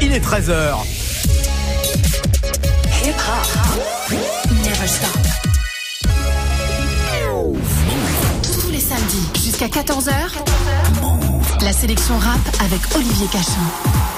Il 0.00 0.12
est 0.12 0.24
13h. 0.24 0.76
Hip 3.04 3.14
hop. 3.28 4.16
Never 4.64 4.86
stop. 4.86 5.10
Tous 8.42 8.70
les 8.70 8.80
samedis 8.80 9.28
jusqu'à 9.44 9.66
14h. 9.66 10.12
La 11.62 11.72
sélection 11.72 12.18
rap 12.18 12.40
avec 12.60 12.80
Olivier 12.94 13.26
Cachin. 13.26 14.15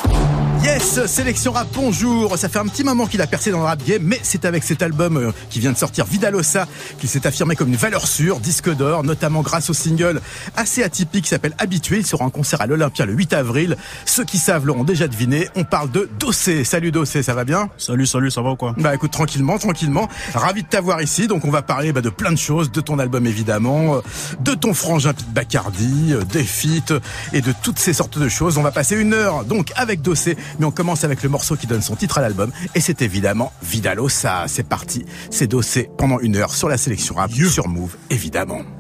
Yes, 0.63 1.07
sélection 1.07 1.53
rap, 1.53 1.69
bonjour. 1.73 2.37
Ça 2.37 2.49
fait 2.49 2.59
un 2.59 2.67
petit 2.67 2.83
moment 2.83 3.07
qu'il 3.07 3.23
a 3.23 3.29
percé 3.29 3.53
dans 3.53 3.59
le 3.59 3.65
rap 3.65 3.85
game, 3.85 4.03
mais 4.03 4.19
c'est 4.23 4.45
avec 4.45 4.65
cet 4.65 4.83
album 4.83 5.17
euh, 5.17 5.31
qui 5.51 5.61
vient 5.61 5.71
de 5.71 5.77
sortir, 5.77 6.05
Vidalosa, 6.05 6.67
qu'il 6.99 7.09
s'est 7.09 7.27
affirmé 7.29 7.55
comme 7.55 7.69
une 7.69 7.77
valeur 7.77 8.09
sûre, 8.09 8.41
disque 8.41 8.69
d'or, 8.75 9.05
notamment 9.05 9.43
grâce 9.43 9.71
au 9.71 9.73
single 9.73 10.21
assez 10.57 10.83
atypique 10.83 11.25
qui 11.25 11.31
s'appelle 11.31 11.55
Habitué. 11.59 11.99
Il 11.99 12.07
sera 12.07 12.25
en 12.25 12.31
concert 12.31 12.61
à 12.61 12.67
l'Olympia 12.67 13.07
le 13.07 13.13
8 13.13 13.35
avril. 13.35 13.77
Ceux 14.05 14.25
qui 14.25 14.39
savent 14.39 14.67
l'auront 14.67 14.83
déjà 14.83 15.07
deviné. 15.07 15.49
On 15.55 15.63
parle 15.63 15.93
de 15.93 16.09
Dossé. 16.19 16.65
Salut 16.65 16.91
Dossé, 16.91 17.23
ça 17.23 17.35
va 17.35 17.45
bien? 17.45 17.71
Salut, 17.79 18.07
salut, 18.07 18.31
ça 18.31 18.43
va 18.43 18.51
ou 18.51 18.57
quoi? 18.57 18.75
Bah 18.79 18.95
écoute, 18.95 19.13
tranquillement, 19.13 19.59
tranquillement. 19.59 20.09
Ravi 20.35 20.65
de 20.65 20.69
t'avoir 20.69 21.01
ici. 21.03 21.29
Donc 21.29 21.45
on 21.45 21.51
va 21.51 21.63
parler 21.63 21.93
bah, 21.93 22.01
de 22.01 22.11
plein 22.11 22.33
de 22.33 22.39
choses, 22.39 22.73
de 22.73 22.81
ton 22.81 22.99
album 22.99 23.27
évidemment, 23.27 23.97
euh, 23.97 24.01
de 24.41 24.55
ton 24.55 24.75
frangin 24.75 25.13
Pete 25.13 25.33
Bacardi, 25.33 26.15
euh, 26.15 26.25
des 26.25 26.43
feats 26.45 26.99
et 27.33 27.43
de 27.43 27.55
toutes 27.63 27.79
ces 27.79 27.93
sortes 27.93 28.19
de 28.19 28.29
choses. 28.29 28.59
On 28.59 28.63
va 28.63 28.73
passer 28.73 28.97
une 28.97 29.15
heure 29.15 29.45
donc 29.45 29.73
avec 29.77 30.03
Dossé, 30.03 30.37
mais 30.59 30.67
on 30.67 30.71
commence 30.71 31.05
avec 31.05 31.23
le 31.23 31.29
morceau 31.29 31.57
qui 31.57 31.67
donne 31.67 31.83
son 31.83 31.97
titre 31.97 32.19
à 32.19 32.21
l'album 32.21 32.53
et 32.75 32.81
c'est 32.81 33.03
évidemment 33.03 33.53
Vidalosa. 33.63 34.45
C'est 34.47 34.69
parti, 34.69 35.05
c'est 35.31 35.47
Dossé 35.47 35.91
pendant 35.97 36.21
une 36.21 36.37
heure 36.37 36.55
sur 36.55 36.69
la 36.69 36.77
sélection 36.77 37.15
rap, 37.17 37.31
sur 37.33 37.69
Move 37.69 37.97
évidemment. 38.11 38.78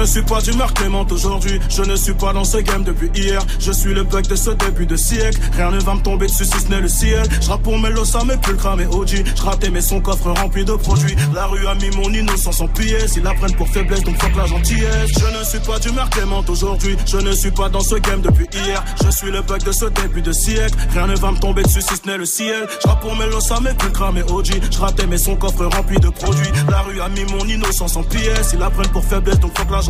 Ne 0.00 0.06
suis 0.06 0.22
pas 0.22 0.40
d'humeur 0.40 0.72
clémente 0.72 1.12
aujourd'hui, 1.12 1.60
je 1.68 1.82
ne 1.82 1.94
suis 1.94 2.14
pas 2.14 2.32
dans 2.32 2.44
ce 2.44 2.56
game 2.58 2.84
depuis 2.84 3.10
hier. 3.14 3.44
Je 3.58 3.70
suis 3.70 3.92
le 3.92 4.02
bug 4.02 4.26
de 4.26 4.34
ce 4.34 4.50
début 4.50 4.86
de 4.86 4.96
siècle, 4.96 5.38
rien 5.54 5.70
ne 5.70 5.78
va 5.78 5.94
me 5.94 6.00
tomber 6.00 6.26
dessus 6.26 6.46
si 6.46 6.58
ce 6.58 6.68
n'est 6.68 6.80
le 6.80 6.88
ciel. 6.88 7.22
Je 7.42 7.54
pour 7.62 7.78
mes 7.78 7.90
losa, 7.90 8.24
mes 8.24 8.38
pulcra, 8.38 8.76
mes 8.76 8.86
OG. 8.86 9.24
Je 9.36 9.42
rappe 9.42 9.66
mais 9.70 9.82
son 9.82 10.00
coffre 10.00 10.30
rempli 10.30 10.64
de 10.64 10.72
produits. 10.72 11.14
La 11.34 11.46
rue 11.46 11.66
a 11.66 11.74
mis 11.74 11.90
mon 11.90 12.10
innocence 12.12 12.62
en 12.62 12.68
pièces, 12.68 13.16
ils 13.16 13.22
la 13.22 13.34
prennent 13.34 13.54
pour 13.56 13.68
faiblesse, 13.68 14.02
donc 14.02 14.20
fuck 14.22 14.34
la 14.36 14.46
gentillesse. 14.46 15.10
Je 15.18 15.38
ne 15.38 15.44
suis 15.44 15.60
pas 15.60 15.78
d'humeur 15.78 16.08
clémente 16.08 16.48
aujourd'hui, 16.48 16.96
je 17.06 17.18
ne 17.18 17.32
suis 17.32 17.50
pas 17.50 17.68
dans 17.68 17.80
ce 17.80 17.96
game 17.96 18.22
depuis 18.22 18.46
hier. 18.54 18.82
Je 19.04 19.10
suis 19.10 19.30
le 19.30 19.42
bug 19.42 19.62
de 19.62 19.72
ce 19.72 19.84
début 19.84 20.22
de 20.22 20.32
siècle, 20.32 20.74
rien 20.94 21.08
ne 21.08 21.16
va 21.16 21.32
me 21.32 21.38
tomber 21.38 21.62
dessus 21.62 21.82
si 21.82 21.96
ce 21.96 22.08
n'est 22.08 22.16
le 22.16 22.24
ciel. 22.24 22.66
Je 22.82 22.90
pour 23.02 23.14
mes 23.16 23.26
losa, 23.26 23.60
mes 23.60 23.74
pulcra, 23.74 24.12
mes 24.12 24.22
OG. 24.22 24.60
Je 24.70 24.78
rappe 24.78 25.02
mais 25.08 25.18
son 25.18 25.36
coffre 25.36 25.66
rempli 25.66 25.98
de 25.98 26.08
produits. 26.08 26.50
La 26.70 26.80
rue 26.80 27.00
a 27.02 27.08
mis 27.10 27.24
mon 27.24 27.44
innocence 27.46 27.96
en 27.96 28.02
pièces, 28.02 28.50
ils 28.54 28.58
la 28.58 28.70
prennent 28.70 28.88
pour 28.92 29.04
faiblesse, 29.04 29.38
donc 29.40 29.56
fuck 29.58 29.70
la 29.70 29.76
gentillesse. 29.76 29.89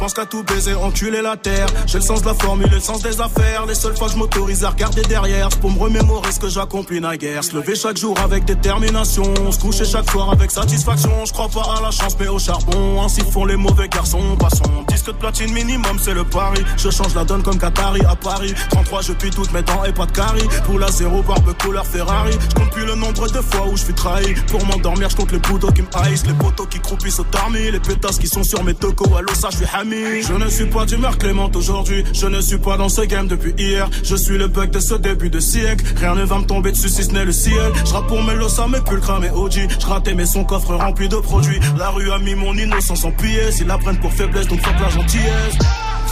Je 0.00 0.04
pense 0.04 0.14
qu'à 0.14 0.24
tout 0.24 0.42
baiser, 0.44 0.74
enculer 0.74 1.20
la 1.20 1.36
terre. 1.36 1.66
J'ai 1.86 1.98
le 1.98 2.04
sens 2.04 2.22
de 2.22 2.26
la 2.26 2.32
formule, 2.32 2.70
le 2.70 2.80
sens 2.80 3.02
des 3.02 3.20
affaires. 3.20 3.66
Les 3.66 3.74
seules 3.74 3.94
fois 3.94 4.06
que 4.06 4.14
je 4.14 4.18
m'autorise 4.18 4.64
à 4.64 4.70
regarder 4.70 5.02
derrière, 5.02 5.50
pour 5.50 5.70
me 5.70 5.78
remémorer 5.78 6.32
ce 6.32 6.40
que 6.40 6.48
j'accomplis 6.48 7.02
naguère. 7.02 7.44
Se 7.44 7.54
lever 7.54 7.74
chaque 7.74 7.98
jour 7.98 8.18
avec 8.18 8.46
détermination, 8.46 9.52
se 9.52 9.58
coucher 9.58 9.84
chaque 9.84 10.10
soir 10.10 10.30
avec 10.30 10.50
satisfaction. 10.50 11.10
Je 11.26 11.32
crois 11.34 11.50
pas 11.50 11.74
à 11.76 11.82
la 11.82 11.90
chance, 11.90 12.16
mais 12.18 12.28
au 12.28 12.38
charbon. 12.38 13.02
Ainsi 13.02 13.20
font 13.30 13.44
les 13.44 13.56
mauvais 13.56 13.88
garçons. 13.88 14.38
Passons, 14.38 14.84
disque 14.88 15.08
de 15.08 15.12
platine 15.12 15.52
minimum, 15.52 15.98
c'est 16.00 16.14
le 16.14 16.24
pari. 16.24 16.64
Je 16.78 16.88
change 16.88 17.14
la 17.14 17.24
donne 17.24 17.42
comme 17.42 17.58
Qatari 17.58 18.00
à 18.08 18.16
Paris. 18.16 18.54
33, 18.70 19.02
je 19.02 19.12
pille 19.12 19.30
toutes 19.30 19.52
mes 19.52 19.62
dents 19.62 19.84
et 19.84 19.92
pas 19.92 20.06
de 20.06 20.12
carie. 20.12 20.48
Pour 20.64 20.78
la 20.78 20.90
zéro, 20.90 21.22
barbe 21.22 21.52
couleur 21.58 21.86
Ferrari. 21.86 22.32
Je 22.48 22.54
compte 22.54 22.70
plus 22.70 22.86
le 22.86 22.94
nombre 22.94 23.28
de 23.28 23.40
fois 23.42 23.66
où 23.66 23.76
je 23.76 23.84
suis 23.84 23.94
trahi. 23.94 24.34
Pour 24.50 24.64
m'endormir, 24.64 25.10
je 25.10 25.16
compte 25.16 25.32
les 25.32 25.40
poudres 25.40 25.74
qui 25.74 25.82
me 25.82 25.88
haïssent. 25.92 26.26
Les 26.26 26.32
poteaux 26.32 26.64
qui 26.64 26.80
croupissent 26.80 27.20
au 27.20 27.24
tarmi. 27.24 27.70
Les 27.70 27.80
pétasses 27.80 28.18
qui 28.18 28.28
sont 28.28 28.44
sur 28.44 28.64
mes 28.64 28.72
tocos. 28.80 29.16
Allô, 29.16 29.32
ça, 29.34 29.48
je 29.50 29.58
suis 29.58 29.66
Hami. 29.72 30.22
Je 30.22 30.32
ne 30.32 30.48
suis 30.48 30.66
pas 30.66 30.84
d'humeur 30.86 31.18
clémente 31.18 31.54
aujourd'hui. 31.54 32.04
Je 32.12 32.26
ne 32.26 32.40
suis 32.40 32.58
pas 32.58 32.76
dans 32.76 32.88
ce 32.88 33.02
game 33.02 33.28
depuis 33.28 33.54
hier. 33.56 33.88
Je 34.02 34.16
suis 34.16 34.38
le 34.38 34.48
bug 34.48 34.70
de 34.70 34.80
ce 34.80 34.94
début 34.94 35.30
de 35.30 35.38
siècle. 35.38 35.84
Rien 35.96 36.14
ne 36.14 36.24
va 36.24 36.38
me 36.38 36.44
tomber 36.44 36.72
dessus 36.72 36.88
si 36.88 37.04
ce 37.04 37.12
n'est 37.12 37.24
le 37.24 37.32
ciel. 37.32 37.72
Je 37.84 37.92
rappe 37.92 38.08
pour 38.08 38.22
mes 38.22 38.34
losa, 38.34 38.66
mes 38.66 38.80
pulcra, 38.80 39.20
mes 39.20 39.30
OG. 39.30 39.68
Je 39.78 39.86
ratais 39.86 40.14
mais 40.14 40.26
son 40.26 40.44
coffre 40.44 40.74
rempli 40.74 41.08
de 41.08 41.16
produits. 41.16 41.60
La 41.78 41.90
rue 41.90 42.10
a 42.10 42.18
mis 42.18 42.34
mon 42.34 42.54
innocence 42.54 43.04
en 43.04 43.12
pièces. 43.12 43.58
Ils 43.60 43.66
la 43.66 43.78
prennent 43.78 44.00
pour 44.00 44.12
faiblesse, 44.12 44.48
donc 44.48 44.60
fuck 44.60 44.80
la 44.80 44.88
gentillesse. 44.88 45.58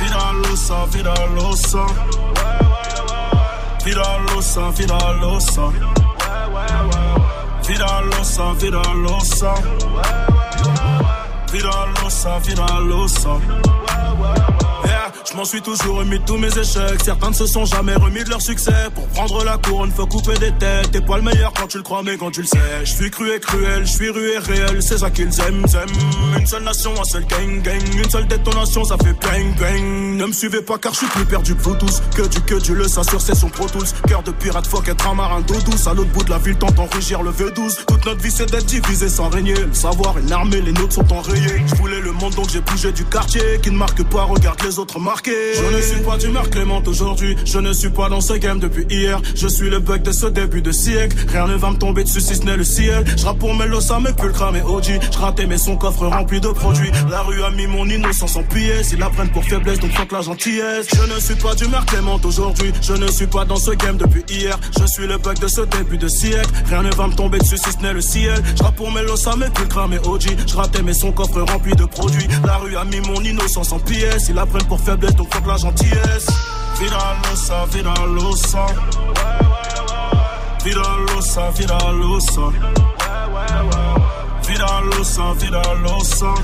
Vidalosa, 0.01 0.87
Vidalosa. 0.93 1.87
Vidalosa, 3.84 4.71
Vidalosa. 4.77 5.73
Vidalosa, 7.67 8.53
Vidalosa. 8.61 9.55
Vidalosa, 9.55 10.38
Vira 11.50 11.84
louça, 12.03 12.38
vira 12.41 12.78
louça 12.78 13.28
je 15.31 15.37
m'en 15.37 15.44
suis 15.44 15.61
toujours 15.61 15.97
remis 15.97 16.19
de 16.19 16.25
tous 16.25 16.37
mes 16.39 16.49
échecs. 16.49 17.00
Certains 17.05 17.31
ne 17.31 17.34
se 17.34 17.47
sont 17.47 17.65
jamais 17.65 17.94
remis 17.94 18.25
de 18.25 18.31
leur 18.31 18.41
succès. 18.41 18.89
Pour 18.94 19.06
prendre 19.09 19.44
la 19.44 19.59
couronne, 19.59 19.91
faut 19.91 20.06
couper 20.06 20.34
des 20.39 20.53
têtes. 20.53 20.91
T'es 20.93 21.00
pas 21.00 21.16
le 21.16 21.22
meilleur 21.22 21.53
quand 21.53 21.66
tu 21.66 21.77
le 21.77 21.83
crois, 21.83 22.03
mais 22.03 22.16
quand 22.16 22.31
tu 22.31 22.43
le 22.43 22.47
sais. 22.47 22.59
Je 22.84 22.93
suis 22.93 23.11
cru 23.11 23.31
et 23.34 23.41
cruel, 23.41 23.87
je 23.87 23.93
suis 23.93 24.11
rué 24.11 24.34
et 24.34 24.39
réel. 24.39 24.83
C'est 24.83 24.99
ça 24.99 25.11
qu'ils 25.11 25.28
aiment, 25.41 25.65
aiment. 25.75 26.39
Une 26.39 26.47
seule 26.47 26.62
nation, 26.62 26.93
un 26.99 27.05
seul 27.05 27.27
gang, 27.27 27.62
gang. 27.62 27.81
Une 27.97 28.11
seule 28.11 28.27
détonation, 28.27 28.84
ça 28.84 28.97
fait 28.97 29.12
bang, 29.12 29.55
bang. 29.59 29.83
Ne 29.83 30.27
me 30.27 30.33
suivez 30.33 30.62
pas 30.62 30.78
car 30.78 30.93
je 30.93 30.99
suis 30.99 31.06
plus 31.09 31.25
perdu 31.25 31.55
que 31.55 31.62
vous 31.62 31.75
tous. 31.75 32.03
Que 32.15 32.27
du 32.27 32.41
que 32.43 32.55
du 32.62 32.75
le 32.75 32.89
s'assure, 32.89 33.21
c'est 33.21 33.34
son 33.34 33.49
pro 33.49 33.66
tools. 33.69 33.87
Cœur 34.06 34.22
de 34.22 34.31
pirate, 34.31 34.66
fuck 34.66 34.89
être 34.89 35.09
un 35.09 35.15
marin 35.15 35.41
d'eau 35.41 35.60
douce. 35.66 35.87
À 35.87 35.95
l'autre 35.95 36.10
bout 36.10 36.25
de 36.25 36.31
la 36.31 36.39
ville, 36.39 36.56
t'entends 36.56 36.89
rugir 36.93 37.22
le 37.22 37.33
V12. 37.33 37.84
Toute 37.87 38.06
notre 38.06 38.21
vie, 38.21 38.31
c'est 38.31 38.50
d'être 38.50 38.66
divisé 38.66 39.09
sans 39.09 39.28
régner. 39.28 39.55
Le 39.55 39.75
savoir, 39.75 40.16
une 40.19 40.33
armée, 40.33 40.60
les 40.60 40.72
nôtres 40.72 40.95
sont 40.95 41.12
enrayés. 41.12 41.62
Je 41.66 41.75
voulais 41.75 42.00
le 42.00 42.12
monde, 42.12 42.34
donc 42.34 42.49
j'ai 42.50 42.60
bougé 42.60 42.93
du 42.93 43.05
quartier. 43.05 43.43
Qui 43.62 43.71
ne 43.71 43.77
marque 43.77 44.03
pas, 44.05 44.25
regarde 44.25 44.62
les 44.62 44.78
autres 44.78 44.99
Je 45.27 45.77
ne 45.77 45.81
suis 45.81 46.01
pas 46.03 46.17
d'humeur 46.17 46.49
clémente 46.51 46.87
aujourd'hui. 46.87 47.37
Je 47.45 47.59
ne 47.59 47.73
suis 47.73 47.91
pas 47.91 48.09
dans 48.09 48.21
ce 48.21 48.34
game 48.34 48.61
depuis 48.61 48.87
hier. 48.89 49.21
Je 49.34 49.49
suis 49.49 49.69
le 49.69 49.79
bug 49.81 50.03
de 50.03 50.12
ce 50.12 50.27
début 50.27 50.62
de 50.62 50.71
siècle. 50.71 51.17
Rien 51.29 51.47
ne 51.47 51.56
va 51.56 51.71
me 51.71 51.77
tomber 51.77 52.05
dessus 52.05 52.21
si 52.21 52.37
ce 52.37 52.43
n'est 52.43 52.56
le 52.56 52.65
ciel. 52.65 53.05
Je 53.17 53.25
rappe 53.25 53.39
pour 53.39 53.55
mes 53.55 53.67
losa, 53.67 53.99
mes 54.01 54.12
pulcra, 54.12 54.53
mes 54.53 54.62
OG. 54.62 55.01
Je 55.12 55.19
ratais 55.19 55.47
mais 55.47 55.59
son 55.59 55.77
coffre 55.77 56.07
rempli 56.07 56.41
de 56.41 56.49
produits. 56.49 56.91
La 57.11 57.23
rue 57.23 57.43
a 57.43 57.51
mis 57.51 57.67
mon 57.67 57.89
innocence 57.89 58.37
en 58.37 58.43
pièces. 58.43 58.93
Ils 58.93 58.99
la 58.99 59.11
prennent 59.11 59.31
pour 59.31 59.45
faiblesse, 59.45 59.81
donc 59.81 59.93
fuck 59.93 60.12
la 60.12 60.21
gentillesse. 60.21 60.87
Je 60.95 61.15
ne 61.15 61.21
suis 61.21 61.34
pas 61.34 61.55
d'humeur 61.55 61.84
clémente 61.87 62.25
aujourd'hui. 62.25 62.73
Je 62.81 62.93
ne 62.93 63.09
suis 63.09 63.27
pas 63.27 63.45
dans 63.45 63.57
ce 63.57 63.73
game 63.73 63.97
depuis 63.97 64.25
hier. 64.28 64.59
Je 64.78 64.87
suis 64.87 65.07
le 65.07 65.19
bug 65.19 65.39
de 65.39 65.49
ce 65.49 65.62
début 65.62 65.99
de 65.99 66.09
siècle. 66.09 66.51
Rien 66.67 66.83
ne 66.83 66.95
va 66.95 67.07
me 67.09 67.15
tomber 67.15 67.39
dessus 67.39 67.59
si 67.59 67.73
ce 67.73 67.78
n'est 67.83 67.93
le 67.93 68.01
ciel. 68.01 68.41
Je 68.57 68.62
rappe 68.62 68.77
pour 68.77 68.91
mes 68.93 69.03
losa, 69.03 69.37
mes 69.37 69.51
pulcra, 69.51 69.89
mes 69.89 69.99
OG. 69.99 70.37
Je 70.47 70.57
ratais 70.57 70.83
mais 70.83 70.95
son 70.95 71.12
coffre 71.12 71.41
rempli 71.41 71.75
de 71.75 71.84
produits. 71.84 72.28
La 72.45 72.57
rue 72.57 72.77
a 72.77 72.84
mis 72.84 73.01
mon 73.01 73.21
innocence 73.23 73.73
en 73.73 73.78
pièces. 73.78 74.27
Ils 74.28 74.34
la 74.34 74.47
pour 74.47 74.81
faiblesse, 74.81 75.08
donc 75.17 75.33
fuck 75.33 75.47
la 75.47 75.57
gentillesse. 75.57 76.27
Vida 76.79 77.17
losa, 77.25 77.67
vida 77.67 77.95
losa. 78.07 78.67
Vida 80.65 80.83
losa, 81.07 81.51
vida 81.51 81.79
losa. 81.93 82.53
Vida 84.47 84.81
losa, 84.83 85.35
vida 85.35 85.63
losa. 85.83 86.35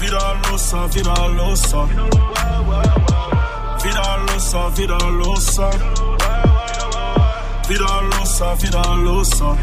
Vida 0.00 0.36
losa, 0.50 0.86
vida 0.88 1.14
losa. 1.36 1.86
Vida 3.82 4.16
losa, 4.26 4.70
vida 4.70 4.98
losa. 5.10 5.70
Vida 7.68 8.00
losa, 8.10 8.54
vida 8.54 8.82
losa. 9.04 9.56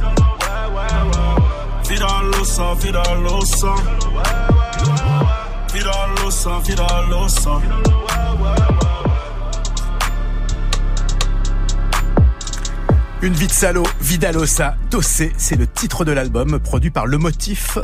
Vida 1.87 2.21
losa, 2.23 2.75
vida. 2.75 4.32
Une 13.21 13.33
vie 13.33 13.47
de 13.47 13.51
salaud, 13.53 13.85
Vidalosa, 14.01 14.75
Dossé, 14.91 15.31
c'est 15.37 15.55
le 15.55 15.65
titre 15.67 16.03
de 16.03 16.11
l'album, 16.11 16.59
produit 16.59 16.89
par 16.89 17.05
Le 17.05 17.17
Motif, 17.17 17.77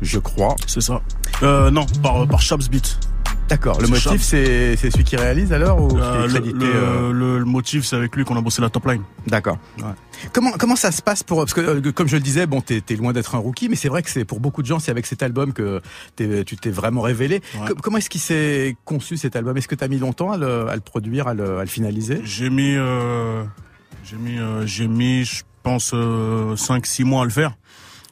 je 0.00 0.18
crois. 0.18 0.56
C'est 0.66 0.80
ça. 0.80 1.02
Euh, 1.42 1.70
non, 1.70 1.84
par, 2.02 2.26
par 2.26 2.40
Beat. 2.70 2.98
D'accord, 3.48 3.80
le 3.80 3.86
motif 3.86 4.22
c'est 4.22 4.74
c'est 4.76 4.90
celui 4.90 5.04
qui 5.04 5.14
réalise 5.16 5.52
alors 5.52 5.80
ou 5.80 5.96
Euh, 5.98 6.26
crédité 6.28 6.52
le- 6.66 6.74
euh, 6.74 7.12
le- 7.12 7.38
le 7.38 7.44
motif, 7.44 7.84
c'est 7.84 7.94
avec 7.94 8.16
lui 8.16 8.24
qu'on 8.24 8.36
a 8.36 8.40
bossé 8.40 8.60
la 8.60 8.70
top 8.70 8.86
line. 8.86 9.02
D'accord. 9.28 9.56
Ouais. 9.78 9.84
Comment 10.32 10.50
comment 10.52 10.74
ça 10.74 10.90
se 10.90 11.00
passe 11.00 11.22
pour 11.22 11.38
parce 11.38 11.54
que 11.54 11.60
euh, 11.60 11.92
comme 11.92 12.08
je 12.08 12.16
le 12.16 12.22
disais 12.22 12.46
bon 12.46 12.60
t'es 12.60 12.82
es 12.90 12.96
loin 12.96 13.12
d'être 13.12 13.36
un 13.36 13.38
rookie 13.38 13.68
mais 13.68 13.76
c'est 13.76 13.88
vrai 13.88 14.02
que 14.02 14.10
c'est 14.10 14.24
pour 14.24 14.40
beaucoup 14.40 14.62
de 14.62 14.66
gens 14.66 14.80
c'est 14.80 14.90
avec 14.90 15.06
cet 15.06 15.22
album 15.22 15.52
que 15.52 15.80
tu 16.16 16.56
t'es 16.56 16.70
vraiment 16.70 17.02
révélé. 17.02 17.40
Ouais. 17.60 17.68
Comment 17.82 17.98
est-ce 17.98 18.10
qu'il 18.10 18.20
s'est 18.20 18.76
conçu 18.84 19.16
cet 19.16 19.36
album? 19.36 19.56
Est-ce 19.56 19.68
que 19.68 19.76
t'as 19.76 19.88
mis 19.88 19.98
longtemps 19.98 20.32
à 20.32 20.36
le, 20.38 20.68
à 20.68 20.74
le 20.74 20.80
produire 20.80 21.28
à 21.28 21.34
le, 21.34 21.58
à 21.58 21.62
le 21.62 21.68
finaliser? 21.68 22.20
J'ai 22.24 22.50
mis, 22.50 22.74
euh, 22.74 23.44
j'ai 24.04 24.16
mis, 24.16 24.38
euh, 24.38 24.66
j'ai 24.66 24.88
mis, 24.88 25.24
je 25.24 25.42
pense, 25.62 25.92
5-6 25.94 27.04
mois 27.04 27.22
à 27.22 27.24
le 27.24 27.30
faire. 27.30 27.54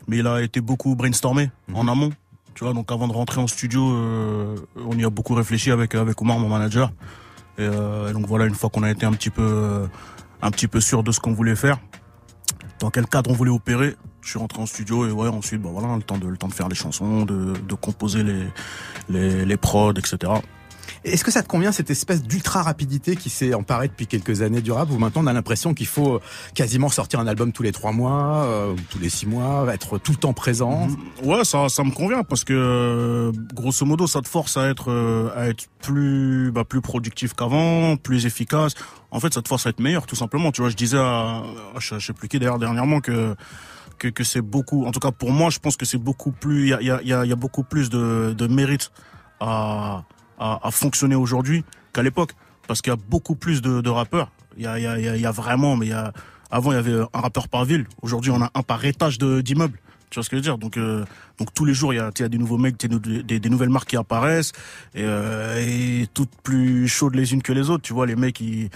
Mais 0.07 0.19
il 0.19 0.27
a 0.27 0.43
été 0.43 0.61
beaucoup 0.61 0.95
brainstormé 0.95 1.51
Mhm. 1.69 1.77
en 1.77 1.89
amont 1.89 2.11
Tu 2.55 2.65
vois, 2.65 2.73
donc 2.73 2.91
avant 2.93 3.09
de 3.09 3.13
rentrer 3.13 3.41
en 3.41 3.47
studio, 3.47 3.83
on 3.83 4.97
y 4.97 5.05
a 5.05 5.11
beaucoup 5.11 5.35
réfléchi 5.35 5.71
avec 5.71 5.95
avec 5.95 6.21
Omar, 6.23 6.39
mon 6.39 6.49
manager. 6.49 6.93
Et, 7.59 7.69
donc 8.13 8.27
voilà, 8.27 8.47
une 8.47 8.55
fois 8.55 8.71
qu'on 8.71 8.83
a 8.83 8.91
été 8.91 9.07
un 9.07 9.13
petit 9.13 9.31
peu 9.31 9.89
un 10.41 10.51
petit 10.51 10.69
peu 10.69 10.81
sûr 10.81 11.03
de 11.03 11.11
ce 11.11 11.21
qu'on 11.21 11.33
voulait 11.33 11.57
faire, 11.57 11.79
dans 12.79 12.91
quel 12.91 13.07
cadre 13.07 13.31
on 13.31 13.35
voulait 13.35 13.51
opérer, 13.51 13.97
je 14.21 14.31
suis 14.31 14.39
rentré 14.39 14.61
en 14.63 14.67
studio 14.67 15.07
et 15.07 15.11
ouais 15.11 15.29
ensuite 15.29 15.63
bah 15.63 15.71
voilà 15.73 15.97
le 15.97 16.03
temps 16.03 16.19
de 16.19 16.29
le 16.29 16.37
temps 16.37 16.49
de 16.49 16.55
faire 16.55 16.69
les 16.69 16.75
chansons, 16.75 17.25
de, 17.25 17.55
de 17.55 17.75
composer 17.75 18.23
les, 18.23 18.47
les 19.09 19.45
les 19.45 19.57
prods, 19.57 19.95
etc. 19.95 20.33
Est-ce 21.05 21.23
que 21.23 21.31
ça 21.31 21.43
te 21.43 21.49
convient 21.49 21.71
cette 21.71 21.91
espèce 21.91 22.23
d'ultra 22.23 22.63
rapidité 22.63 23.15
qui 23.15 23.29
s'est 23.29 23.53
emparée 23.53 23.89
depuis 23.89 24.07
quelques 24.07 24.41
années 24.41 24.63
du 24.63 24.73
rap 24.73 24.91
où 24.91 24.97
maintenant 24.97 25.23
on 25.23 25.27
a 25.27 25.35
l'impression 25.35 25.75
qu'il 25.75 25.87
faut 25.87 26.21
quasiment 26.55 26.89
sortir 26.89 27.21
un 27.21 27.27
album 27.27 27.53
tous 27.53 27.63
les 27.63 27.73
trois 27.73 27.93
mois, 27.93 28.45
euh, 28.45 28.75
tous 28.89 28.99
les 28.99 29.11
six 29.11 29.27
mois, 29.27 29.67
être 29.73 29.99
tout 29.99 30.13
le 30.13 30.19
temps 30.19 30.33
présent? 30.33 30.89
Mm-hmm. 30.89 31.27
Ouais, 31.27 31.45
ça, 31.45 31.69
ça 31.69 31.85
me 31.85 31.91
convient 31.91 32.23
parce 32.23 32.45
que 32.45 33.31
grosso 33.53 33.85
modo 33.85 34.07
ça 34.07 34.23
te 34.23 34.29
force 34.29 34.57
à 34.57 34.71
être 34.71 34.91
euh, 34.91 35.29
à 35.37 35.49
être 35.49 35.67
plus 35.83 36.51
bah, 36.51 36.65
plus 36.65 36.81
productif 36.81 37.35
qu'avant, 37.35 37.97
plus 37.97 38.25
efficace. 38.25 38.73
En 39.11 39.21
fait, 39.21 39.35
ça 39.35 39.43
te 39.43 39.49
force 39.49 39.67
à 39.67 39.71
être 39.71 39.81
meilleur 39.81 40.07
tout 40.07 40.17
simplement. 40.17 40.53
Tu 40.53 40.63
vois, 40.63 40.71
je 40.71 40.77
disais 40.77 40.99
à, 40.99 41.43
je, 41.79 41.99
sais 41.99 42.15
plus 42.15 42.29
qui 42.29 42.39
d'ailleurs 42.39 42.59
dernièrement 42.59 43.01
que 43.01 43.37
que, 43.99 44.09
que 44.09 44.25
c'est 44.25 44.41
beaucoup. 44.41 44.87
En 44.87 44.91
tout 44.91 45.01
cas, 45.01 45.11
pour 45.11 45.33
moi, 45.33 45.51
je 45.51 45.59
pense 45.59 45.77
que 45.77 45.85
c'est 45.85 45.99
beaucoup 45.99 46.33
plus. 46.33 46.63
Il 46.63 46.69
y 46.69 46.73
a, 46.91 47.03
y, 47.03 47.13
a, 47.13 47.27
y 47.27 47.33
a 47.33 47.37
beaucoup 47.37 47.63
plus 47.63 47.91
de, 47.91 48.35
de 48.37 48.47
mérite 48.47 48.91
à, 49.39 50.05
à, 50.39 50.71
fonctionner 50.71 51.15
aujourd'hui 51.15 51.65
qu'à 51.93 52.03
l'époque, 52.03 52.33
parce 52.67 52.83
qu'il 52.83 52.93
y 52.93 52.95
a 52.95 52.99
beaucoup 53.09 53.35
plus 53.35 53.63
de, 53.63 53.81
de 53.81 53.91
rappeurs. 53.91 54.31
Il 54.57 54.65
y 54.65 54.67
a, 54.67 54.79
il 54.79 54.83
y, 54.83 54.87
a, 54.87 55.17
il 55.17 55.21
y 55.21 55.27
a 55.27 55.31
vraiment, 55.31 55.77
mais 55.77 55.87
il 55.87 55.91
y 55.91 55.93
a 55.93 56.13
avant 56.51 56.71
il 56.71 56.77
y 56.77 56.79
avait 56.79 57.01
un 57.13 57.21
rappeur 57.21 57.49
par 57.49 57.65
ville. 57.65 57.87
Aujourd'hui, 58.03 58.31
on 58.31 58.41
a 58.41 58.51
un 58.55 58.63
par 58.63 58.85
étage 58.85 59.19
d'immeubles. 59.19 59.79
Tu 60.11 60.21
vois 60.21 60.23
ce 60.23 60.31
que 60.31 60.37
je 60.37 60.39
veux 60.39 60.43
dire? 60.43 60.59
Donc, 60.59 60.77
euh, 60.77 61.05
donc 61.39 61.53
tous 61.53 61.65
les 61.65 61.75
jours, 61.75 61.93
il 61.93 61.97
y 61.97 61.99
a, 61.99 62.11
il 62.17 62.23
y 62.23 62.25
a 62.25 62.29
des 62.29 62.39
nouveaux 62.39 62.59
mecs, 62.59 62.79
des, 62.79 63.23
des, 63.25 63.41
des, 63.41 63.51
nouvelles 63.51 63.71
marques 63.71 63.89
qui 63.89 63.97
apparaissent 63.97 64.53
et, 64.95 65.03
euh, 65.03 65.57
et 65.59 66.07
toutes 66.15 66.31
plus 66.45 66.87
chaudes 66.87 67.17
les 67.17 67.33
unes 67.33 67.43
que 67.43 67.53
les 67.53 67.71
autres. 67.71 67.83
Tu 67.83 67.93
vois, 67.93 68.07
les 68.07 68.15
mecs, 68.15 68.41
ils, 68.41 68.71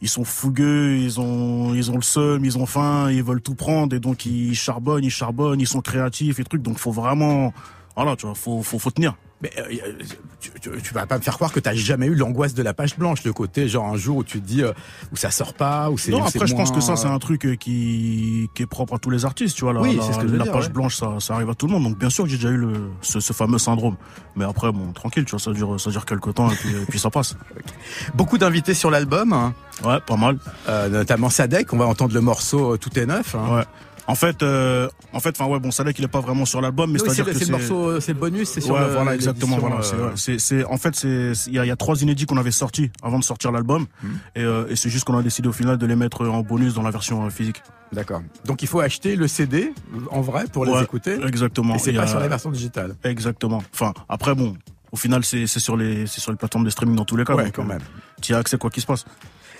ils 0.00 0.08
sont 0.08 0.22
fougueux, 0.22 0.96
ils 0.96 1.18
ont, 1.18 1.74
ils 1.74 1.90
ont 1.90 1.96
le 1.96 2.02
seum, 2.02 2.44
ils 2.44 2.56
ont 2.56 2.66
faim, 2.66 3.10
ils 3.10 3.24
veulent 3.24 3.42
tout 3.42 3.56
prendre 3.56 3.96
et 3.96 3.98
donc 3.98 4.26
ils 4.26 4.54
charbonnent, 4.54 5.02
ils 5.02 5.10
charbonnent, 5.10 5.60
ils 5.60 5.66
sont 5.66 5.80
créatifs 5.80 6.38
et 6.38 6.44
trucs. 6.44 6.62
Donc 6.62 6.78
faut 6.78 6.92
vraiment, 6.92 7.52
voilà, 7.96 8.14
tu 8.14 8.26
vois, 8.26 8.36
faut, 8.36 8.62
faut, 8.62 8.78
faut 8.78 8.90
tenir. 8.92 9.16
Mais 9.44 9.50
euh, 9.58 9.92
tu, 10.40 10.50
tu, 10.80 10.94
vas 10.94 11.04
pas 11.04 11.18
me 11.18 11.22
faire 11.22 11.34
croire 11.34 11.52
que 11.52 11.60
tu 11.60 11.64
t'as 11.64 11.74
jamais 11.74 12.06
eu 12.06 12.14
l'angoisse 12.14 12.54
de 12.54 12.62
la 12.62 12.72
page 12.72 12.96
blanche, 12.96 13.24
le 13.24 13.34
côté 13.34 13.68
genre 13.68 13.84
un 13.84 13.96
jour 13.96 14.16
où 14.16 14.24
tu 14.24 14.40
te 14.40 14.46
dis 14.46 14.62
euh, 14.62 14.72
où 15.12 15.16
ça 15.16 15.30
sort 15.30 15.52
pas, 15.52 15.90
où 15.90 15.98
c'est. 15.98 16.12
Non, 16.12 16.24
après 16.24 16.46
je 16.46 16.54
pense 16.54 16.70
que 16.70 16.80
ça 16.80 16.96
c'est 16.96 17.08
un 17.08 17.18
truc 17.18 17.44
euh, 17.44 17.54
qui 17.54 18.48
qui 18.54 18.62
est 18.62 18.66
propre 18.66 18.94
à 18.94 18.98
tous 18.98 19.10
les 19.10 19.26
artistes, 19.26 19.54
tu 19.54 19.64
vois. 19.64 19.74
La, 19.74 19.82
oui, 19.82 20.00
c'est 20.00 20.14
ce 20.14 20.18
que 20.18 20.26
la 20.26 20.46
page 20.46 20.70
blanche, 20.70 20.96
ça, 20.96 21.16
ça 21.20 21.34
arrive 21.34 21.50
à 21.50 21.54
tout 21.54 21.66
le 21.66 21.72
monde. 21.72 21.82
Donc 21.82 21.98
bien 21.98 22.08
sûr 22.08 22.24
que 22.24 22.30
j'ai 22.30 22.36
déjà 22.36 22.48
eu 22.48 22.56
le, 22.56 22.72
ce, 23.02 23.20
ce, 23.20 23.34
fameux 23.34 23.58
syndrome. 23.58 23.96
Mais 24.34 24.46
après 24.46 24.72
bon, 24.72 24.92
tranquille, 24.92 25.26
tu 25.26 25.32
vois, 25.32 25.40
ça 25.40 25.52
dure 25.52 25.78
ça 25.78 25.90
dure 25.90 26.06
quelques 26.06 26.32
temps 26.32 26.50
et 26.50 26.56
puis, 26.56 26.70
et 26.70 26.86
puis 26.88 26.98
ça 26.98 27.10
passe. 27.10 27.36
Beaucoup 28.14 28.38
d'invités 28.38 28.72
sur 28.72 28.90
l'album. 28.90 29.34
Hein. 29.34 29.52
Ouais, 29.84 30.00
pas 30.06 30.16
mal. 30.16 30.38
Euh, 30.70 30.88
notamment 30.88 31.28
Sadek, 31.28 31.70
on 31.74 31.76
va 31.76 31.84
entendre 31.84 32.14
le 32.14 32.22
morceau 32.22 32.78
Tout 32.78 32.98
est 32.98 33.04
neuf. 33.04 33.34
Hein. 33.34 33.56
Ouais. 33.56 33.64
En 34.06 34.14
fait, 34.14 34.42
euh, 34.42 34.88
en 35.12 35.20
fait, 35.20 35.30
enfin 35.30 35.50
ouais, 35.50 35.58
bon, 35.58 35.70
Sadek 35.70 35.98
il 35.98 36.04
est 36.04 36.08
pas 36.08 36.20
vraiment 36.20 36.44
sur 36.44 36.60
l'album, 36.60 36.90
mais 36.90 36.98
c'est-à-dire 36.98 37.24
que 37.24 37.32
c'est 37.32 37.46
le 37.46 37.52
morceau, 37.52 38.00
c'est 38.00 38.12
le 38.12 38.18
bonus, 38.18 38.48
c'est 38.48 38.60
sur 38.60 38.74
ouais, 38.74 38.88
voilà, 38.90 39.14
exactement, 39.14 39.58
voilà. 39.58 39.80
C'est, 40.16 40.38
c'est, 40.38 40.64
en 40.64 40.76
fait, 40.76 40.94
c'est, 40.94 41.32
il 41.46 41.54
y 41.54 41.58
a, 41.58 41.64
y 41.64 41.70
a, 41.70 41.76
trois 41.76 42.00
inédits 42.02 42.26
qu'on 42.26 42.36
avait 42.36 42.50
sortis 42.50 42.90
avant 43.02 43.18
de 43.18 43.24
sortir 43.24 43.50
l'album, 43.50 43.86
hmm. 44.02 44.08
et, 44.36 44.42
euh, 44.42 44.68
et 44.68 44.76
c'est 44.76 44.90
juste 44.90 45.04
qu'on 45.04 45.16
a 45.16 45.22
décidé 45.22 45.48
au 45.48 45.52
final 45.52 45.78
de 45.78 45.86
les 45.86 45.96
mettre 45.96 46.26
en 46.26 46.42
bonus 46.42 46.74
dans 46.74 46.82
la 46.82 46.90
version 46.90 47.24
euh, 47.24 47.30
physique. 47.30 47.62
D'accord. 47.92 48.22
Donc 48.44 48.62
il 48.62 48.68
faut 48.68 48.80
acheter 48.80 49.16
le 49.16 49.28
CD 49.28 49.72
en 50.10 50.20
vrai 50.20 50.44
pour 50.52 50.64
les 50.66 50.82
écouter. 50.82 51.18
Exactement. 51.24 51.76
Et 51.76 51.78
c'est 51.78 51.92
pas 51.92 52.06
sur 52.06 52.20
la 52.20 52.28
version 52.28 52.50
digitale. 52.50 52.96
Exactement. 53.04 53.62
Enfin, 53.72 53.92
après 54.08 54.34
bon, 54.34 54.54
au 54.94 54.96
final, 54.96 55.24
c'est, 55.24 55.46
c'est 55.46 55.60
sur 55.60 55.76
les, 55.76 56.06
c'est 56.06 56.20
sur 56.20 56.30
les 56.30 56.38
plateformes 56.38 56.64
de 56.64 56.70
streaming 56.70 56.96
dans 56.96 57.04
tous 57.04 57.16
les 57.16 57.24
cas. 57.24 57.34
Ouais, 57.34 57.50
quand 57.50 57.64
même. 57.64 57.80
Tu 58.20 58.34
as 58.34 58.38
accès 58.38 58.58
quoi 58.58 58.70
qu'il 58.70 58.80
se 58.80 58.86
passe. 58.86 59.04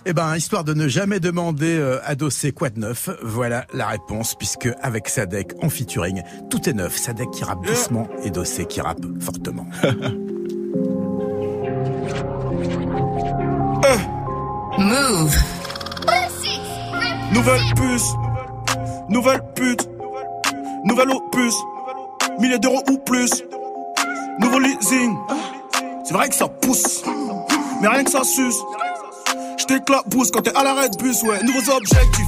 Eh 0.06 0.12
ben, 0.12 0.36
histoire 0.36 0.64
de 0.64 0.74
ne 0.74 0.86
jamais 0.86 1.18
demander 1.18 1.78
euh, 1.78 1.98
à 2.04 2.14
Dossé 2.14 2.52
quoi 2.52 2.68
de 2.68 2.78
neuf, 2.78 3.08
voilà 3.22 3.66
la 3.72 3.86
réponse, 3.86 4.34
puisque 4.34 4.68
avec 4.82 5.08
Sadek 5.08 5.52
en 5.62 5.70
featuring, 5.70 6.22
tout 6.50 6.68
est 6.68 6.74
neuf. 6.74 6.94
Sadek 6.98 7.30
qui 7.30 7.42
rappe 7.42 7.64
doucement 7.64 8.06
et 8.22 8.28
Dossé 8.28 8.66
qui 8.66 8.82
rappe 8.82 9.00
fortement. 9.20 9.66
Move. 14.78 15.34
Nouvelle 17.32 17.62
puce, 17.74 18.12
nouvelle 19.08 19.40
pute, 19.54 19.88
nouvelle 20.84 21.10
opus, 21.10 21.54
milliers 22.38 22.58
d'euros 22.58 22.82
ou 22.90 22.98
plus, 22.98 23.42
nouveau 24.38 24.58
leasing. 24.58 25.16
C'est 26.04 26.12
vrai 26.12 26.28
que 26.28 26.34
ça 26.34 26.48
pousse, 26.48 27.02
mais 27.80 27.88
rien 27.88 28.04
que 28.04 28.10
ça 28.10 28.22
suce. 28.22 28.62
J't'éclabousse 29.64 30.30
quand 30.30 30.42
t'es 30.42 30.54
à 30.54 30.62
l'arrêt 30.62 30.90
de 30.90 30.96
bus, 30.98 31.22
ouais. 31.22 31.42
Nouveaux 31.42 31.72
objectifs, 31.72 32.26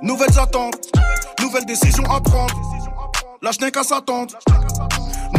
nouvelles 0.00 0.38
attentes, 0.38 0.92
nouvelles 1.40 1.66
décisions 1.66 2.04
à 2.04 2.20
prendre. 2.20 2.54
Je 3.42 3.64
n'ai 3.64 3.72
qu'à 3.72 3.82
s'attendre. 3.82 4.32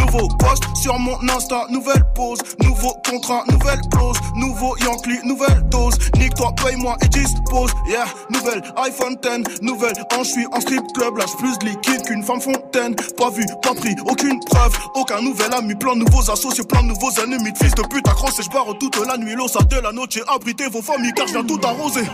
Nouveau 0.08 0.30
poste 0.40 0.64
sur 0.74 0.98
mon 0.98 1.18
Insta, 1.28 1.66
nouvelle 1.70 2.04
pause. 2.16 2.40
Nouveau 2.64 2.94
contrat, 3.10 3.44
nouvelle 3.52 3.82
clause. 3.92 4.18
Nouveau 4.36 4.78
Yankee, 4.78 5.20
nouvelle 5.26 5.68
dose. 5.70 5.96
Nique-toi, 6.18 6.54
paye-moi 6.64 6.96
et 7.02 7.10
dispose. 7.10 7.72
Yeah, 7.90 8.06
nouvelle 8.30 8.62
iPhone 8.78 9.18
10. 9.22 9.62
Nouvelle 9.64 9.94
en 10.18 10.24
suis 10.24 10.46
en 10.54 10.62
strip 10.62 10.82
club. 10.94 11.18
Lâche 11.18 11.36
plus 11.38 11.60
de 11.60 11.66
liquide 11.66 12.02
qu'une 12.04 12.24
femme 12.24 12.40
fontaine. 12.40 12.96
Pas 13.18 13.30
vu, 13.32 13.46
pas 13.62 13.74
pris, 13.74 13.96
aucune 14.10 14.40
preuve. 14.46 14.78
Aucun 14.96 15.22
nouvel 15.22 15.54
ami, 15.54 15.76
plein 15.76 15.96
de 15.96 16.00
nouveaux 16.00 16.32
associés, 16.32 16.64
plein 16.64 16.84
de 16.84 16.88
nouveaux 16.88 17.12
ennemis. 17.22 17.52
De 17.52 17.58
fils 17.58 17.76
de 17.76 17.82
pute 17.82 18.08
accroché, 18.08 18.44
je 18.44 18.50
barre 18.50 18.78
toute 18.80 18.96
la 19.06 19.18
nuit. 19.18 19.36
L'eau, 19.36 19.50
ça 19.50 19.60
de 19.64 19.78
la 19.78 19.92
noche. 19.92 20.20
Abritez 20.30 20.70
vos 20.70 20.82
familles 20.82 21.14
car 21.16 21.28
je 21.28 21.34
viens 21.34 21.44
tout 21.44 21.60
arroser. 21.64 22.08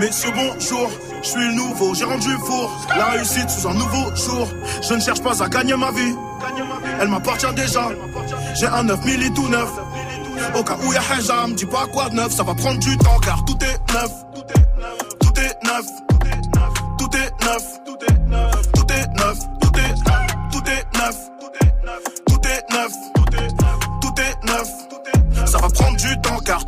Messieurs, 0.00 0.32
bonjour, 0.34 0.90
je 1.22 1.28
suis 1.28 1.40
le 1.40 1.54
nouveau, 1.54 1.94
j'ai 1.94 2.04
rendu 2.04 2.30
four. 2.44 2.70
La 2.96 3.06
réussite 3.06 3.48
sous 3.48 3.68
un 3.68 3.74
nouveau 3.74 4.14
jour. 4.16 4.48
Je 4.82 4.94
ne 4.94 5.00
cherche 5.00 5.22
pas 5.22 5.40
à 5.40 5.48
gagner 5.48 5.76
ma 5.76 5.92
vie. 5.92 6.14
Elle 7.00 7.08
m'appartient 7.08 7.54
déjà. 7.54 7.88
J'ai 8.54 8.66
un 8.66 8.82
9 8.84 9.04
milli 9.04 9.32
tout 9.32 9.48
neuf. 9.48 9.70
Au 10.54 10.62
cas 10.62 10.76
où 10.82 10.92
y'a 10.92 11.00
Haja, 11.10 11.46
me 11.46 11.54
dis 11.54 11.66
pas 11.66 11.86
quoi 11.92 12.08
de 12.08 12.14
neuf. 12.14 12.32
Ça 12.32 12.42
va 12.42 12.54
prendre 12.54 12.78
du 12.78 12.96
temps 12.98 13.18
car 13.20 13.44
tout 13.44 13.58
est 13.62 13.92
neuf. 13.92 14.10
Tout 15.20 15.40
est 15.40 15.64
neuf. 15.64 15.86
Tout 16.10 16.24
est 16.24 16.50
neuf. 16.54 16.74
Tout 16.98 17.16
est 17.16 17.44
neuf. 17.44 17.64
Tout 17.84 17.98
est 18.06 18.26
neuf. 18.28 18.58
Tout 18.74 18.92
est 18.92 19.06
neuf. 19.16 19.38
Tout 19.60 19.76
est 19.78 19.94
neuf. 19.96 20.18
Tout 20.50 20.68
est 20.68 20.94
neuf. 20.96 21.16
Tout 22.26 22.40
est 22.46 22.74
neuf. 22.74 22.92
Tout 24.00 24.20
est 24.20 24.46
neuf. 24.46 25.48
Ça 25.48 25.58
va 25.58 25.68
prendre 25.68 25.96
du 25.96 26.20
temps 26.20 26.38
car 26.44 26.64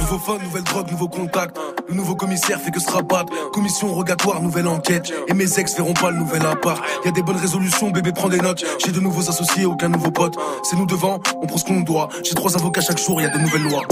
Nouveau 0.00 0.38
nouvelle 0.38 0.62
drogue, 0.62 0.90
nouveau 0.90 1.08
contact. 1.08 1.58
Le 1.88 1.94
nouveau 1.94 2.14
commissaire 2.14 2.60
fait 2.60 2.70
que 2.70 2.80
se 2.80 2.90
rabattre. 2.90 3.32
Commission 3.52 3.92
rogatoire, 3.92 4.40
nouvelle 4.40 4.68
enquête. 4.68 5.12
Et 5.28 5.34
mes 5.34 5.58
ex 5.58 5.76
verront 5.76 5.92
pas 5.92 6.10
le 6.10 6.18
nouvel 6.18 6.44
appart. 6.46 6.80
Y 7.04 7.08
a 7.08 7.10
des 7.10 7.22
bonnes 7.22 7.36
résolutions, 7.36 7.90
bébé 7.90 8.12
prend 8.12 8.28
des 8.28 8.38
notes. 8.38 8.64
J'ai 8.84 8.92
de 8.92 9.00
nouveaux 9.00 9.28
associés, 9.28 9.66
aucun 9.66 9.88
nouveau 9.88 10.10
pote. 10.10 10.36
C'est 10.62 10.76
nous 10.76 10.86
devant, 10.86 11.20
on 11.42 11.46
prend 11.46 11.58
ce 11.58 11.64
qu'on 11.64 11.80
doit. 11.80 12.08
J'ai 12.22 12.34
trois 12.34 12.54
avocats 12.56 12.80
chaque 12.80 12.98
jour, 12.98 13.20
y 13.20 13.24
a 13.24 13.28
de 13.28 13.38
nouvelles 13.38 13.64
lois. 13.64 13.82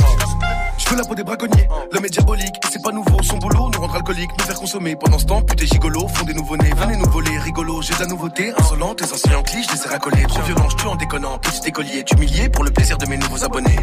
La 0.96 1.08
peau 1.08 1.14
des 1.14 1.24
braconniers, 1.24 1.68
l'homme 1.90 2.04
est 2.04 2.10
diabolique, 2.10 2.54
c'est 2.70 2.82
pas 2.82 2.92
nouveau, 2.92 3.22
son 3.22 3.36
boulot 3.38 3.70
nous 3.74 3.80
rendre 3.80 3.96
alcooliques, 3.96 4.30
nous 4.38 4.44
faire 4.44 4.54
consommer. 4.54 4.94
Pendant 4.94 5.18
ce 5.18 5.24
temps, 5.24 5.42
putain 5.42 5.64
gigolo, 5.64 6.06
font 6.06 6.24
des 6.24 6.34
nouveaux 6.34 6.56
nés, 6.56 6.70
venez 6.76 6.96
nous 6.96 7.10
voler, 7.10 7.38
rigolo, 7.38 7.82
j'ai 7.82 7.94
de 7.94 8.00
la 8.00 8.06
nouveauté, 8.06 8.52
insolente, 8.56 8.98
tes 8.98 9.12
anciens 9.12 9.38
en 9.38 9.42
cliché, 9.42 9.68
je 9.70 9.76
les 9.76 9.86
ai 9.86 9.88
racolés, 9.88 10.22
trop 10.28 10.42
violent, 10.42 10.68
je 10.68 10.86
en 10.86 10.94
déconnant, 10.94 11.38
petit 11.38 11.66
écolier, 11.66 12.04
tu 12.04 12.14
milliers 12.16 12.48
pour 12.48 12.62
le 12.62 12.70
plaisir 12.70 12.98
de 12.98 13.06
mes 13.06 13.16
nouveaux 13.16 13.42
abonnés. 13.42 13.78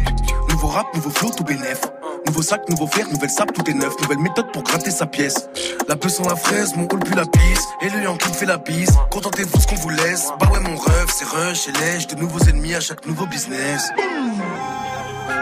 Nouveau 0.48 0.68
rap, 0.68 0.86
nouveau 0.94 1.10
flow, 1.10 1.30
tout 1.36 1.44
bénef. 1.44 1.80
Nouveau 2.26 2.42
sac, 2.42 2.68
nouveau 2.70 2.86
fer, 2.86 3.06
nouvelle 3.12 3.30
sape, 3.30 3.52
tout 3.52 3.68
est 3.68 3.74
neuf, 3.74 3.92
nouvelle 4.00 4.20
méthode 4.20 4.50
pour 4.52 4.62
gratter 4.62 4.90
sa 4.90 5.06
pièce. 5.06 5.48
La 5.88 5.96
peu 5.96 6.08
sans 6.08 6.26
la 6.26 6.36
fraise, 6.36 6.74
mon 6.76 6.86
rôle 6.86 7.00
plus 7.00 7.14
la 7.14 7.26
pisse, 7.26 7.66
et 7.82 7.90
le 7.90 8.02
Yankee 8.02 8.32
fait 8.32 8.46
la 8.46 8.56
bise. 8.56 8.96
Contentez-vous 9.10 9.60
ce 9.60 9.66
qu'on 9.66 9.76
vous 9.76 9.90
laisse, 9.90 10.28
bah 10.40 10.48
ouais 10.52 10.60
mon 10.60 10.76
rêve, 10.76 11.08
c'est 11.08 11.26
rush 11.26 11.68
et 11.68 11.72
lèche, 11.72 12.06
de 12.06 12.14
nouveaux 12.14 12.40
ennemis 12.48 12.74
à 12.74 12.80
chaque 12.80 13.04
nouveau 13.06 13.26
business. 13.26 13.90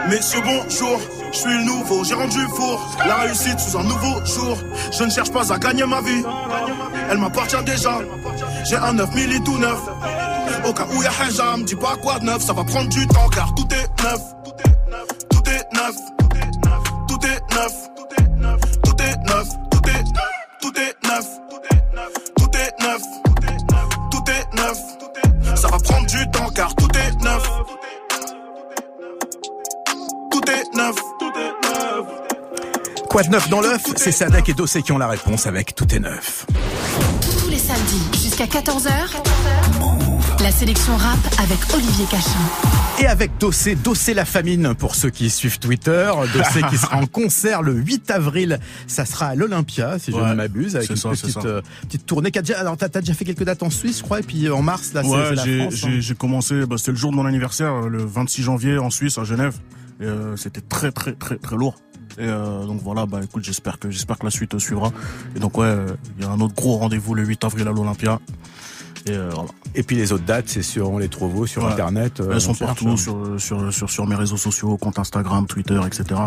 Messieurs, 0.09 0.41
bonjour, 0.43 0.99
je 1.31 1.37
suis 1.37 1.49
le 1.53 1.63
nouveau, 1.63 2.03
j'ai 2.03 2.15
rendu 2.15 2.39
four. 2.55 2.97
La 3.05 3.15
réussite 3.17 3.59
sous 3.59 3.77
un 3.77 3.83
nouveau 3.83 4.25
jour. 4.25 4.57
Je 4.91 5.03
ne 5.03 5.09
cherche 5.09 5.31
pas 5.31 5.51
à 5.53 5.57
gagner 5.59 5.85
ma 5.85 6.01
vie, 6.01 6.23
elle 7.09 7.17
m'appartient 7.17 7.63
déjà. 7.65 7.99
J'ai 8.65 8.77
un 8.77 8.93
9 8.93 9.15
milli 9.15 9.41
tout 9.43 9.57
neuf. 9.57 9.79
Au 10.65 10.73
cas 10.73 10.85
où 10.93 11.03
y'a 11.03 11.11
Haja, 11.21 11.57
me 11.57 11.63
dis 11.63 11.75
pas 11.75 11.95
quoi 12.01 12.19
de 12.19 12.25
neuf, 12.25 12.41
ça 12.41 12.53
va 12.53 12.63
prendre 12.63 12.89
du 12.89 13.07
temps 13.07 13.29
car 13.29 13.53
tout 13.55 13.67
est 13.73 14.03
neuf. 14.03 14.21
Tout 15.29 15.49
est 15.49 15.73
neuf. 15.73 15.95
Tout 16.19 16.29
est 16.35 16.65
neuf. 16.65 16.83
Tout 17.07 17.19
est 17.25 17.55
neuf. 17.55 17.73
Tout 17.87 18.15
est 18.23 18.39
neuf. 18.41 18.61
Tout 18.83 19.01
est 19.01 19.17
neuf. 19.27 19.47
Tout 20.59 20.79
est 20.79 21.07
neuf. 21.07 21.25
Tout 22.35 22.51
est 22.57 22.83
neuf. 22.83 23.01
Tout 23.31 23.45
est 23.47 23.71
neuf. 23.71 23.89
Tout 24.11 24.23
est 24.31 24.55
neuf. 24.55 25.57
Ça 25.57 25.67
va 25.67 25.77
prendre 25.79 26.07
du 26.07 26.29
temps 26.31 26.49
car 26.55 26.73
tout 31.19 31.31
est 31.35 31.67
neuf. 31.67 32.05
Quoi 33.09 33.23
de 33.23 33.29
neuf 33.29 33.49
dans 33.49 33.61
l'œuf? 33.61 33.81
C'est 33.95 34.11
Sadek 34.11 34.49
et 34.49 34.53
Dossé 34.53 34.81
qui 34.81 34.91
ont 34.91 34.97
la 34.97 35.07
réponse 35.07 35.45
avec 35.47 35.75
Tout 35.75 35.93
est 35.93 35.99
neuf. 35.99 36.45
Tous 37.41 37.49
les 37.49 37.57
samedis 37.57 38.21
jusqu'à 38.21 38.45
14h. 38.45 38.89
La 40.41 40.51
sélection 40.51 40.95
rap 40.95 41.19
avec 41.37 41.59
Olivier 41.73 42.05
Cachin. 42.09 42.39
Et 43.01 43.07
avec 43.07 43.31
Dossé, 43.39 43.75
Dossé 43.75 44.13
la 44.13 44.23
famine 44.23 44.73
pour 44.73 44.95
ceux 44.95 45.09
qui 45.09 45.29
suivent 45.29 45.59
Twitter. 45.59 46.09
Dossé 46.33 46.61
qui 46.69 46.77
sera 46.77 46.97
en 46.97 47.05
concert 47.07 47.61
le 47.61 47.73
8 47.73 48.09
avril. 48.11 48.59
Ça 48.87 49.05
sera 49.05 49.27
à 49.27 49.35
l'Olympia, 49.35 49.99
si 49.99 50.11
je 50.11 50.17
ne 50.17 50.33
m'abuse, 50.33 50.77
avec 50.77 50.89
une 50.89 50.95
petite, 50.95 51.45
euh, 51.45 51.61
petite 51.81 52.05
tournée. 52.05 52.31
alors, 52.57 52.77
t'as 52.77 52.85
as 52.85 53.01
déjà 53.01 53.13
fait 53.13 53.25
quelques 53.25 53.43
dates 53.43 53.63
en 53.63 53.69
Suisse, 53.69 53.97
je 53.97 54.03
crois, 54.03 54.19
et 54.19 54.23
puis 54.23 54.47
euh, 54.47 54.55
en 54.55 54.61
mars, 54.61 54.93
là, 54.93 55.03
ouais, 55.03 55.35
j'ai 55.43 55.61
hein. 55.63 55.69
j'ai 55.99 56.15
commencé, 56.15 56.65
bah, 56.65 56.77
c'était 56.77 56.91
le 56.91 56.97
jour 56.97 57.11
de 57.11 57.17
mon 57.17 57.25
anniversaire, 57.25 57.81
le 57.81 58.03
26 58.05 58.43
janvier 58.43 58.77
en 58.77 58.89
Suisse, 58.89 59.17
à 59.17 59.25
Genève. 59.25 59.55
Euh, 60.01 60.35
c'était 60.37 60.61
très, 60.61 60.91
très, 60.91 61.13
très, 61.13 61.37
très 61.37 61.55
lourd. 61.55 61.75
Et 62.17 62.23
euh, 62.23 62.65
donc 62.65 62.81
voilà, 62.81 63.05
bah 63.05 63.19
écoute, 63.23 63.43
j'espère 63.43 63.79
que 63.79 63.89
j'espère 63.89 64.17
que 64.17 64.25
la 64.25 64.31
suite 64.31 64.57
suivra. 64.59 64.91
Et 65.35 65.39
donc 65.39 65.57
ouais, 65.57 65.75
il 66.17 66.23
y 66.23 66.27
a 66.27 66.31
un 66.31 66.39
autre 66.39 66.55
gros 66.55 66.77
rendez-vous 66.77 67.13
le 67.13 67.23
8 67.23 67.43
avril 67.43 67.67
à 67.67 67.71
l'Olympia. 67.71 68.19
Et, 69.05 69.11
euh, 69.11 69.29
voilà. 69.33 69.49
et 69.75 69.83
puis 69.83 69.95
les 69.95 70.11
autres 70.11 70.25
dates, 70.25 70.49
c'est 70.49 70.61
sur, 70.61 70.89
on 70.89 70.97
les 70.97 71.07
trouve 71.07 71.47
Sur 71.47 71.65
Internet 71.65 72.19
euh, 72.19 72.33
Elles 72.33 72.41
sont 72.41 72.53
partout, 72.53 72.97
sur, 72.97 73.39
sur, 73.39 73.73
sur, 73.73 73.89
sur 73.89 74.07
mes 74.07 74.15
réseaux 74.15 74.37
sociaux, 74.37 74.77
compte 74.77 74.99
Instagram, 74.99 75.47
Twitter, 75.47 75.79
etc. 75.85 76.19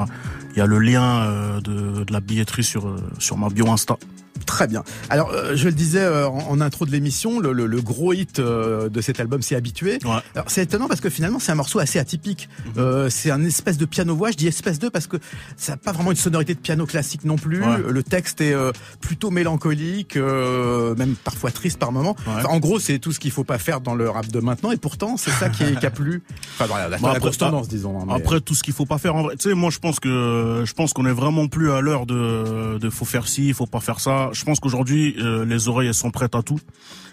Il 0.52 0.58
y 0.58 0.60
a 0.62 0.66
le 0.66 0.78
lien 0.78 1.22
euh, 1.22 1.60
de, 1.60 2.04
de 2.04 2.12
la 2.12 2.20
billetterie 2.20 2.64
sur, 2.64 2.96
sur 3.18 3.36
ma 3.36 3.48
bio 3.48 3.68
Insta. 3.68 3.96
Très 4.46 4.66
bien. 4.66 4.82
Alors, 5.10 5.30
euh, 5.30 5.56
je 5.56 5.66
le 5.66 5.74
disais 5.74 6.00
euh, 6.00 6.28
en, 6.28 6.60
intro 6.60 6.86
de 6.86 6.90
l'émission, 6.90 7.38
le, 7.38 7.52
le, 7.52 7.66
le, 7.66 7.80
gros 7.80 8.12
hit 8.12 8.38
euh, 8.38 8.88
de 8.88 9.00
cet 9.00 9.20
album, 9.20 9.42
c'est 9.42 9.56
Habitué. 9.56 9.98
Ouais. 10.04 10.10
Alors, 10.34 10.46
c'est 10.48 10.62
étonnant 10.62 10.88
parce 10.88 11.00
que 11.00 11.10
finalement, 11.10 11.38
c'est 11.38 11.52
un 11.52 11.56
morceau 11.56 11.78
assez 11.78 11.98
atypique. 11.98 12.48
Mhm. 12.64 12.72
Euh, 12.78 13.10
c'est 13.10 13.30
un 13.30 13.44
espèce 13.44 13.78
de 13.78 13.84
piano-voix. 13.84 14.30
Je 14.30 14.36
dis 14.36 14.46
espèce 14.46 14.78
de 14.78 14.88
parce 14.88 15.06
que 15.06 15.16
ça 15.56 15.72
n'a 15.72 15.76
pas 15.76 15.92
vraiment 15.92 16.10
une 16.10 16.16
sonorité 16.16 16.54
de 16.54 16.60
piano 16.60 16.86
classique 16.86 17.24
non 17.24 17.36
plus. 17.36 17.62
Le 17.88 18.02
texte 18.02 18.40
est 18.40 18.54
plutôt 19.00 19.30
mélancolique, 19.30 20.16
même 20.16 21.14
parfois 21.24 21.50
triste 21.50 21.78
par 21.78 21.92
moments. 21.92 22.16
en 22.26 22.58
gros, 22.58 22.78
c'est 22.78 22.98
tout 22.98 23.12
ce 23.12 23.20
qu'il 23.20 23.30
faut 23.30 23.44
pas 23.44 23.58
faire 23.58 23.80
dans 23.80 23.94
le 23.94 24.08
rap 24.08 24.26
de 24.28 24.40
maintenant. 24.40 24.72
Et 24.72 24.76
pourtant, 24.76 25.16
c'est 25.16 25.30
ça 25.30 25.48
qui, 25.48 25.64
qui, 25.76 25.86
a 25.86 25.90
plu. 25.90 26.22
Enfin, 26.58 26.66
la, 26.88 26.96
après, 27.10 27.30
tendance, 27.30 27.68
disons. 27.68 28.00
Hein, 28.00 28.06
après, 28.10 28.40
tout 28.40 28.54
ce 28.54 28.62
qu'il 28.62 28.74
faut 28.74 28.86
pas 28.86 28.98
faire, 28.98 29.16
en 29.16 29.22
vrai, 29.22 29.36
tu 29.36 29.48
sais, 29.48 29.54
moi, 29.54 29.70
je 29.70 29.78
pense 29.78 30.00
que 30.00 30.64
je 30.64 30.72
pense 30.74 30.92
qu'on 30.92 31.06
est 31.06 31.12
vraiment 31.12 31.48
plus 31.48 31.72
à 31.72 31.80
l'heure 31.80 32.06
de, 32.06 32.78
de 32.78 32.90
faut 32.90 33.04
faire 33.04 33.26
ci, 33.26 33.52
faut 33.52 33.66
pas 33.66 33.80
faire 33.80 34.00
ça 34.00 34.30
je 34.32 34.44
pense 34.44 34.60
qu'aujourd'hui, 34.60 35.14
euh, 35.18 35.44
les 35.44 35.68
oreilles, 35.68 35.92
sont 35.94 36.10
prêtes 36.10 36.34
à 36.34 36.42
tout. 36.42 36.58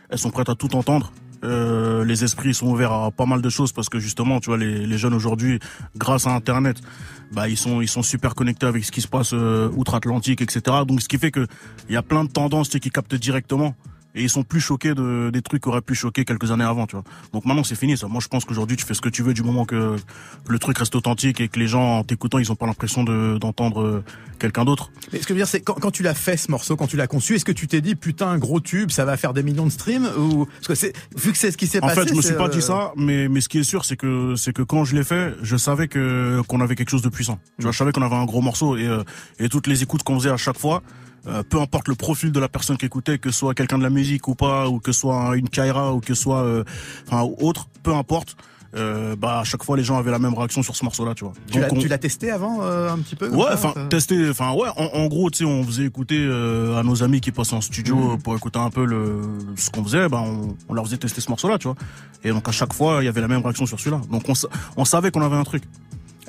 Elles 0.09 0.19
sont 0.19 0.31
prêtes 0.31 0.49
à 0.49 0.55
tout 0.55 0.75
entendre. 0.75 1.11
Euh, 1.43 2.03
les 2.03 2.23
esprits 2.23 2.53
sont 2.53 2.67
ouverts 2.67 2.91
à 2.91 3.11
pas 3.11 3.25
mal 3.25 3.41
de 3.41 3.49
choses 3.49 3.71
parce 3.71 3.87
que 3.87 3.99
justement, 3.99 4.39
tu 4.39 4.49
vois, 4.49 4.57
les, 4.57 4.97
jeunes 4.97 5.13
aujourd'hui, 5.13 5.59
grâce 5.95 6.27
à 6.27 6.31
Internet, 6.31 6.77
bah 7.31 7.47
ils 7.47 7.57
sont 7.57 7.79
ils 7.79 7.87
sont 7.87 8.03
super 8.03 8.35
connectés 8.35 8.65
avec 8.65 8.83
ce 8.83 8.91
qui 8.91 9.01
se 9.01 9.07
passe 9.07 9.31
euh, 9.33 9.69
outre-Atlantique, 9.75 10.41
etc. 10.41 10.77
Donc 10.85 11.01
ce 11.01 11.07
qui 11.07 11.17
fait 11.17 11.31
que 11.31 11.47
il 11.87 11.93
y 11.93 11.97
a 11.97 12.01
plein 12.01 12.25
de 12.25 12.29
tendances 12.29 12.69
qui 12.69 12.89
captent 12.89 13.15
directement 13.15 13.75
et 14.15 14.23
ils 14.23 14.29
sont 14.29 14.43
plus 14.43 14.59
choqués 14.59 14.93
de 14.95 15.29
des 15.31 15.41
trucs 15.41 15.63
qui 15.63 15.69
auraient 15.69 15.81
pu 15.81 15.95
choquer 15.95 16.25
quelques 16.25 16.51
années 16.51 16.63
avant, 16.63 16.87
tu 16.87 16.95
vois. 16.95 17.03
Donc 17.33 17.45
maintenant 17.45 17.63
c'est 17.63 17.75
fini 17.75 17.97
ça. 17.97 18.07
Moi 18.07 18.21
je 18.21 18.27
pense 18.27 18.45
qu'aujourd'hui 18.45 18.77
tu 18.77 18.85
fais 18.85 18.93
ce 18.93 19.01
que 19.01 19.09
tu 19.09 19.21
veux 19.21 19.33
du 19.33 19.43
moment 19.43 19.65
que, 19.65 19.95
le 20.47 20.59
truc 20.59 20.77
reste 20.77 20.95
authentique 20.95 21.41
et 21.41 21.47
que 21.47 21.59
les 21.59 21.67
gens 21.67 21.99
en 21.99 22.03
t'écoutant 22.03 22.39
ils 22.39 22.51
ont 22.51 22.55
pas 22.55 22.65
l'impression 22.65 23.03
de 23.03 23.37
d'entendre 23.37 23.81
euh, 23.81 24.03
quelqu'un 24.39 24.65
d'autre. 24.65 24.91
Mais 25.13 25.19
ce 25.19 25.23
que 25.23 25.29
je 25.29 25.33
veux 25.33 25.39
dire 25.39 25.47
c'est 25.47 25.61
quand, 25.61 25.75
quand 25.75 25.91
tu 25.91 26.03
l'as 26.03 26.13
fait 26.13 26.37
ce 26.37 26.49
morceau, 26.49 26.75
quand 26.75 26.87
tu 26.87 26.97
l'as 26.97 27.07
conçu, 27.07 27.35
est-ce 27.35 27.45
que 27.45 27.51
tu 27.51 27.67
t'es 27.67 27.81
dit 27.81 27.95
putain 27.95 28.37
gros 28.37 28.59
tube, 28.59 28.91
ça 28.91 29.05
va 29.05 29.17
faire 29.17 29.33
des 29.33 29.43
millions 29.43 29.65
de 29.65 29.71
streams 29.71 30.09
ou 30.17 30.45
parce 30.45 30.67
que 30.67 30.75
c'est 30.75 30.93
vu 31.15 31.31
que 31.31 31.37
c'est 31.37 31.51
ce 31.51 31.57
qui 31.57 31.67
s'est 31.67 31.79
passé. 31.79 31.99
En 31.99 32.03
fait 32.03 32.09
je 32.09 32.15
me 32.15 32.21
suis 32.21 32.35
pas 32.35 32.49
dit 32.49 32.57
euh, 32.57 32.61
ça, 32.61 32.93
mais 32.95 33.27
mais 33.27 33.41
ce 33.41 33.49
qui 33.49 33.59
est 33.59 33.63
sûr 33.63 33.85
c'est 33.85 33.95
que 33.95 34.35
c'est 34.35 34.53
que 34.53 34.63
quand 34.63 34.85
je 34.85 34.95
l'ai 34.95 35.03
fait, 35.03 35.35
je 35.43 35.55
savais 35.55 35.87
que 35.87 36.41
qu'on 36.47 36.61
avait 36.61 36.75
quelque 36.75 36.89
chose 36.89 37.01
de 37.01 37.09
puissant. 37.09 37.39
Tu 37.57 37.63
vois, 37.63 37.71
je 37.71 37.77
savais 37.77 37.91
qu'on 37.91 38.01
avait 38.01 38.15
un 38.15 38.25
gros 38.25 38.41
morceau 38.41 38.75
et 38.75 38.87
euh, 38.87 39.03
et 39.39 39.49
toutes 39.49 39.67
les 39.67 39.83
écoutes 39.83 40.03
qu'on 40.03 40.19
faisait 40.19 40.31
à 40.31 40.37
chaque 40.37 40.57
fois 40.57 40.81
euh, 41.27 41.43
peu 41.43 41.59
importe 41.59 41.87
le 41.87 41.95
profil 41.95 42.31
de 42.31 42.39
la 42.39 42.49
personne 42.49 42.77
qui 42.77 42.85
écoutait, 42.85 43.17
que 43.17 43.31
ce 43.31 43.39
soit 43.39 43.53
quelqu'un 43.53 43.77
de 43.77 43.83
la 43.83 43.89
musique 43.89 44.27
ou 44.27 44.35
pas, 44.35 44.69
ou 44.69 44.79
que 44.79 44.91
ce 44.91 45.01
soit 45.01 45.35
une 45.35 45.49
Kaira 45.49 45.93
ou 45.93 45.99
que 45.99 46.13
ce 46.13 46.21
soit 46.21 46.43
euh, 46.43 46.63
enfin 47.07 47.27
autre, 47.39 47.67
peu 47.83 47.93
importe. 47.93 48.35
Euh, 48.75 49.15
bah 49.15 49.39
à 49.39 49.43
chaque 49.43 49.63
fois 49.63 49.75
les 49.77 49.83
gens 49.83 49.97
avaient 49.97 50.11
la 50.11 50.19
même 50.19 50.35
réaction 50.35 50.61
sur 50.61 50.75
ce 50.75 50.85
morceau 50.85 51.03
là 51.03 51.15
tu 51.15 51.23
vois 51.23 51.33
tu 51.79 51.87
l'as 51.87 51.97
testé 51.97 52.29
avant 52.29 52.59
euh, 52.61 52.91
un 52.91 52.99
petit 52.99 53.15
peu 53.15 53.27
ouais 53.27 53.47
enfin 53.51 53.73
testé 53.89 54.29
enfin 54.29 54.53
ouais 54.53 54.69
en, 54.77 55.07
gros 55.07 55.31
tu 55.31 55.39
sais 55.39 55.43
on 55.43 55.63
faisait 55.63 55.85
écouter 55.85 56.23
à 56.77 56.83
nos 56.83 57.01
amis 57.01 57.19
qui 57.19 57.31
passaient 57.31 57.55
en 57.55 57.61
studio 57.61 57.95
mhm. 57.95 58.21
pour 58.21 58.35
écouter 58.35 58.59
un 58.59 58.69
peu 58.69 58.85
le 58.85 59.21
ce 59.55 59.71
qu'on 59.71 59.83
faisait 59.83 60.07
bah 60.07 60.21
on, 60.23 60.55
on, 60.67 60.73
leur 60.75 60.85
faisait 60.85 60.97
tester 60.97 61.19
ce 61.19 61.29
morceau 61.29 61.49
là 61.49 61.57
tu 61.57 61.67
vois 61.67 61.77
et 62.23 62.29
donc 62.29 62.47
à 62.47 62.51
chaque 62.51 62.73
fois 62.73 62.99
il 63.01 63.05
y 63.05 63.07
avait 63.07 63.21
la 63.21 63.27
même 63.27 63.41
réaction 63.41 63.65
sur 63.65 63.79
celui-là 63.79 64.01
donc 64.11 64.29
on, 64.29 64.33
on 64.77 64.85
savait 64.85 65.09
qu'on 65.09 65.23
avait 65.23 65.37
un 65.37 65.45
truc 65.45 65.63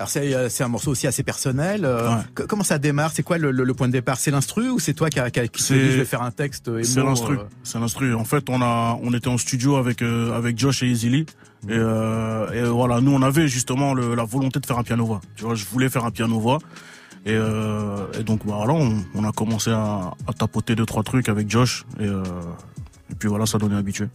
alors 0.00 0.11
euh, 0.16 0.49
c'est 0.49 0.64
un 0.64 0.69
morceau 0.69 0.92
aussi 0.92 1.07
assez 1.07 1.23
personnel. 1.23 1.83
Euh, 1.85 2.16
comment 2.49 2.64
ça 2.64 2.78
démarre? 2.78 3.11
C'est 3.12 3.23
quoi 3.23 3.37
le, 3.37 3.50
le, 3.50 3.75
point 3.75 3.87
de 3.87 3.92
départ? 3.92 4.16
C'est 4.19 4.30
l'instru 4.30 4.71
ou 4.71 4.78
c'est 4.78 4.95
toi 4.95 5.11
qui, 5.11 5.21
a, 5.21 5.30
qui, 5.30 5.42
dit 5.42 5.90
je 5.90 5.99
vais 5.99 6.07
faire 6.07 6.23
un 6.23 6.30
texte 6.30 6.71
C'est 6.83 7.02
l'instru. 7.02 7.37
Euh 7.37 7.42
c'est 7.64 7.78
l'instru. 7.78 8.14
En 8.14 8.25
fait, 8.25 8.49
on 8.49 8.62
a 8.62 8.99
on 9.02 9.12
était 9.12 9.28
en 9.28 9.37
studio 9.37 9.76
avec 9.76 10.00
avec 10.00 10.59
Josh 10.59 10.83
et 10.83 10.87
Easily. 10.87 11.26
Et, 11.69 11.75
et, 11.75 12.62
voilà, 12.62 13.02
nous 13.02 13.12
on 13.12 13.21
avait 13.21 13.47
justement 13.47 13.92
le, 13.92 14.14
la 14.14 14.25
volonté 14.25 14.59
de 14.59 14.64
faire 14.64 14.78
un 14.78 14.83
piano 14.83 15.04
voix. 15.04 15.21
Tu 15.37 15.45
vois, 15.45 15.54
je 15.54 15.66
voulais 15.66 15.90
faire 15.90 16.07
un 16.07 16.11
piano 16.11 16.40
voix. 16.40 16.61
Et, 17.26 17.35
et 17.35 18.23
donc 18.23 18.47
bah, 18.47 18.54
voilà, 18.57 18.73
on, 18.73 19.04
on, 19.14 19.25
a 19.28 19.33
commencé 19.33 19.71
à, 19.71 20.14
à, 20.26 20.33
tapoter 20.33 20.76
deux 20.76 20.87
trois 20.87 21.02
trucs 21.02 21.28
avec 21.28 21.50
Josh. 21.50 21.85
Et, 22.00 22.07
et 22.07 23.14
puis 23.19 23.28
voilà, 23.28 23.45
ça 23.45 23.59
donné 23.59 23.76
habitué. 23.76 24.07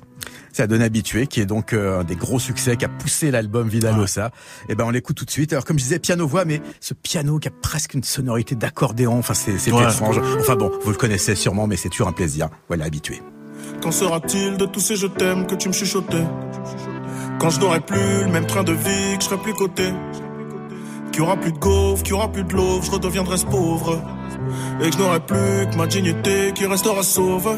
Ça 0.56 0.64
a 0.64 0.68
donné 0.68 0.86
habitué, 0.86 1.28
qui 1.28 1.42
est 1.42 1.46
donc 1.46 1.74
euh, 1.74 2.00
un 2.00 2.06
des 2.06 2.16
gros 2.16 2.40
succès 2.40 2.78
qui 2.78 2.86
a 2.86 2.88
poussé 2.88 3.30
l'album 3.30 3.68
Vidalosa. 3.68 4.28
Et 4.28 4.30
eh 4.70 4.76
ben 4.76 4.86
on 4.86 4.90
l'écoute 4.90 5.18
tout 5.18 5.26
de 5.26 5.30
suite. 5.30 5.52
Alors 5.52 5.66
comme 5.66 5.78
je 5.78 5.84
disais, 5.84 6.00
piano 6.00 6.26
voix, 6.26 6.46
mais 6.46 6.62
ce 6.80 6.94
piano 6.94 7.40
qui 7.40 7.50
a 7.50 7.52
presque 7.52 7.94
une 7.94 8.06
sonorité 8.06 8.56
d'accordéon. 8.56 9.18
Enfin 9.18 9.34
c'est 9.34 9.58
c'est 9.58 9.72
étrange. 9.72 10.22
Enfin 10.40 10.56
bon, 10.56 10.72
vous 10.82 10.92
le 10.92 10.96
connaissez 10.96 11.36
sûrement, 11.36 11.68
mais 11.68 11.76
c'est 11.76 11.90
toujours 11.90 12.08
un 12.08 12.14
plaisir. 12.14 12.48
Voilà, 12.70 12.86
habitué. 12.86 13.22
Quand 13.84 13.92
sera-t-il 13.92 14.56
de 14.56 14.66
tous 14.66 14.80
ces 14.80 14.96
je 14.96 15.08
t'aime 15.08 15.46
que 15.46 15.56
tu 15.56 15.68
me 15.68 15.74
chuchotais? 15.74 16.24
Quand 17.38 17.50
je 17.50 17.60
n'aurai 17.60 17.82
plus 17.82 18.24
le 18.24 18.32
même 18.32 18.46
train 18.46 18.64
de 18.64 18.72
vie, 18.72 19.18
que 19.18 19.24
je 19.24 19.26
serai 19.26 19.38
plus 19.38 19.54
coté 19.56 19.92
Qu'il 21.12 21.22
y 21.22 21.26
aura 21.26 21.36
plus 21.36 21.52
de 21.52 21.58
gaufres, 21.58 22.02
qu'il 22.02 22.14
y 22.14 22.16
aura 22.16 22.32
plus 22.32 22.46
de 22.46 22.54
l'eau, 22.54 22.82
je 22.82 22.92
redeviendrai 22.92 23.36
pauvre 23.52 24.02
et 24.82 24.90
que 24.90 24.96
je 24.96 25.02
n'aurai 25.02 25.20
plus 25.20 25.70
que 25.70 25.76
ma 25.76 25.86
dignité 25.86 26.54
qui 26.56 26.66
restera 26.66 27.04
sauve. 27.04 27.58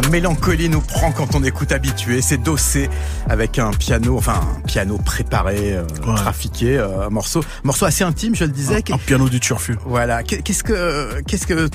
La 0.00 0.08
mélancolie 0.10 0.68
nous 0.68 0.80
prend 0.80 1.10
quand 1.10 1.34
on 1.34 1.42
écoute 1.42 1.72
habitué. 1.72 2.22
C'est 2.22 2.38
dossé 2.38 2.88
avec 3.28 3.58
un 3.58 3.72
piano, 3.72 4.16
enfin 4.16 4.40
un 4.56 4.60
piano 4.60 4.96
préparé, 4.96 5.72
euh, 5.72 5.84
trafiqué, 6.14 6.78
euh, 6.78 7.06
un 7.06 7.10
morceau, 7.10 7.40
morceau 7.64 7.84
assez 7.84 8.04
intime, 8.04 8.36
je 8.36 8.44
le 8.44 8.52
disais. 8.52 8.76
Un, 8.92 8.98
piano 8.98 9.28
du 9.28 9.40
turfu. 9.40 9.76
Voilà. 9.84 10.22
Qu'est-ce 10.22 10.62
que, 10.62 11.20
qu'est-ce 11.26 11.48
que 11.48 11.68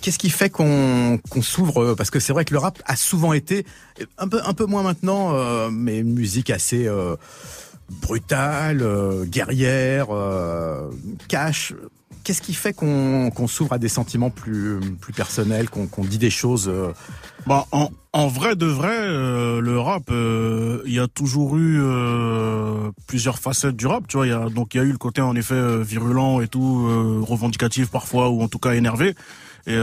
Qu'est-ce 0.00 0.20
qui 0.20 0.30
fait 0.30 0.50
qu'on 0.50 1.18
s'ouvre 1.42 1.94
Parce 1.94 2.10
que 2.10 2.20
c'est 2.20 2.32
vrai 2.32 2.44
que 2.44 2.52
le 2.52 2.60
rap 2.60 2.80
a 2.84 2.94
souvent 2.94 3.32
été 3.32 3.66
un 4.18 4.28
peu 4.28 4.40
un 4.44 4.52
peu 4.52 4.66
moins 4.66 4.84
maintenant, 4.84 5.34
euh, 5.34 5.68
mais 5.72 5.98
une 5.98 6.14
musique 6.14 6.50
assez 6.50 6.88
brutale, 7.90 8.86
guerrière, 9.24 10.06
cash. 11.26 11.74
Qu'est-ce 12.22 12.40
qui 12.40 12.54
fait 12.54 12.72
qu'on 12.72 13.48
s'ouvre 13.48 13.72
à 13.72 13.78
des 13.78 13.88
sentiments 13.88 14.30
plus 14.30 14.78
plus 15.00 15.12
personnels, 15.12 15.68
qu'on 15.68 15.86
qu'on 15.88 16.04
dit 16.04 16.18
des 16.18 16.30
choses 16.30 16.70
bah, 17.46 17.66
en, 17.72 17.90
en 18.14 18.28
vrai 18.28 18.54
de 18.56 18.66
vrai, 18.66 18.96
euh, 18.96 19.60
le 19.60 19.78
rap, 19.78 20.04
euh, 20.10 20.82
il 20.86 20.94
y 20.94 21.00
a 21.00 21.08
toujours 21.08 21.56
eu 21.56 21.80
euh, 21.80 22.90
plusieurs 23.06 23.38
facettes 23.38 23.76
du 23.76 23.86
rap. 23.86 24.06
Tu 24.06 24.16
vois, 24.16 24.26
y 24.26 24.32
a, 24.32 24.48
donc 24.48 24.74
il 24.74 24.78
y 24.78 24.80
a 24.80 24.84
eu 24.84 24.92
le 24.92 24.98
côté 24.98 25.20
en 25.20 25.34
effet 25.34 25.82
virulent 25.82 26.40
et 26.40 26.48
tout, 26.48 26.86
revendicatif 27.22 27.90
parfois 27.90 28.30
ou 28.30 28.40
en 28.40 28.48
tout 28.48 28.58
cas 28.58 28.74
énervé. 28.74 29.14
Et 29.66 29.76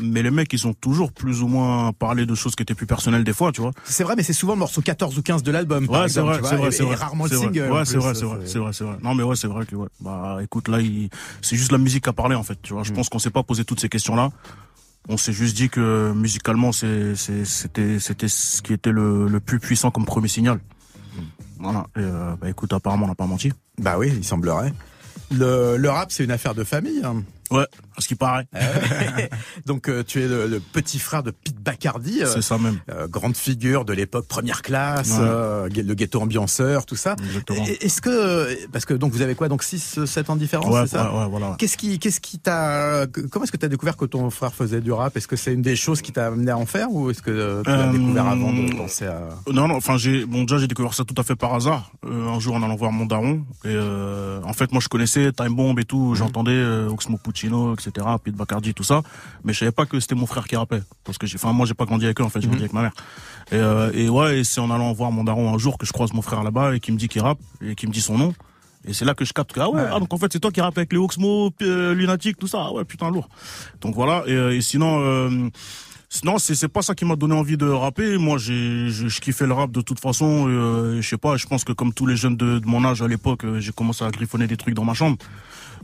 mais 0.00 0.22
les 0.22 0.30
mecs, 0.30 0.52
ils 0.52 0.66
ont 0.66 0.74
toujours 0.74 1.12
plus 1.12 1.42
ou 1.42 1.48
moins 1.48 1.92
parlé 1.92 2.26
de 2.26 2.34
choses 2.34 2.54
qui 2.54 2.62
étaient 2.62 2.74
plus 2.74 2.86
personnelles 2.86 3.24
des 3.24 3.32
fois, 3.32 3.52
tu 3.52 3.60
vois. 3.60 3.72
C'est 3.84 4.04
vrai, 4.04 4.14
mais 4.16 4.22
c'est 4.22 4.34
souvent 4.34 4.52
le 4.52 4.60
morceau 4.60 4.80
14 4.80 5.18
ou 5.18 5.22
15 5.22 5.42
de 5.42 5.50
l'album. 5.50 5.88
Ouais, 5.88 6.08
c'est 6.08 6.20
vrai, 6.20 6.40
c'est 6.44 6.56
vrai, 6.56 6.70
c'est 6.70 6.84
vrai. 6.84 6.94
rarement 6.94 7.24
le 7.24 7.30
single. 7.30 7.72
Ouais, 7.72 7.84
c'est 7.84 7.96
vrai, 7.96 8.14
c'est 8.14 8.24
vrai, 8.24 8.38
c'est 8.44 8.58
vrai, 8.58 8.72
c'est 8.72 8.84
vrai. 8.84 8.96
Non, 9.02 9.14
mais 9.14 9.22
ouais, 9.24 9.36
c'est 9.36 9.48
vrai 9.48 9.66
que 9.66 9.74
ouais. 9.74 9.88
Bah, 10.00 10.38
écoute, 10.42 10.68
là, 10.68 10.78
c'est 11.42 11.56
juste 11.56 11.72
la 11.72 11.78
musique 11.78 12.06
à 12.06 12.12
parler 12.12 12.36
en 12.36 12.42
fait. 12.42 12.58
Tu 12.62 12.72
vois, 12.72 12.82
je 12.82 12.92
mm. 12.92 12.96
pense 12.96 13.08
qu'on 13.08 13.18
s'est 13.18 13.30
pas 13.30 13.42
posé 13.42 13.64
toutes 13.64 13.80
ces 13.80 13.88
questions-là 13.88 14.30
on 15.08 15.16
s'est 15.16 15.32
juste 15.32 15.56
dit 15.56 15.68
que 15.70 16.12
musicalement 16.12 16.72
c'était 16.72 17.44
c'était 17.44 18.28
ce 18.28 18.62
qui 18.62 18.72
était 18.72 18.92
le, 18.92 19.40
plus 19.40 19.60
puissant 19.60 19.90
comme 19.90 20.04
premier 20.04 20.28
signal. 20.28 20.60
Voilà. 21.58 21.86
Et 21.96 22.00
euh, 22.00 22.36
bah 22.40 22.48
écoute, 22.48 22.72
apparemment 22.72 23.06
on 23.06 23.08
n'a 23.08 23.14
pas 23.14 23.26
menti. 23.26 23.52
Bah 23.78 23.98
oui, 23.98 24.12
il 24.14 24.24
semblerait. 24.24 24.72
Le, 25.30 25.76
le 25.76 25.90
rap, 25.90 26.12
c'est 26.12 26.24
une 26.24 26.30
affaire 26.30 26.54
de 26.54 26.64
famille. 26.64 27.02
Hein. 27.04 27.24
Ouais, 27.50 27.66
à 27.96 28.00
ce 28.00 28.08
qui 28.08 28.14
paraît. 28.14 28.46
Ah 28.54 28.58
Donc 29.66 29.88
euh, 29.88 30.04
tu 30.06 30.22
es 30.22 30.28
le, 30.28 30.60
petit 30.60 30.98
frère 30.98 31.22
de 31.22 31.30
Pete 31.30 31.56
Bacardi. 31.56 32.22
Euh, 32.22 32.26
c'est 32.26 32.42
ça 32.42 32.58
même. 32.58 32.78
Euh, 32.90 33.08
grande 33.08 33.36
figure 33.36 33.84
de 33.84 33.94
l'époque, 33.94 34.26
première 34.28 34.62
classe, 34.62 35.18
le 35.18 35.94
ghetto 35.94 36.20
ambianceur, 36.20 36.84
tout 36.84 36.96
ça. 36.96 37.16
Est-ce 37.80 38.02
que 38.02 38.66
parce 38.68 38.84
que 38.84 38.94
donc 38.94 39.12
vous 39.12 39.22
avez 39.22 39.34
quoi 39.34 39.48
donc 39.48 39.62
6 39.62 40.04
7 40.04 40.30
ans 40.30 40.34
de 40.34 40.40
différence, 40.40 40.72
ouais, 40.72 40.82
c'est 40.82 40.96
ça 40.96 41.12
ouais, 41.14 41.28
voilà. 41.28 41.56
Qu'est-ce 41.58 41.76
qui 41.76 41.98
qu'est-ce 41.98 42.20
qui 42.20 42.38
t'a 42.38 43.06
comment 43.30 43.44
est-ce 43.44 43.52
que 43.52 43.56
tu 43.56 43.66
as 43.66 43.70
découvert 43.70 43.96
que 43.96 44.04
ton 44.04 44.28
frère 44.30 44.54
faisait 44.54 44.80
du 44.80 44.92
rap? 44.92 45.16
Est-ce 45.16 45.28
que 45.28 45.36
c'est 45.36 45.54
une 45.54 45.62
des 45.62 45.76
choses 45.76 46.02
qui 46.02 46.12
t'a 46.12 46.26
amené 46.26 46.50
à 46.50 46.58
en 46.58 46.66
faire 46.66 46.92
ou 46.92 47.10
est-ce 47.10 47.22
que 47.22 47.62
tu 47.62 47.70
l'as 47.70 47.88
découvert 47.88 48.26
avant 48.26 48.52
de 48.52 48.76
penser 48.76 49.06
à 49.06 49.28
Non 49.50 49.68
non, 49.68 49.76
enfin 49.76 49.96
j'ai 49.96 50.26
bon 50.26 50.42
déjà 50.42 50.58
j'ai 50.58 50.68
découvert 50.68 50.92
ça 50.92 51.04
tout 51.04 51.14
à 51.16 51.22
fait 51.22 51.36
par 51.36 51.54
hasard. 51.54 51.92
un 52.06 52.38
jour 52.40 52.54
en 52.54 52.62
allant 52.62 52.76
voir 52.76 52.92
mon 52.92 53.06
daron 53.06 53.44
et 53.64 53.76
en 54.44 54.52
fait 54.52 54.70
moi 54.72 54.80
je 54.82 54.88
connaissais 54.88 55.32
Time 55.32 55.54
Bomb 55.54 55.78
et 55.78 55.84
tout, 55.84 56.14
j'entendais 56.14 56.62
Oxmo 56.88 57.16
Puccino 57.16 57.37
etc 57.46 58.06
de 58.26 58.36
Bacardi, 58.36 58.74
tout 58.74 58.84
ça. 58.84 59.02
Mais 59.44 59.52
je 59.52 59.60
savais 59.60 59.72
pas 59.72 59.86
que 59.86 60.00
c'était 60.00 60.14
mon 60.14 60.26
frère 60.26 60.46
qui 60.46 60.56
rappelait. 60.56 60.82
Parce 61.04 61.18
que 61.18 61.26
j'ai, 61.26 61.36
enfin, 61.36 61.52
moi, 61.52 61.66
j'ai 61.66 61.74
pas 61.74 61.84
grandi 61.84 62.04
avec 62.04 62.20
eux, 62.20 62.24
en 62.24 62.28
fait, 62.28 62.40
j'ai 62.40 62.48
grandi 62.48 62.62
mhm. 62.62 62.64
avec 62.64 62.72
ma 62.72 62.82
mère. 62.82 62.92
Et, 63.50 63.56
euh, 63.56 63.90
et 63.94 64.08
ouais, 64.08 64.44
c'est 64.44 64.60
en 64.60 64.70
allant 64.70 64.92
voir 64.92 65.10
mon 65.10 65.24
daron 65.24 65.54
un 65.54 65.58
jour 65.58 65.78
que 65.78 65.86
je 65.86 65.92
croise 65.92 66.12
mon 66.12 66.22
frère 66.22 66.42
là-bas 66.42 66.74
et 66.74 66.80
qui 66.80 66.92
me 66.92 66.96
dit 66.96 67.08
qu'il 67.08 67.22
rappe 67.22 67.38
et 67.62 67.74
qui 67.74 67.86
me 67.86 67.92
dit 67.92 68.00
son 68.00 68.18
nom. 68.18 68.34
Et 68.86 68.92
c'est 68.92 69.04
là 69.04 69.14
que 69.14 69.24
je 69.24 69.32
capte 69.32 69.52
que, 69.52 69.60
ah 69.60 69.68
ouais, 69.68 69.82
Ah, 69.90 69.98
donc 69.98 70.12
en 70.12 70.18
fait, 70.18 70.32
c'est 70.32 70.40
toi 70.40 70.50
qui 70.50 70.60
rappes 70.60 70.78
avec 70.78 70.92
les 70.92 70.98
Oxmo, 70.98 71.50
euh, 71.62 71.94
Lunatic, 71.94 72.38
tout 72.38 72.46
ça. 72.46 72.66
Ah 72.68 72.72
ouais, 72.72 72.84
putain, 72.84 73.10
lourd. 73.10 73.28
Donc 73.80 73.94
voilà. 73.94 74.22
Et, 74.26 74.32
euh, 74.32 74.54
et 74.54 74.60
sinon, 74.60 75.00
euh, 75.00 75.50
non, 76.24 76.38
c'est 76.38 76.54
c'est 76.54 76.68
pas 76.68 76.82
ça 76.82 76.94
qui 76.94 77.04
m'a 77.04 77.16
donné 77.16 77.34
envie 77.34 77.56
de 77.56 77.68
rapper. 77.68 78.16
Moi, 78.18 78.38
j'ai 78.38 78.88
je, 78.88 79.08
je 79.08 79.20
kiffais 79.20 79.46
le 79.46 79.52
rap 79.52 79.72
de 79.72 79.80
toute 79.80 80.00
façon. 80.00 80.46
Euh, 80.48 81.00
je 81.02 81.08
sais 81.08 81.18
pas. 81.18 81.36
Je 81.36 81.46
pense 81.46 81.64
que 81.64 81.72
comme 81.72 81.92
tous 81.92 82.06
les 82.06 82.16
jeunes 82.16 82.36
de, 82.36 82.60
de 82.60 82.66
mon 82.66 82.84
âge 82.84 83.02
à 83.02 83.08
l'époque, 83.08 83.44
j'ai 83.58 83.72
commencé 83.72 84.04
à 84.04 84.10
griffonner 84.10 84.46
des 84.46 84.56
trucs 84.56 84.74
dans 84.74 84.84
ma 84.84 84.94
chambre. 84.94 85.16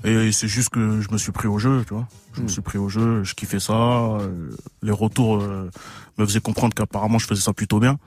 Et 0.04 0.32
c'est 0.32 0.48
juste 0.48 0.68
que 0.68 1.00
je 1.00 1.10
me 1.10 1.18
suis 1.18 1.32
pris 1.32 1.48
au 1.48 1.58
jeu, 1.58 1.82
tu 1.86 1.94
vois. 1.94 2.06
Je 2.34 2.40
me 2.40 2.46
hmm. 2.46 2.48
suis 2.48 2.60
pris 2.60 2.78
au 2.78 2.88
jeu, 2.88 3.24
je 3.24 3.34
kiffais 3.34 3.60
ça. 3.60 3.72
Euh, 3.72 4.50
les 4.82 4.92
retours 4.92 5.36
euh, 5.36 5.70
me 6.18 6.26
faisaient 6.26 6.40
comprendre 6.40 6.74
qu'apparemment 6.74 7.18
je 7.18 7.26
faisais 7.26 7.40
ça 7.40 7.52
plutôt 7.52 7.80
bien. 7.80 7.98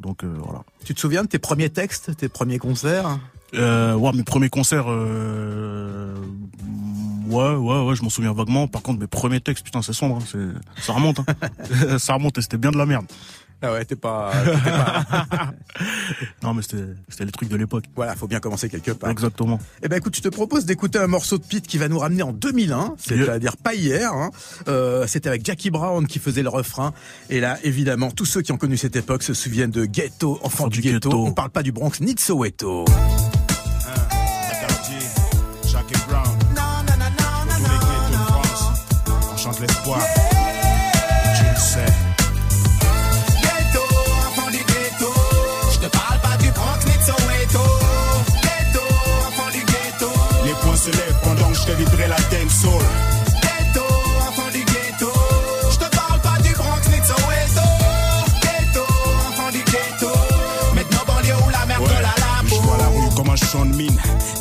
Donc 0.00 0.24
euh, 0.24 0.34
voilà. 0.42 0.62
Tu 0.84 0.94
te 0.94 1.00
souviens 1.00 1.22
de 1.22 1.28
tes 1.28 1.38
premiers 1.38 1.70
textes, 1.70 2.16
tes 2.16 2.28
premiers 2.28 2.58
concerts? 2.58 3.18
Euh, 3.54 3.94
Ouais, 3.94 4.12
mes 4.12 4.24
premiers 4.24 4.48
concerts. 4.50 4.86
Euh, 4.88 6.14
ouais, 7.28 7.54
ouais, 7.54 7.82
ouais, 7.84 7.96
je 7.96 8.02
m'en 8.02 8.10
souviens 8.10 8.32
vaguement. 8.32 8.68
Par 8.68 8.82
contre, 8.82 9.00
mes 9.00 9.06
premiers 9.06 9.40
textes, 9.40 9.64
putain, 9.64 9.82
c'est 9.82 9.92
sombre. 9.92 10.18
Hein, 10.20 10.52
ça 10.80 10.92
remonte. 10.92 11.20
Hein. 11.20 11.98
ça 11.98 12.14
remonte 12.14 12.36
et 12.38 12.42
c'était 12.42 12.58
bien 12.58 12.72
de 12.72 12.78
la 12.78 12.86
merde. 12.86 13.06
Ah 13.62 13.72
ouais, 13.72 13.84
t'es 13.84 13.96
pas. 13.96 14.32
pas... 14.64 15.52
non, 16.42 16.54
mais 16.54 16.62
c'était, 16.62 17.24
les 17.24 17.32
trucs 17.32 17.48
de 17.48 17.56
l'époque. 17.56 17.84
Voilà, 17.94 18.14
faut 18.14 18.26
bien 18.26 18.40
commencer 18.40 18.68
quelque 18.68 18.90
part. 18.90 19.10
Exactement. 19.10 19.58
Eh 19.82 19.88
ben, 19.88 19.96
écoute, 19.96 20.14
je 20.14 20.22
te 20.22 20.28
propose 20.28 20.66
d'écouter 20.66 20.98
un 20.98 21.06
morceau 21.06 21.38
de 21.38 21.44
Pete 21.44 21.66
qui 21.66 21.78
va 21.78 21.88
nous 21.88 21.98
ramener 21.98 22.22
en 22.22 22.32
2001, 22.32 22.94
c'est-à-dire 22.98 23.56
pas 23.56 23.74
hier. 23.74 24.12
Hein. 24.12 24.30
Euh, 24.68 25.06
c'était 25.06 25.28
avec 25.28 25.44
Jackie 25.44 25.70
Brown 25.70 26.06
qui 26.06 26.18
faisait 26.18 26.42
le 26.42 26.50
refrain. 26.50 26.92
Et 27.30 27.40
là, 27.40 27.58
évidemment, 27.62 28.10
tous 28.10 28.26
ceux 28.26 28.42
qui 28.42 28.52
ont 28.52 28.58
connu 28.58 28.76
cette 28.76 28.96
époque 28.96 29.22
se 29.22 29.34
souviennent 29.34 29.70
de 29.70 29.86
Ghetto, 29.86 30.38
enfant, 30.42 30.68
du, 30.68 30.80
ghetto. 30.80 31.10
On 31.12 31.32
parle 31.32 31.50
pas 31.50 31.62
du 31.62 31.72
Bronx 31.72 32.00
ni 32.00 32.14
de 32.14 32.20
Soweto. 32.20 32.84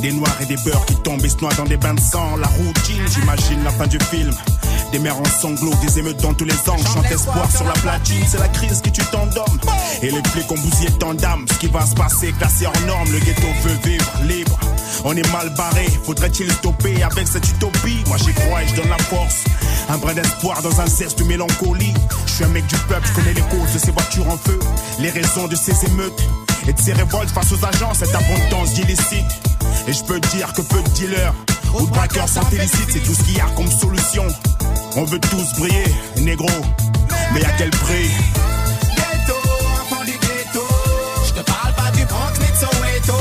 Des 0.05 0.11
noirs 0.11 0.37
et 0.39 0.45
des 0.45 0.57
beurs 0.57 0.85
qui 0.85 0.95
tombent 0.97 1.25
et 1.25 1.29
se 1.29 1.37
noient 1.37 1.55
dans 1.55 1.63
des 1.63 1.77
bains 1.77 1.95
de 1.95 1.99
sang. 1.99 2.37
La 2.37 2.45
routine, 2.45 3.01
j'imagine 3.11 3.63
la 3.63 3.71
fin 3.71 3.87
du 3.87 3.97
film. 4.11 4.29
Des 4.91 4.99
mères 4.99 5.19
en 5.19 5.25
sanglots, 5.25 5.73
des 5.81 5.97
émeutes 5.97 6.21
dans 6.21 6.35
tous 6.35 6.45
les 6.45 6.69
angles. 6.69 6.87
Chante 6.93 7.09
espoir 7.09 7.49
sur 7.49 7.63
la 7.63 7.73
platine, 7.73 8.23
c'est 8.27 8.37
la 8.37 8.47
crise 8.49 8.81
qui 8.81 8.91
tue 8.91 9.03
tant 9.05 9.25
d'hommes. 9.25 9.59
Et 10.03 10.11
les 10.11 10.21
flics 10.29 10.51
ont 10.51 10.59
bousillé 10.59 10.91
tant 10.99 11.15
d'âmes. 11.15 11.47
Ce 11.51 11.57
qui 11.57 11.65
va 11.69 11.83
se 11.83 11.95
passer, 11.95 12.31
classé 12.33 12.67
hors 12.67 12.81
norme. 12.85 13.11
Le 13.11 13.17
ghetto 13.17 13.47
veut 13.63 13.77
vivre 13.83 14.11
libre. 14.27 14.59
On 15.05 15.15
est 15.17 15.27
mal 15.31 15.51
barré, 15.55 15.87
faudrait-il 16.03 16.51
stopper 16.51 17.01
avec 17.01 17.27
cette 17.27 17.49
utopie? 17.49 18.03
Moi 18.05 18.17
j'y 18.17 18.31
crois 18.31 18.61
et 18.61 18.67
je 18.67 18.75
donne 18.75 18.89
la 18.89 18.99
force. 18.99 19.43
Un 19.89 19.97
brin 19.97 20.13
d'espoir 20.13 20.61
dans 20.61 20.81
un 20.81 20.85
zeste 20.85 21.17
de 21.17 21.23
mélancolie. 21.23 21.95
Je 22.27 22.31
suis 22.31 22.43
un 22.43 22.49
mec 22.49 22.67
du 22.67 22.77
peuple, 22.87 23.07
je 23.07 23.13
connais 23.13 23.33
les 23.33 23.41
causes 23.41 23.73
de 23.73 23.79
ces 23.79 23.91
voitures 23.91 24.27
en 24.29 24.37
feu, 24.37 24.59
les 24.99 25.09
raisons 25.09 25.47
de 25.47 25.55
ces 25.55 25.73
émeutes 25.87 26.21
et 26.67 26.73
de 26.73 26.79
ces 26.79 26.93
révoltes 26.93 27.31
face 27.31 27.51
aux 27.51 27.65
agents, 27.65 27.95
cette 27.95 28.13
abondance 28.13 28.77
illicite. 28.77 29.54
Et 29.87 29.93
je 29.93 30.03
peux 30.03 30.19
dire 30.19 30.51
que 30.53 30.61
peu 30.61 30.81
de 30.81 30.89
dealers 30.89 31.33
ou 31.77 31.85
de 31.85 31.91
braqueurs 31.91 32.27
sont 32.27 32.41
illicites, 32.51 32.89
c'est 32.91 32.99
tout 32.99 33.13
ce 33.13 33.23
qu'il 33.23 33.37
y 33.37 33.39
a 33.39 33.45
comme 33.55 33.69
solution. 33.69 34.25
On 34.95 35.03
veut 35.03 35.19
tous 35.19 35.53
briller, 35.59 35.85
négro. 36.21 36.49
Mais 37.33 37.43
à 37.45 37.51
quel 37.57 37.69
prix? 37.69 38.09
Ghetto, 38.95 39.35
enfant 39.81 40.03
du 40.03 40.11
ghetto. 40.13 40.65
Parle 41.45 41.73
pas 41.75 41.91
du 41.91 42.05
de. 42.05 43.17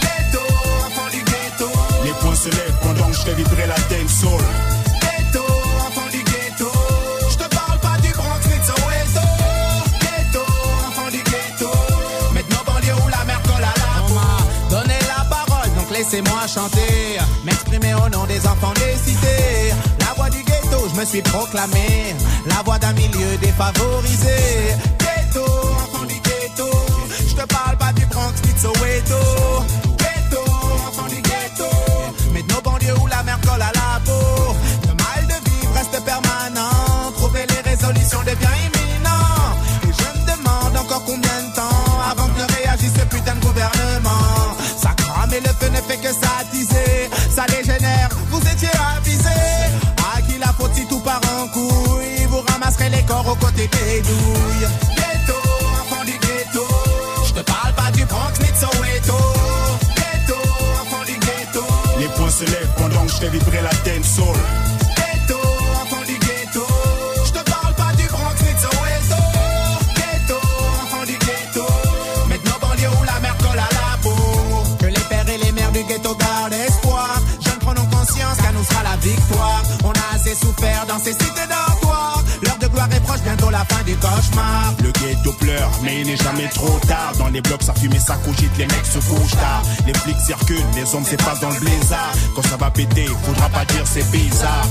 Ghetto, 0.00 0.42
enfant 0.86 1.10
du 1.10 1.18
ghetto. 1.18 1.70
Les 2.04 2.12
poings 2.20 2.36
se 2.36 2.50
lèvent 2.50 2.78
pendant 2.82 3.06
que 3.06 3.14
je 3.14 3.20
fais 3.22 3.34
vibrer 3.34 3.66
la 3.66 3.76
dancehall. 3.88 4.69
Laissez-moi 16.10 16.46
chanter. 16.46 17.18
M'exprimer 17.44 17.94
au 17.94 18.08
nom 18.08 18.24
des 18.24 18.44
enfants 18.46 18.72
des 18.74 18.96
cités. 18.98 19.72
La 20.00 20.12
voix 20.16 20.30
du 20.30 20.42
ghetto, 20.42 20.88
je 20.92 21.00
me 21.00 21.04
suis 21.04 21.22
proclamé. 21.22 22.14
La 22.46 22.62
voix 22.64 22.78
d'un 22.78 22.92
milieu 22.94 23.36
défavorisé. 23.40 24.74
Ghetto, 24.98 25.44
enfant 25.44 26.04
du 26.06 26.14
ghetto. 26.14 26.68
Je 27.28 27.34
te 27.34 27.46
parle 27.46 27.76
pas 27.76 27.92
du 27.92 28.04
Bronx 28.06 28.34
ni 28.44 28.52
de 28.52 28.58
Soweto. 28.58 29.22
Ghetto, 29.98 30.42
enfant 30.88 31.08
du 31.08 31.20
ghetto. 31.22 31.70
Mais 32.32 32.42
de 32.42 32.52
nos 32.52 32.60
banlieues 32.60 32.98
où 33.00 33.06
la 33.06 33.22
mer 33.22 33.38
colle 33.42 33.62
à 33.62 33.72
la 33.72 34.00
peau. 34.04 34.54
Le 34.82 34.94
mal 34.94 35.26
de 35.26 35.50
vivre 35.50 35.72
reste 35.74 36.04
permanent. 36.04 37.12
Trouver 37.18 37.46
les 37.46 37.70
résolutions 37.70 38.20
devient 38.22 38.39
des 53.68 54.02
douilles. 54.02 54.68
Ghetto, 54.96 55.38
enfant 55.80 56.04
du 56.04 56.12
ghetto. 56.12 56.66
Je 57.26 57.32
te 57.32 57.40
parle 57.40 57.72
pas 57.74 57.90
du 57.92 58.04
Bronx 58.04 58.38
ni 58.40 58.50
de 58.50 58.56
Soweto. 58.56 59.18
Ghetto, 59.96 60.38
enfant 60.82 61.04
du 61.06 61.12
ghetto. 61.12 61.64
Les 61.98 62.08
poings 62.08 62.30
se 62.30 62.44
lèvent 62.44 62.74
pendant 62.76 63.04
que 63.04 63.12
je 63.12 63.16
fais 63.16 63.62
la 63.62 63.70
dancehall. 63.84 64.36
Ghetto, 64.36 64.49
il 86.00 86.06
n'est 86.06 86.16
jamais 86.16 86.48
trop 86.48 86.78
tard. 86.86 87.12
Dans 87.18 87.28
les 87.28 87.40
blocs, 87.40 87.62
ça 87.62 87.74
fume 87.74 87.92
et 87.92 87.98
ça 87.98 88.16
cogite, 88.24 88.56
les 88.58 88.66
mecs 88.66 88.86
se 88.86 88.98
couchent 88.98 89.36
tard. 89.36 89.62
Les 89.86 89.94
flics 89.94 90.20
circulent, 90.24 90.64
les 90.74 90.94
hommes 90.94 91.04
s'effacent 91.04 91.40
dans 91.40 91.50
le 91.50 91.60
blizzard. 91.60 92.12
Quand 92.34 92.42
ça 92.42 92.56
va 92.56 92.70
péter, 92.70 93.06
faudra 93.24 93.48
pas 93.48 93.64
dire 93.66 93.84
c'est 93.84 94.08
bizarre. 94.10 94.66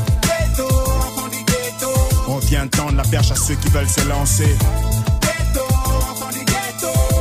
On 2.27 2.37
vient 2.39 2.67
tendre 2.67 2.95
la 2.95 3.03
perche 3.03 3.31
à 3.31 3.35
ceux 3.35 3.55
qui 3.55 3.69
veulent 3.69 3.89
se 3.89 4.07
lancer. 4.07 4.55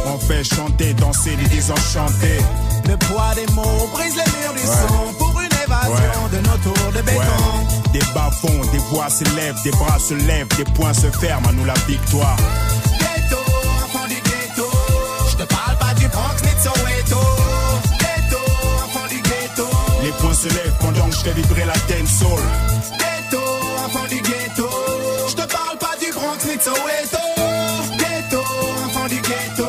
On 0.06 0.18
fait 0.18 0.44
chanter, 0.44 0.94
danser 0.94 1.36
les 1.36 1.48
désenchantés. 1.48 2.40
Le 2.88 2.96
poids 2.96 3.34
des 3.34 3.52
mots 3.52 3.88
brise 3.92 4.14
les 4.14 4.40
murs 4.40 4.54
du 4.54 4.66
son 4.66 5.12
pour 5.18 5.38
une 5.40 5.46
évasion 5.64 6.28
de 6.32 6.38
nos 6.38 6.56
tours 6.58 6.92
de 6.92 7.02
béton. 7.02 7.92
Des 7.92 8.02
bas 8.14 8.30
fonds, 8.40 8.60
des 8.72 8.78
voix 8.90 9.08
s'élèvent, 9.10 9.62
des 9.64 9.70
bras 9.70 9.98
se 9.98 10.14
lèvent, 10.14 10.48
des 10.56 10.64
poings 10.64 10.94
se 10.94 11.10
ferment, 11.18 11.48
à 11.48 11.52
nous 11.52 11.64
la 11.64 11.74
victoire. 11.86 12.36
Fais 21.28 21.40
vibrer 21.40 21.64
la 21.64 21.72
dancehall. 21.72 22.42
Ghetto, 22.98 23.42
enfant 23.84 24.06
du 24.08 24.16
ghetto. 24.16 24.68
Je 25.28 25.34
te 25.34 25.46
parle 25.46 25.78
pas 25.78 25.96
du 26.00 26.12
Bronx 26.12 26.44
ni 26.44 26.56
de 26.56 26.62
Soweto. 26.62 27.24
Ghetto, 27.98 28.42
enfant 28.86 29.08
du 29.08 29.20
ghetto. 29.20 29.68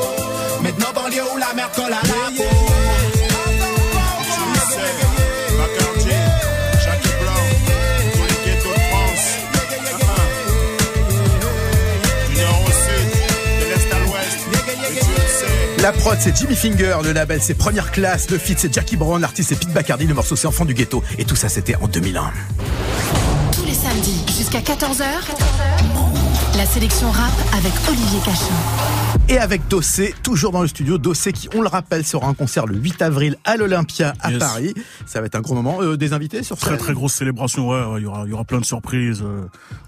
Maintenant 0.62 0.94
banlieue 0.94 1.24
où 1.34 1.38
la 1.38 1.54
mer 1.54 1.70
colle 1.72 1.94
à 1.94 2.08
la 2.08 2.38
peau. 2.38 2.69
La 15.82 15.94
prod, 15.94 16.18
c'est 16.20 16.36
Jimmy 16.36 16.56
Finger, 16.56 16.98
le 17.06 17.14
label, 17.14 17.40
c'est 17.42 17.54
Première 17.54 17.92
Classe, 17.92 18.30
le 18.30 18.38
feat, 18.38 18.60
c'est 18.60 18.74
Jackie 18.74 18.98
Brown, 18.98 19.22
l'artiste, 19.22 19.50
c'est 19.50 19.56
Pete 19.56 19.72
Bacardi, 19.72 20.06
le 20.06 20.14
morceau, 20.14 20.36
c'est 20.36 20.48
Enfant 20.48 20.66
du 20.66 20.74
Ghetto. 20.74 21.02
Et 21.18 21.24
tout 21.24 21.38
ça, 21.38 21.48
c'était 21.48 21.76
en 21.76 21.88
2001. 21.88 22.34
Tous 23.54 23.64
les 23.66 23.74
samedis 23.74 24.26
jusqu'à 24.38 24.60
14h. 24.60 25.06
La 26.58 26.66
sélection 26.66 27.10
rap 27.10 27.32
avec 27.54 27.72
Olivier 27.88 28.20
Cachin. 28.26 29.19
Et 29.32 29.38
avec 29.38 29.68
Dossé, 29.68 30.16
toujours 30.24 30.52
dans 30.52 30.64
le 30.64 30.68
studio. 30.68 30.98
Dossé 30.98 31.32
qui, 31.34 31.50
on 31.56 31.62
le 31.62 31.68
rappelle, 31.68 32.04
sera 32.04 32.26
en 32.26 32.34
concert 32.34 32.66
le 32.66 32.76
8 32.76 33.00
avril 33.04 33.36
à 33.46 33.58
l'Olympia 33.58 34.16
à 34.22 34.32
Yes. 34.32 34.40
Paris. 34.40 34.74
Ça 35.06 35.20
va 35.20 35.28
être 35.28 35.36
un 35.36 35.42
gros 35.42 35.54
moment. 35.54 35.84
Euh, 35.84 35.98
des 35.98 36.14
invités 36.14 36.42
sur 36.42 36.58
Très 36.58 36.72
scène 36.72 36.80
très 36.80 36.94
grosse 36.94 37.14
célébration, 37.14 37.70
ouais, 37.70 37.80
ouais, 37.84 38.00
il 38.00 38.04
y 38.04 38.06
aura, 38.08 38.26
y 38.28 38.34
aura 38.34 38.44
plein 38.44 38.60
de 38.60 38.66
surprises. 38.66 39.22
euh, 39.24 39.44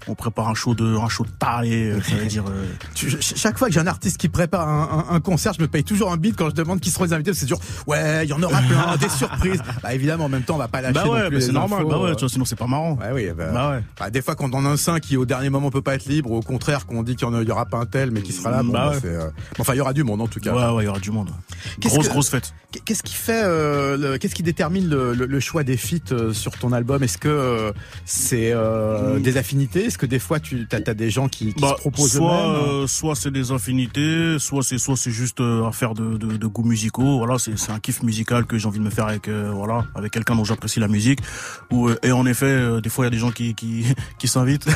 on 0.06 0.14
prépare 0.14 0.48
un 0.48 0.54
show 0.54 0.74
de, 0.76 0.96
un 0.96 1.08
show 1.08 1.24
de 1.24 1.30
taille, 1.40 1.72
euh, 1.90 2.00
ça 2.02 2.14
veut 2.14 2.26
dire. 2.26 2.44
euh, 2.48 2.66
Tu- 2.94 3.10
ch- 3.10 3.34
chaque 3.36 3.58
fois 3.58 3.66
que 3.66 3.74
j'ai 3.74 3.80
un 3.80 3.86
artiste 3.88 4.16
qui 4.16 4.28
prépare 4.28 4.68
un, 4.68 5.06
un- 5.10 5.14
un 5.16 5.20
concert, 5.20 5.52
je 5.54 5.60
me 5.60 5.66
paye 5.68 5.82
toujours 5.82 6.12
un 6.12 6.16
beat 6.16 6.36
quand 6.36 6.48
je 6.50 6.54
demande 6.54 6.78
qui 6.78 6.90
seront 6.90 7.04
les 7.04 7.12
invités. 7.12 7.34
C'est 7.34 7.46
toujours, 7.46 7.60
ouais, 7.88 8.24
il 8.24 8.28
y 8.30 8.32
en 8.32 8.42
aura 8.44 8.60
plein, 8.62 8.96
des 8.96 9.08
surprises. 9.08 9.60
Bah 9.82 9.92
évidemment, 9.92 10.26
en 10.26 10.28
même 10.28 10.42
temps, 10.42 10.54
on 10.54 10.58
va 10.58 10.68
pas 10.68 10.80
lâcher 10.80 10.94
Bah 10.94 11.08
ouais, 11.08 11.30
bah 11.30 11.40
c'est 11.40 11.50
normal, 11.50 11.80
infos, 11.80 11.88
bah 11.88 11.98
ouais, 11.98 12.14
tu 12.14 12.20
vois, 12.20 12.28
sinon 12.28 12.44
c'est 12.44 12.54
pas 12.58 12.68
marrant. 12.68 12.92
Ouais, 12.94 13.10
oui, 13.12 13.28
bah, 13.36 13.46
Bah 13.52 13.70
ouais. 13.72 13.82
bah, 13.98 14.10
des 14.10 14.22
fois, 14.22 14.36
quand 14.36 14.54
on 14.54 14.58
en 14.58 14.66
a 14.66 14.68
un 14.68 14.76
5 14.76 15.00
qui 15.00 15.16
au 15.16 15.24
dernier 15.26 15.50
moment 15.50 15.70
peut 15.70 15.82
pas 15.82 15.96
être 15.96 16.06
libre, 16.06 16.30
ou 16.30 16.36
au 16.36 16.42
contraire, 16.42 16.86
qu'on 16.86 17.02
dit 17.02 17.16
qu'il 17.16 17.26
y, 17.26 17.30
en 17.30 17.34
a- 17.34 17.42
il 17.42 17.48
y 17.48 17.50
aura 17.50 17.66
pas 17.66 17.78
un 17.78 17.86
tel, 17.86 18.12
mais 18.12 18.22
qui 18.22 18.30
sera 18.32 18.52
là, 18.52 18.62
bon, 18.62 18.70
Bah 18.72 18.86
bah, 18.86 18.90
ouais. 18.92 18.98
c'est, 19.02 19.08
euh, 19.08 19.28
Enfin, 19.58 19.74
il 19.74 19.78
y 19.78 19.80
aura 19.80 19.92
du 19.92 20.04
monde 20.04 20.20
en 20.20 20.28
tout 20.28 20.40
cas. 20.40 20.54
Ouais, 20.54 20.76
ouais, 20.76 20.82
il 20.84 20.86
y 20.86 20.88
aura 20.88 21.00
du 21.00 21.10
monde. 21.10 21.30
Grosse, 21.80 22.06
que- 22.06 22.12
grosse 22.12 22.28
fête. 22.30 22.52
Qu'est-ce 22.86 23.02
qui 23.02 23.14
fait, 23.14 23.42
euh, 23.44 23.96
le- 23.98 24.18
qu'est-ce 24.18 24.34
qui 24.34 24.42
détermine 24.42 24.88
le, 24.88 25.12
le- 25.12 25.26
le 25.26 25.40
choix 25.40 25.62
des 25.62 25.76
feats 25.76 26.12
euh, 26.12 26.32
sur 26.32 26.52
ton 26.58 26.72
album? 26.72 27.02
Est-ce 27.02 27.18
que 27.18 27.28
euh, 27.28 27.72
c'est 28.06 28.50
euh, 28.52 29.18
des 29.18 29.36
affinités? 29.36 29.84
Est-ce 29.86 29.98
que 29.98 30.06
des 30.06 30.18
fois 30.18 30.40
tu 30.40 30.66
as, 30.72 30.94
des 30.94 31.10
gens 31.10 31.28
qui, 31.28 31.52
qui 31.52 31.60
Bah, 31.60 31.74
se 31.76 31.80
proposent 31.82 32.12
soit, 32.12 32.56
euh, 32.56 32.86
soit 32.86 33.14
c'est 33.14 33.30
des 33.30 33.52
affinités, 33.52 34.38
soit 34.38 34.62
c'est, 34.62 34.78
soit 34.78 34.96
c'est 34.96 35.10
juste 35.10 35.40
affaire 35.68 35.92
de, 35.92 36.16
de, 36.16 36.36
de 36.38 36.46
goûts 36.46 36.64
musicaux. 36.64 37.18
Voilà, 37.18 37.38
c'est, 37.38 37.52
un 37.70 37.78
kiff 37.78 38.02
musical 38.02 38.46
que 38.46 38.56
j'ai 38.56 38.66
envie 38.66 38.78
de 38.78 38.84
me 38.84 38.90
faire 38.90 39.06
avec, 39.06 39.28
voilà, 39.28 39.84
avec 39.94 40.12
quelqu'un 40.12 40.34
dont 40.36 40.44
j'apprécie 40.44 40.80
la 40.80 40.88
musique. 40.88 41.20
Ou 41.70 41.90
et 42.02 42.10
en 42.12 42.24
effet, 42.24 42.80
des 42.82 42.88
fois 42.88 43.04
il 43.04 43.06
y 43.06 43.08
a 43.08 43.10
des 43.10 43.18
gens 43.18 43.30
qui 43.32 43.54
qui, 43.54 43.84
qui 44.18 44.28
s'invitent. 44.28 44.66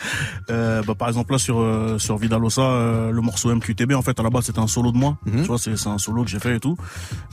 bah, 0.48 0.82
par 0.98 1.08
exemple 1.08 1.32
là 1.32 1.38
sur 1.38 1.64
sur 1.98 2.16
Vidalosa, 2.18 3.10
le 3.10 3.20
morceau 3.20 3.54
MQTB, 3.54 3.92
en 3.98 4.02
fait 4.02 4.18
à 4.18 4.22
la 4.22 4.30
base 4.30 4.44
c'était 4.46 4.58
un 4.60 4.66
solo 4.66 4.92
de 4.92 4.96
moi. 4.96 5.18
Mhm. 5.26 5.42
Tu 5.42 5.48
vois, 5.48 5.58
c'est, 5.58 5.86
un 5.86 5.98
solo 5.98 6.24
que 6.24 6.30
j'ai 6.30 6.38
fait 6.38 6.56
et 6.56 6.60
tout. 6.60 6.76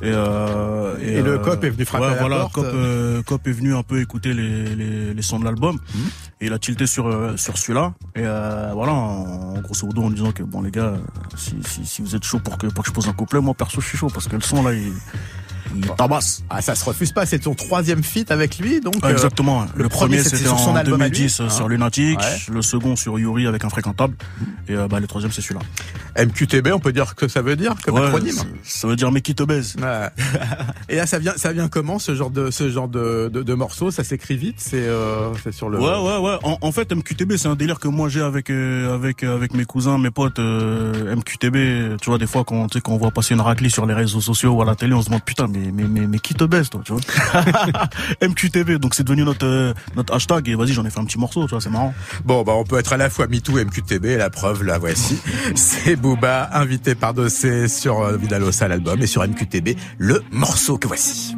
Et, 0.02 0.06
euh, 0.12 0.98
Et 1.02 1.22
le 1.22 1.38
Cop 1.40 1.64
est 1.64 1.70
venu 1.70 1.86
frapper 1.86 2.06
ouais, 2.06 2.12
à 2.12 2.16
la 2.16 2.20
voilà, 2.22 2.38
porte. 2.42 2.54
Cop, 2.54 2.66
euh, 2.66 3.22
Cop 3.24 3.48
est 3.48 3.52
venu 3.52 3.76
un 3.76 3.84
peu 3.84 4.02
écouter 4.02 4.34
les, 4.34 4.76
les, 4.76 5.14
les 5.14 5.22
sons 5.22 5.40
de 5.40 5.46
l'album 5.46 5.76
Mhm. 5.76 6.02
et 6.42 6.46
il 6.48 6.54
a 6.54 6.60
tilté 6.60 6.86
sur 6.88 7.08
euh, 7.08 7.38
sur 7.38 7.58
celui-là 7.58 7.94
et 8.16 8.22
euh, 8.24 8.72
voilà 8.74 8.94
en, 8.94 9.56
en 9.56 9.62
grosso 9.62 9.86
modo 9.88 10.04
en 10.04 10.10
disant 10.12 10.32
que 10.32 10.44
bon 10.44 10.62
les 10.62 10.72
gars 10.72 10.94
si, 11.38 11.56
si, 11.68 11.86
si 11.86 12.02
vous 12.02 12.16
êtes 12.16 12.24
chaud 12.24 12.40
pour 12.40 12.58
que 12.58 12.68
pour 12.68 12.84
que 12.84 12.90
je 12.90 12.94
pose 12.94 13.08
un 13.08 13.14
couplet 13.14 13.40
moi 13.40 13.54
perso 13.54 13.82
je 13.82 13.88
suis 13.88 13.98
chaud 13.98 14.10
parce 14.14 14.28
que 14.28 14.36
le 14.36 14.42
son 14.42 14.64
là 14.64 14.74
il, 14.74 14.92
il 15.76 15.82
tabasse 15.98 16.44
Ah, 16.50 16.62
ça 16.62 16.76
se 16.76 16.86
refuse 16.86 17.12
pas. 17.12 17.26
C'est 17.26 17.40
ton 17.40 17.54
troisième 17.56 18.04
feat 18.04 18.32
avec 18.32 18.60
lui, 18.60 18.80
donc. 18.82 19.04
Euh, 19.04 19.12
exactement 19.12 19.66
le 19.76 19.84
le, 19.84 19.90
premier, 19.90 20.24
c'était 20.24 20.38
sur 20.38 20.58
son 20.60 20.70
en 20.72 20.76
album 20.76 21.02
à 21.02 21.06
lui, 21.10 21.18
2010 21.18 21.40
hein. 21.42 21.50
sur 21.50 21.68
Lunatic 21.68 22.18
Ouais. 22.20 22.38
le 22.54 22.62
second 22.62 22.96
sur 22.96 23.18
Yuri 23.20 23.48
avec 23.48 23.66
Infréquentable 23.66 24.16
et 24.70 24.74
euh, 24.76 24.88
bah 24.88 25.00
le 25.00 25.08
troisième 25.08 25.32
c'est 25.32 25.42
celui-là 25.42 25.62
MQTB, 26.18 26.68
on 26.74 26.80
peut 26.80 26.94
dire 26.94 27.16
que 27.16 27.28
ça 27.28 27.42
veut 27.42 27.56
dire 27.56 27.74
comme 27.84 27.96
Ouais, 27.96 28.06
acronyme. 28.06 28.36
ça, 28.64 28.88
veut 28.88 28.96
dire 28.96 29.12
mais 29.12 29.22
qui 29.22 29.36
te 29.36 29.44
baise 29.44 29.76
Ouais. 29.82 30.10
Et 30.90 30.96
là, 30.96 31.06
ça 31.06 31.20
vient, 31.20 31.34
ça 31.36 31.52
vient 31.52 31.68
comment 31.68 32.00
ce 32.00 32.16
genre 32.16 32.30
de 32.30 32.52
ce 32.52 32.70
genre 32.70 32.88
de, 32.88 33.30
de, 33.34 33.44
de 33.44 33.54
morceau? 33.54 33.92
Ça 33.92 34.04
s'écrit 34.04 34.38
vite. 34.38 34.56
C'est 34.60 34.78
euh, 34.88 35.34
c'est 35.44 35.52
sur 35.54 35.70
le. 35.70 35.80
Ouais, 35.80 35.86
ouais, 35.98 36.18
ouais. 36.20 36.38
En, 36.44 36.58
en 36.62 36.72
fait, 36.72 36.92
MQTB, 36.94 37.34
c'est 37.38 37.48
un 37.48 37.56
délire 37.56 37.80
que 37.80 37.88
moi 37.88 38.08
j'ai 38.10 38.22
avec 38.22 38.50
euh, 38.50 38.94
avec 38.96 39.24
euh, 39.24 39.36
avec 39.36 39.54
mes 39.54 39.66
cousins, 39.66 39.98
mes 39.98 40.12
potes. 40.12 40.40
euh, 40.40 41.16
MQTB, 41.16 41.98
tu 42.02 42.10
vois, 42.10 42.18
des 42.18 42.28
fois 42.28 42.44
quand 42.46 42.68
tu 42.68 42.78
sais 42.78 42.82
quand 42.82 42.94
on 42.94 42.98
voit 42.98 43.12
passer 43.12 43.34
une 43.34 43.42
raclée 43.42 43.70
sur 43.70 43.86
les 43.86 43.94
réseaux 43.94 44.22
sociaux 44.22 44.52
ou 44.54 44.62
à 44.62 44.66
la 44.66 44.76
télé, 44.76 44.94
on 44.94 45.02
se 45.02 45.08
demande 45.08 45.24
putain, 45.24 45.48
mais 45.48 45.72
mais 45.74 45.84
mais, 45.84 46.08
mais 46.08 46.20
qui 46.20 46.34
te 46.34 46.44
baise, 46.44 46.70
toi, 46.70 46.82
tu 46.86 46.94
vois 46.94 47.02
MQTB, 48.22 48.74
donc 48.80 48.96
c'est 48.96 49.04
devenu 49.04 49.24
notre 49.24 49.46
euh, 49.46 49.74
notre 49.96 50.14
hashtag 50.14 50.48
et 50.50 50.56
vas-y, 50.56 50.74
j'en 50.74 50.86
ai 50.86 50.90
fait 50.90 51.00
un 51.00 51.06
petit 51.06 51.20
morceau, 51.20 51.44
tu 51.46 51.50
vois, 51.52 51.62
c'est 51.62 51.70
marrant. 51.70 51.94
Bon, 52.24 52.44
bah, 52.44 52.54
on 52.56 52.64
peut 52.64 52.78
être 52.78 52.94
à 52.94 52.98
la 52.98 53.10
fois 53.10 53.28
MeToo 53.28 53.58
et 53.60 53.66
MQTB. 53.66 54.06
et 54.06 54.18
La 54.18 54.30
preuve, 54.30 54.64
la 54.64 54.78
voici. 54.78 55.18
C'est 55.56 55.96
Invité 56.52 56.94
par 56.96 57.14
Dossé 57.14 57.68
sur 57.68 58.02
euh, 58.02 58.18
Vidalosa, 58.18 58.68
l'album, 58.68 59.02
et 59.02 59.08
sur 59.08 59.28
MQTB, 59.28 59.78
le 59.98 60.24
morceau 60.32 60.78
que 60.78 60.88
voici. 60.88 61.36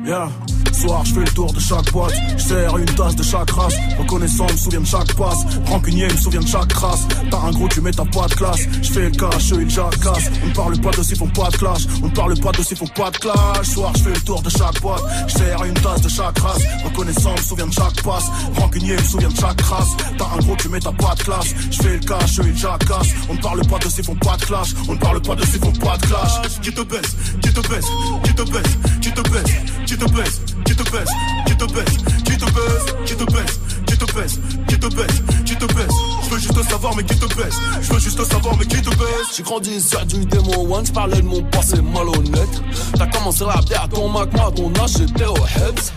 On 24.87 24.93
ne 24.93 24.97
parle 24.97 25.21
pas 25.21 25.35
de 25.35 25.45
font 25.45 25.71
pas 25.73 25.97
de 25.97 26.05
clash. 26.07 26.59
Qui 26.61 26.73
te 26.73 26.81
baisse, 26.81 27.15
qui 27.41 27.53
te 27.53 27.59
baisse, 27.67 27.85
qui 28.23 28.33
te 28.33 28.41
baisse, 28.41 28.77
qui 29.01 29.11
te 29.11 29.21
baisse, 29.21 29.55
qui 29.85 29.97
te 29.97 30.09
baisse, 30.09 30.41
qui 30.65 30.75
te 30.75 30.83
baisse, 30.91 31.09
qui 31.45 31.55
te 31.55 31.65
baisse, 31.65 31.97
qui 32.25 32.37
te 32.37 32.45
baisse, 32.45 32.77
qui 33.05 33.15
te 33.15 33.23
baisse, 33.25 33.59
qui 33.85 33.97
te 33.97 34.13
baisse, 34.13 34.39
qui 34.67 34.79
te 34.79 34.87
baisse, 34.87 35.21
qui 35.45 35.55
te 35.55 35.65
baisse. 35.73 35.95
Je 36.23 36.29
veux 36.29 36.39
juste 36.39 36.69
savoir 36.69 36.95
mais 36.95 37.03
qui 37.03 37.15
te 37.17 37.25
baisse. 37.35 37.55
Je 37.81 37.93
veux 37.93 37.99
juste 37.99 38.23
savoir 38.23 38.57
mais 38.57 38.65
qui 38.65 38.81
te 38.81 38.89
baisse. 38.89 39.35
J'ai 39.35 39.43
grandi 39.43 39.79
sur 39.79 40.05
du 40.05 40.25
démon 40.25 40.73
one, 40.73 40.85
j'parlais 40.85 41.21
de 41.21 41.27
mon 41.27 41.43
passé 41.43 41.81
malhonnête. 41.81 42.61
T'as 42.97 43.07
commencé 43.07 43.45
la 43.45 43.61
bière 43.61 43.87
ton 43.89 44.09
Mac, 44.09 44.29
ton 44.55 44.73
âge 44.81 44.91
j'étais 44.97 45.25
au 45.25 45.37
heads. 45.37 45.91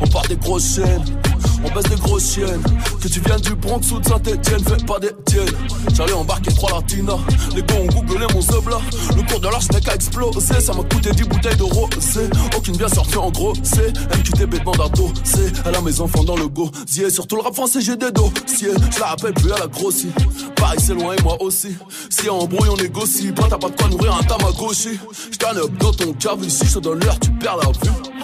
On 0.00 0.06
part 0.06 0.26
des 0.28 0.36
grosses 0.36 0.74
chaînes, 0.76 1.04
on 1.64 1.74
baisse 1.74 1.90
des 1.90 1.96
grosses 1.96 2.34
chiennes. 2.34 2.62
Que 3.00 3.08
tu 3.08 3.20
viennes 3.20 3.40
du 3.40 3.54
Bronx 3.54 3.80
ou 3.92 4.00
de 4.00 4.06
Saint-Etienne, 4.06 4.64
fais 4.64 4.84
pas 4.84 4.98
des 4.98 5.10
tiennes. 5.24 5.48
J'allais 5.94 6.12
embarquer 6.12 6.52
trois 6.52 6.72
latinas, 6.72 7.18
les 7.54 7.62
gars 7.62 7.74
ont 7.76 7.86
googlé 7.86 8.26
mon 8.32 8.40
là. 8.70 8.78
Le 9.16 9.22
cours 9.22 9.40
de 9.40 9.48
l'arche 9.48 9.70
n'est 9.72 9.80
qu'à 9.80 9.94
exploser, 9.94 10.60
ça 10.60 10.72
m'a 10.72 10.82
coûté 10.82 11.10
10 11.10 11.24
bouteilles 11.24 11.56
de 11.56 11.62
rosé. 11.62 12.28
Aucune 12.56 12.76
bien 12.76 12.88
sortie 12.88 13.18
en 13.18 13.30
gros, 13.30 13.52
c'est 13.62 13.92
MQTB 14.16 14.60
demande 14.60 14.80
à 14.80 14.88
c'est 15.24 15.52
Elle 15.66 15.74
a 15.74 15.80
mes 15.80 16.00
enfants 16.00 16.24
dans 16.24 16.36
le 16.36 16.48
gosier, 16.48 17.10
surtout 17.10 17.36
le 17.36 17.42
rap 17.42 17.54
français 17.54 17.80
j'ai 17.80 17.96
des 17.96 18.10
dossiers. 18.10 18.74
Je 18.90 19.00
la 19.00 19.06
rappelle 19.06 19.34
plus, 19.34 19.50
elle 19.54 19.62
a 19.62 19.66
grossi. 19.66 20.08
Paris 20.56 20.78
c'est 20.80 20.94
loin 20.94 21.14
et 21.14 21.22
moi 21.22 21.40
aussi. 21.40 21.76
Si 22.10 22.28
en 22.28 22.38
embrouille 22.38 22.68
on 22.70 22.76
négocie, 22.76 23.32
pas 23.32 23.46
t'as 23.48 23.58
pas 23.58 23.68
de 23.68 23.76
quoi 23.76 23.88
nourrir 23.88 24.16
un 24.16 24.22
tamagotchi. 24.22 24.98
J't'en 25.30 25.56
up 25.56 25.70
dans 25.78 25.92
ton 25.92 26.12
cave 26.14 26.44
ici, 26.44 26.64
je 26.66 26.74
te 26.74 26.78
donne 26.80 27.00
l'heure, 27.00 27.18
tu 27.20 27.30
perds 27.32 27.58
la 27.58 27.66
vue. 27.68 28.14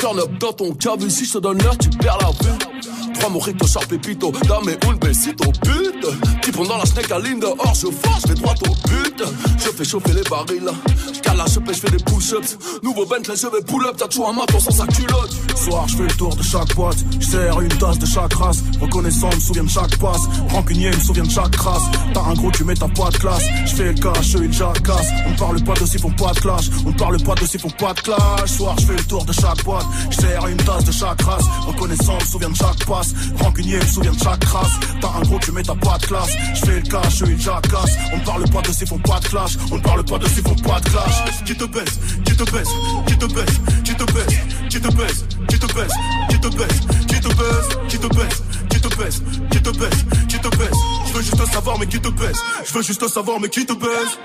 J'turn 0.00 0.18
up 0.18 0.30
dans 0.38 0.52
ton 0.52 0.72
cave 0.74 1.02
ici, 1.02 1.19
je 1.24 1.32
te 1.32 1.38
donne 1.38 1.62
l'heure, 1.62 1.76
tu 1.76 1.90
perds 1.90 2.18
la 2.18 2.30
vue. 2.30 3.09
Trois 3.20 3.32
mojitos, 3.32 3.66
sharp 3.66 3.86
pépito, 3.86 4.32
dame 4.48 4.76
un 4.88 4.96
besito, 4.96 5.44
but. 5.62 6.40
Qui 6.40 6.50
pendant 6.52 6.78
la 6.78 6.86
snake 6.86 7.10
à 7.10 7.20
dehors, 7.20 7.74
je 7.74 7.86
force, 7.90 8.22
je 8.22 8.28
vais 8.28 8.34
droit 8.34 8.54
au 8.66 8.88
but. 8.88 9.22
Je 9.58 9.68
fais 9.68 9.84
chauffer 9.84 10.14
les 10.14 10.22
barils, 10.22 10.70
j'cale 11.12 11.36
la 11.36 11.46
chopée, 11.46 11.74
je 11.74 11.80
fais 11.80 11.90
des 11.90 12.02
push-ups. 12.02 12.56
Nouveau 12.82 13.04
Bentley, 13.04 13.36
je 13.36 13.46
vais 13.46 13.62
pull 13.62 13.84
up, 13.84 13.96
t'as 13.98 14.08
toujours 14.08 14.30
un 14.30 14.32
maton 14.32 14.58
sans 14.58 14.70
sa 14.70 14.86
culotte. 14.86 15.30
Soir, 15.54 15.86
je 15.88 15.96
fais 15.96 16.04
le 16.04 16.14
tour 16.14 16.34
de 16.34 16.42
chaque 16.42 16.74
boîte. 16.74 16.96
Je 17.20 17.26
sers 17.26 17.60
une 17.60 17.68
tasse 17.68 17.98
de 17.98 18.06
chaque 18.06 18.32
race. 18.32 18.62
Reconnaissant, 18.80 19.28
me 19.28 19.40
souviens 19.40 19.64
de 19.64 19.68
chaque 19.68 19.98
passe. 19.98 20.22
Rancunier, 20.48 20.90
me 20.90 21.00
souviens 21.00 21.24
de 21.24 21.30
chaque 21.30 21.50
crasse. 21.50 21.82
T'as 22.14 22.22
un 22.22 22.32
gros, 22.32 22.50
tu 22.50 22.64
mets 22.64 22.74
ta 22.74 22.88
pas 22.88 23.10
de 23.10 23.18
classe. 23.18 23.44
Je 23.66 23.74
fais 23.74 23.92
le 23.92 24.00
cash, 24.00 24.34
eux, 24.36 24.44
ils 24.44 24.52
jacassent. 24.52 25.10
On 25.28 25.36
parle 25.36 25.62
pas 25.62 25.74
de 25.74 25.84
s'ils 25.84 26.00
font 26.00 26.10
pas 26.12 26.32
de 26.32 26.40
clash. 26.40 26.70
On 26.86 26.92
parle 26.92 27.22
pas 27.22 27.34
de 27.34 27.44
s'ils 27.44 27.60
font 27.60 27.68
pas 27.68 27.92
de 27.92 28.00
clash. 28.00 28.50
Soir, 28.56 28.74
je 28.80 28.86
fais 28.86 28.96
le 28.96 29.04
tour 29.04 29.26
de 29.26 29.32
chaque 29.32 29.62
boîte. 29.64 29.84
Je 30.10 30.16
sers 30.16 30.46
une 30.46 30.56
tasse 30.56 30.84
de 30.84 30.92
chaque 30.92 31.20
race. 31.20 31.44
Reconnaissant, 31.66 32.14
me 32.14 32.24
souviens 32.24 32.50
de 32.50 32.56
chaque 32.56 32.86
passe. 32.86 33.09
Rancunier, 33.36 33.76
me 33.76 33.86
souviens 33.86 34.12
de 34.12 34.18
chaque 34.18 34.40
crasse. 34.40 34.72
T'as 35.00 35.08
un 35.08 35.22
gros, 35.22 35.38
tu 35.38 35.52
mets 35.52 35.62
ta 35.62 35.74
pas 35.74 35.98
classe. 35.98 36.30
Je 36.54 36.60
fais 36.66 36.80
le 36.80 36.82
cash, 36.82 37.22
eux, 37.22 37.30
ils 37.30 37.40
jacassent. 37.40 37.96
On 38.12 38.18
parle 38.20 38.44
pas 38.50 38.62
de 38.62 38.72
s'ils 38.72 38.86
font 38.86 38.98
pas 38.98 39.20
de 39.20 39.28
clash. 39.28 39.52
On 39.70 39.80
parle 39.80 40.04
pas 40.04 40.18
de 40.18 40.28
s'ils 40.28 40.42
font 40.42 40.54
pas 40.56 40.80
de 40.80 40.88
clash. 40.88 41.44
Qui 41.44 41.56
te 41.56 41.64
baisse, 41.64 41.98
qui 42.24 42.36
te 42.36 42.44
baisse, 42.50 42.68
qui 43.06 43.16
te 43.16 43.26
baisse, 43.26 43.60
qui 43.84 43.94
te 43.94 44.04
baisse, 44.12 44.44
qui 44.68 44.80
te 44.80 44.88
baisse, 44.94 45.24
qui 45.48 45.58
te 45.58 45.66
baisse, 45.66 45.94
qui 46.28 46.40
te 46.40 46.48
baisse, 46.48 46.80
qui 47.08 47.20
te 47.20 47.28
baisse, 47.28 47.60
qui 47.88 47.98
te 48.00 48.08
baisse, 48.16 48.42
qui 48.70 48.80
te 48.80 48.88
baisse, 48.96 49.22
qui 49.50 49.62
te 49.62 49.70
baisse, 49.70 50.04
qui 50.28 50.38
te 50.38 50.48
baisse. 50.56 50.78
Je 51.06 51.12
veux 51.12 51.22
juste 51.22 51.46
savoir 51.46 51.78
mais 51.78 51.86
qui 51.86 52.00
te 52.00 52.08
baisse. 52.08 52.42
Je 52.64 52.72
veux 52.74 52.82
juste 52.82 53.08
savoir 53.08 53.40
mais 53.40 53.48
qui 53.48 53.66
te 53.66 53.72
baisse. 53.72 54.18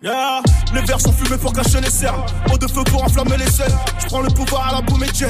Yeah. 0.00 0.42
Les 0.72 0.82
verres 0.82 1.00
sont 1.00 1.12
fumés 1.12 1.38
pour 1.38 1.52
cacher 1.52 1.80
les 1.80 1.90
cernes. 1.90 2.22
Eau 2.52 2.56
de 2.56 2.68
feu 2.68 2.84
pour 2.84 3.02
enflammer 3.02 3.36
les 3.36 3.50
scènes. 3.50 3.76
Je 3.98 4.06
prends 4.06 4.20
le 4.20 4.28
pouvoir 4.28 4.68
à 4.68 4.72
la 4.76 4.80
boum 4.82 5.02
et. 5.02 5.08
J'ai 5.18 5.24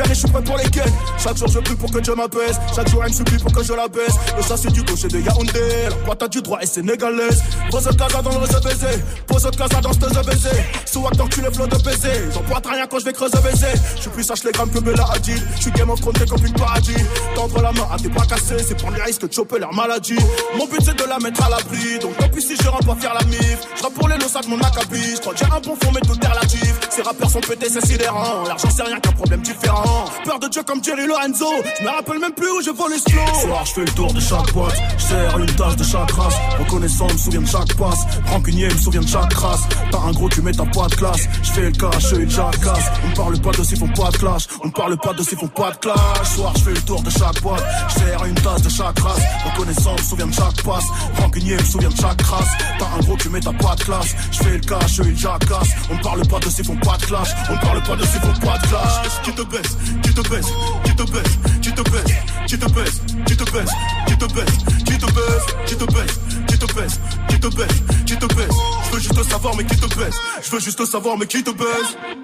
et 0.00 0.08
je 0.08 0.14
suis 0.14 0.28
prêt 0.28 0.42
pour 0.42 0.56
les 0.56 0.68
gains. 0.70 0.82
Chaque 1.18 1.36
jour 1.36 1.46
je 1.48 1.58
prie 1.60 1.76
pour 1.76 1.90
que 1.90 1.98
Dieu 1.98 2.14
m'apaise. 2.16 2.58
Chaque 2.74 2.88
jour 2.88 3.04
elle 3.04 3.10
me 3.10 3.14
supplie 3.14 3.38
pour 3.38 3.52
que 3.52 3.62
je 3.62 3.72
la 3.72 3.86
baisse. 3.86 4.14
Le 4.36 4.42
ça 4.42 4.56
c'est 4.56 4.72
du 4.72 4.82
gaucher 4.82 5.08
de 5.08 5.20
Yaoundé. 5.20 5.60
La 5.90 5.96
pointe 6.14 6.32
du 6.32 6.42
droit 6.42 6.58
est 6.60 6.66
sénégalaise. 6.66 7.42
Pose 7.70 7.88
casa 7.96 8.22
dans 8.22 8.30
le 8.30 8.38
réseau 8.38 8.60
baiser. 8.60 9.02
Pose 9.26 9.48
casa 9.56 9.80
dans 9.80 9.92
ce 9.92 9.98
baiser. 9.98 10.64
Sous 10.86 11.02
que 11.02 11.28
tu 11.28 11.40
les 11.42 11.52
flots 11.52 11.66
de 11.66 11.76
baiser. 11.76 12.32
J'empointe 12.32 12.66
rien 12.66 12.86
quand 12.88 12.98
je 12.98 13.04
vais 13.04 13.12
creuser 13.12 13.38
baiser. 13.44 13.80
Je 13.96 14.00
suis 14.00 14.10
plus 14.10 14.24
sage 14.24 14.42
les 14.44 14.52
grammes 14.52 14.70
que 14.70 14.80
Bella 14.80 15.06
Hadid. 15.14 15.40
Je 15.56 15.62
suis 15.62 15.70
game 15.70 15.94
thrones 16.00 16.14
t'es 16.14 16.26
comme 16.26 16.44
une 16.44 16.54
paradis. 16.54 17.04
Tendre 17.36 17.62
la 17.62 17.72
main 17.72 17.86
à 17.92 17.96
tes 17.96 18.08
bras 18.08 18.26
cassés. 18.26 18.58
C'est 18.66 18.74
prendre 18.76 18.96
les 18.96 19.02
risques 19.02 19.28
de 19.28 19.32
choper 19.32 19.60
leur 19.60 19.72
maladie. 19.72 20.18
Mon 20.58 20.66
but 20.66 20.80
c'est 20.84 20.98
de 20.98 21.04
la 21.04 21.18
mettre 21.18 21.44
à 21.44 21.50
l'abri. 21.50 21.98
Donc 22.00 22.16
tant 22.16 22.28
pis 22.28 22.42
si 22.42 22.56
je 22.56 22.68
rentre 22.68 22.96
faire 22.98 23.14
la 23.14 23.24
mif. 23.26 23.60
Je 23.84 23.90
pour 23.90 24.08
les 24.08 24.16
losacs 24.16 24.48
mon 24.48 24.58
acabit. 24.60 25.20
Crois 25.20 25.34
que 25.34 25.38
j'ai 25.40 25.44
un 25.44 25.60
bon 25.60 25.76
fond 25.76 25.90
mais 25.94 26.00
tout 26.00 26.18
est 26.18 26.26
relatif. 26.26 26.80
Ces 26.88 27.02
rappeurs 27.02 27.30
sont 27.30 27.40
pétés, 27.40 27.68
c'est 27.68 27.84
sidérant. 27.84 28.44
L'argent 28.46 28.68
c'est 28.74 28.82
rien 28.82 28.98
qu'un 28.98 29.12
problème 29.12 29.42
différent. 29.42 30.06
Peur 30.24 30.38
de 30.38 30.48
Dieu 30.48 30.62
comme 30.62 30.82
Jerry 30.82 31.06
Lorenzo. 31.06 31.46
Je 31.78 31.84
me 31.84 31.90
rappelle 31.90 32.18
même 32.18 32.32
plus 32.32 32.50
où 32.50 32.62
je 32.62 32.70
vole 32.70 32.92
les 32.92 32.98
slow. 32.98 33.40
Soir, 33.42 33.64
je 33.66 33.72
fais 33.72 33.84
le 33.84 33.92
tour 33.92 34.12
de 34.12 34.20
chaque 34.20 34.52
boîte. 34.52 34.76
Je 34.96 35.38
une 35.38 35.56
tasse 35.56 35.76
de 35.76 35.84
chaque 35.84 36.10
race. 36.12 36.34
Reconnaissant, 36.58 37.06
me 37.08 37.18
souviens 37.18 37.42
de 37.42 37.46
chaque 37.46 37.74
passe. 37.76 38.00
Rancunier, 38.26 38.68
me 38.68 38.78
souviens 38.78 39.02
de 39.02 39.08
chaque 39.08 39.32
race. 39.34 39.60
T'as 39.90 39.98
un 39.98 40.12
gros, 40.12 40.28
tu 40.30 40.40
mets 40.40 40.52
ta 40.52 40.64
pas 40.64 40.86
de 40.86 40.94
classe. 40.94 41.28
Je 41.42 41.52
fais 41.52 41.62
le 41.62 41.72
cash, 41.72 42.04
ils 42.12 42.30
jacassent. 42.30 42.90
On 43.06 43.16
parle 43.16 43.38
pas 43.40 43.50
de 43.50 43.62
s'ils 43.64 43.78
font 43.78 43.88
pas 43.88 44.10
de 44.10 44.16
clash. 44.16 44.46
On 44.64 44.70
parle 44.70 44.96
pas 44.96 45.12
de 45.12 45.22
s'ils 45.22 45.38
font 45.38 45.48
pas 45.48 45.72
de 45.72 45.76
clash. 45.76 46.28
Soir, 46.34 46.52
je 46.56 46.62
fais 46.62 46.72
le 46.72 46.82
tour 46.82 47.02
de 47.02 47.10
chaque 47.10 47.42
boîte. 47.42 47.64
Je 47.88 48.28
une 48.28 48.34
tasse 48.34 48.62
de 48.62 48.70
chaque 48.70 48.98
race. 48.98 49.22
Reconnaissant, 49.44 49.92
me 49.92 50.02
souviens 50.02 50.26
de 50.26 50.34
chaque 50.34 50.62
passe. 50.62 50.84
Rancunier, 51.20 51.56
me 51.56 51.64
souviens 51.64 51.90
de 51.90 51.96
chaque 51.96 52.22
race. 52.22 52.50
T'as 52.78 52.86
un 52.86 53.00
gros, 53.00 53.16
tu 53.18 53.28
mets 53.28 53.40
ta 53.40 53.52
pas 53.74 53.82
de 53.82 53.84
classe. 53.84 54.14
Je 54.32 54.38
fais 54.38 54.50
le 54.50 54.58
cash, 54.60 55.00
eux, 55.00 55.04
ils 55.08 55.18
jacassent. 55.18 55.74
On 55.90 55.96
parle 55.98 56.26
pas 56.26 56.38
de 56.38 56.48
s'ils 56.48 56.64
font 56.64 56.76
pas 56.76 56.96
de 56.96 57.06
clash. 57.06 57.28
On 57.50 57.56
parle 57.58 57.82
pas 57.82 57.96
de 57.96 58.04
s'ils 58.04 58.20
font 58.20 58.46
pas 58.46 58.58
de 58.58 58.66
clash. 58.66 59.22
Qui 59.22 59.32
te 59.32 59.42
baisse, 59.42 59.76
qui 60.02 60.14
te 60.14 60.28
baisse, 60.28 60.46
qui 60.84 60.94
te 60.94 61.02
baisse, 61.02 61.38
qui 61.62 61.72
te 61.72 61.82
baisse, 61.90 62.10
qui 62.46 62.58
te 62.58 62.66
baisse, 62.66 63.00
qui 63.26 63.36
te 63.36 63.44
baisse, 63.44 63.70
qui 64.06 64.16
te 64.16 64.24
baisse, 64.24 64.50
qui 64.84 64.98
te 64.98 65.06
baisse, 65.06 65.46
qui 65.66 65.76
te 65.76 65.84
baisse, 65.84 66.20
qui 66.46 66.58
te 66.58 66.74
baisse, 66.74 67.00
qui 67.28 67.40
te 67.40 67.48
baisse, 67.48 67.82
qui 68.06 68.16
te 68.16 68.26
baisse. 68.34 68.56
Je 68.84 68.94
veux 68.94 69.00
juste 69.00 69.22
savoir 69.24 69.56
mais 69.56 69.64
qui 69.64 69.76
te 69.76 69.94
baisse. 69.98 70.16
Je 70.42 70.50
veux 70.50 70.60
juste 70.60 70.84
savoir 70.86 71.18
mais 71.18 71.26
qui 71.26 71.42
te 71.42 71.50
baisse. 71.50 72.23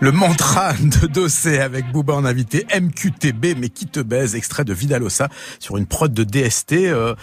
Le 0.00 0.12
mantra 0.12 0.72
de 0.74 1.06
Dossé 1.06 1.58
avec 1.58 1.90
Booba 1.92 2.14
en 2.14 2.24
invité 2.24 2.66
MQTB, 2.80 3.58
mais 3.58 3.68
qui 3.68 3.86
te 3.86 4.00
baise, 4.00 4.34
extrait 4.34 4.64
de 4.64 4.72
Vidalosa 4.72 5.28
sur 5.58 5.76
une 5.76 5.86
prod 5.86 6.12
de 6.12 6.24
DST. 6.24 6.72
Euh, 6.72 7.14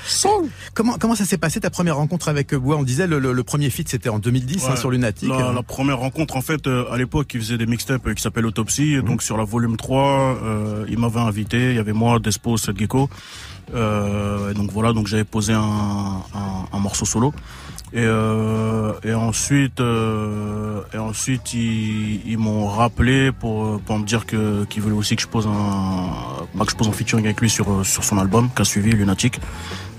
comment 0.73 0.97
comment 0.99 1.15
ça 1.15 1.25
s'est 1.25 1.37
passé 1.37 1.59
ta 1.59 1.69
première 1.69 1.95
rencontre 1.97 2.29
avec 2.29 2.53
Booba? 2.53 2.75
On 2.75 2.83
disait 2.83 3.07
le, 3.07 3.19
le, 3.19 3.33
le 3.33 3.43
premier 3.43 3.69
feat 3.69 3.89
c'était 3.89 4.09
en 4.09 4.19
2010 4.19 4.65
hein, 4.69 4.75
sur 4.75 4.91
Lunatic. 4.91 5.29
La, 5.29 5.51
la 5.53 5.63
première 5.63 5.97
rencontre, 5.99 6.35
en 6.37 6.41
fait, 6.41 6.67
euh, 6.67 6.91
à 6.91 6.97
l'époque, 6.97 7.31
il 7.33 7.41
faisait 7.41 7.57
des 7.57 7.65
mixtapes 7.65 8.05
euh, 8.07 8.13
qui 8.13 8.21
s'appellent 8.21 8.45
Autopsie. 8.45 9.01
Donc 9.01 9.23
sur 9.23 9.37
la 9.37 9.43
volume 9.43 9.77
3, 9.77 10.39
euh, 10.43 10.85
il 10.89 10.97
m'avait 10.99 11.19
invité. 11.19 11.69
Il 11.71 11.75
y 11.75 11.79
avait 11.79 11.93
moi, 11.93 12.19
Despo, 12.19 12.57
Seth 12.57 12.77
Gecko. 12.77 13.09
Euh, 13.73 14.51
et 14.51 14.53
donc 14.53 14.71
voilà, 14.71 14.93
donc 14.93 15.07
j'avais 15.07 15.25
posé 15.25 15.53
un, 15.53 15.59
un, 15.61 16.65
un 16.71 16.79
morceau 16.79 17.05
solo. 17.05 17.33
Et, 17.93 18.03
euh, 18.03 18.91
et 19.03 19.13
ensuite, 19.13 19.79
euh, 19.79 20.81
et 20.93 20.97
ensuite 20.97 21.53
ils, 21.53 22.21
ils 22.29 22.37
m'ont 22.37 22.67
rappelé 22.67 23.31
pour 23.31 23.79
pour 23.79 23.97
me 23.97 24.05
dire 24.05 24.25
que 24.25 24.65
qu'ils 24.65 24.81
voulaient 24.81 24.95
aussi 24.95 25.15
que 25.15 25.21
je 25.21 25.27
pose 25.27 25.47
un 25.47 26.09
bah, 26.53 26.65
que 26.65 26.71
je 26.71 26.75
pose 26.75 26.89
un 26.89 26.91
featuring 26.91 27.25
avec 27.25 27.39
lui 27.39 27.49
sur 27.49 27.85
sur 27.85 28.03
son 28.03 28.17
album 28.17 28.49
qu'a 28.53 28.65
suivi 28.65 28.91
Lunatic. 28.91 29.39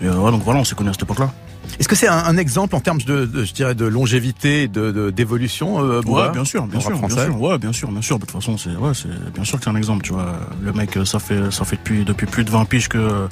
Et 0.02 0.06
euh, 0.06 0.18
ouais, 0.18 0.30
donc 0.30 0.42
voilà, 0.42 0.60
on 0.60 0.64
s'est 0.64 0.74
connus 0.74 0.90
à 0.90 0.92
cette 0.92 1.04
époque-là. 1.04 1.32
Est-ce 1.78 1.88
que 1.88 1.94
c'est 1.94 2.08
un, 2.08 2.16
un 2.24 2.36
exemple 2.36 2.74
en 2.74 2.80
termes 2.80 3.00
de, 3.02 3.24
de 3.26 3.44
je 3.44 3.52
dirais 3.52 3.74
de 3.74 3.84
longévité, 3.84 4.68
de 4.68 5.10
d'évolution 5.10 5.80
euh, 5.84 6.00
Ouais, 6.06 6.30
bien 6.32 6.44
sûr, 6.44 6.66
bien 6.66 6.78
en 6.78 6.80
sûr, 6.82 6.98
bien 6.98 7.08
sûr. 7.08 7.40
Ouais, 7.40 7.58
bien 7.58 7.72
sûr, 7.72 7.90
bien 7.90 8.02
sûr. 8.02 8.18
De 8.18 8.24
toute 8.26 8.32
façon, 8.32 8.56
c'est 8.58 8.74
ouais, 8.74 8.92
c'est 8.94 9.32
bien 9.32 9.44
sûr 9.44 9.58
que 9.58 9.64
c'est 9.64 9.70
un 9.70 9.76
exemple, 9.76 10.02
tu 10.04 10.12
vois. 10.12 10.34
Le 10.62 10.72
mec, 10.72 10.96
euh, 10.96 11.04
ça 11.04 11.18
fait 11.18 11.50
ça 11.50 11.64
fait 11.64 11.76
depuis 11.76 12.04
depuis 12.04 12.26
plus 12.26 12.44
de 12.44 12.50
20 12.50 12.64
piges 12.64 12.88
que 12.88 13.28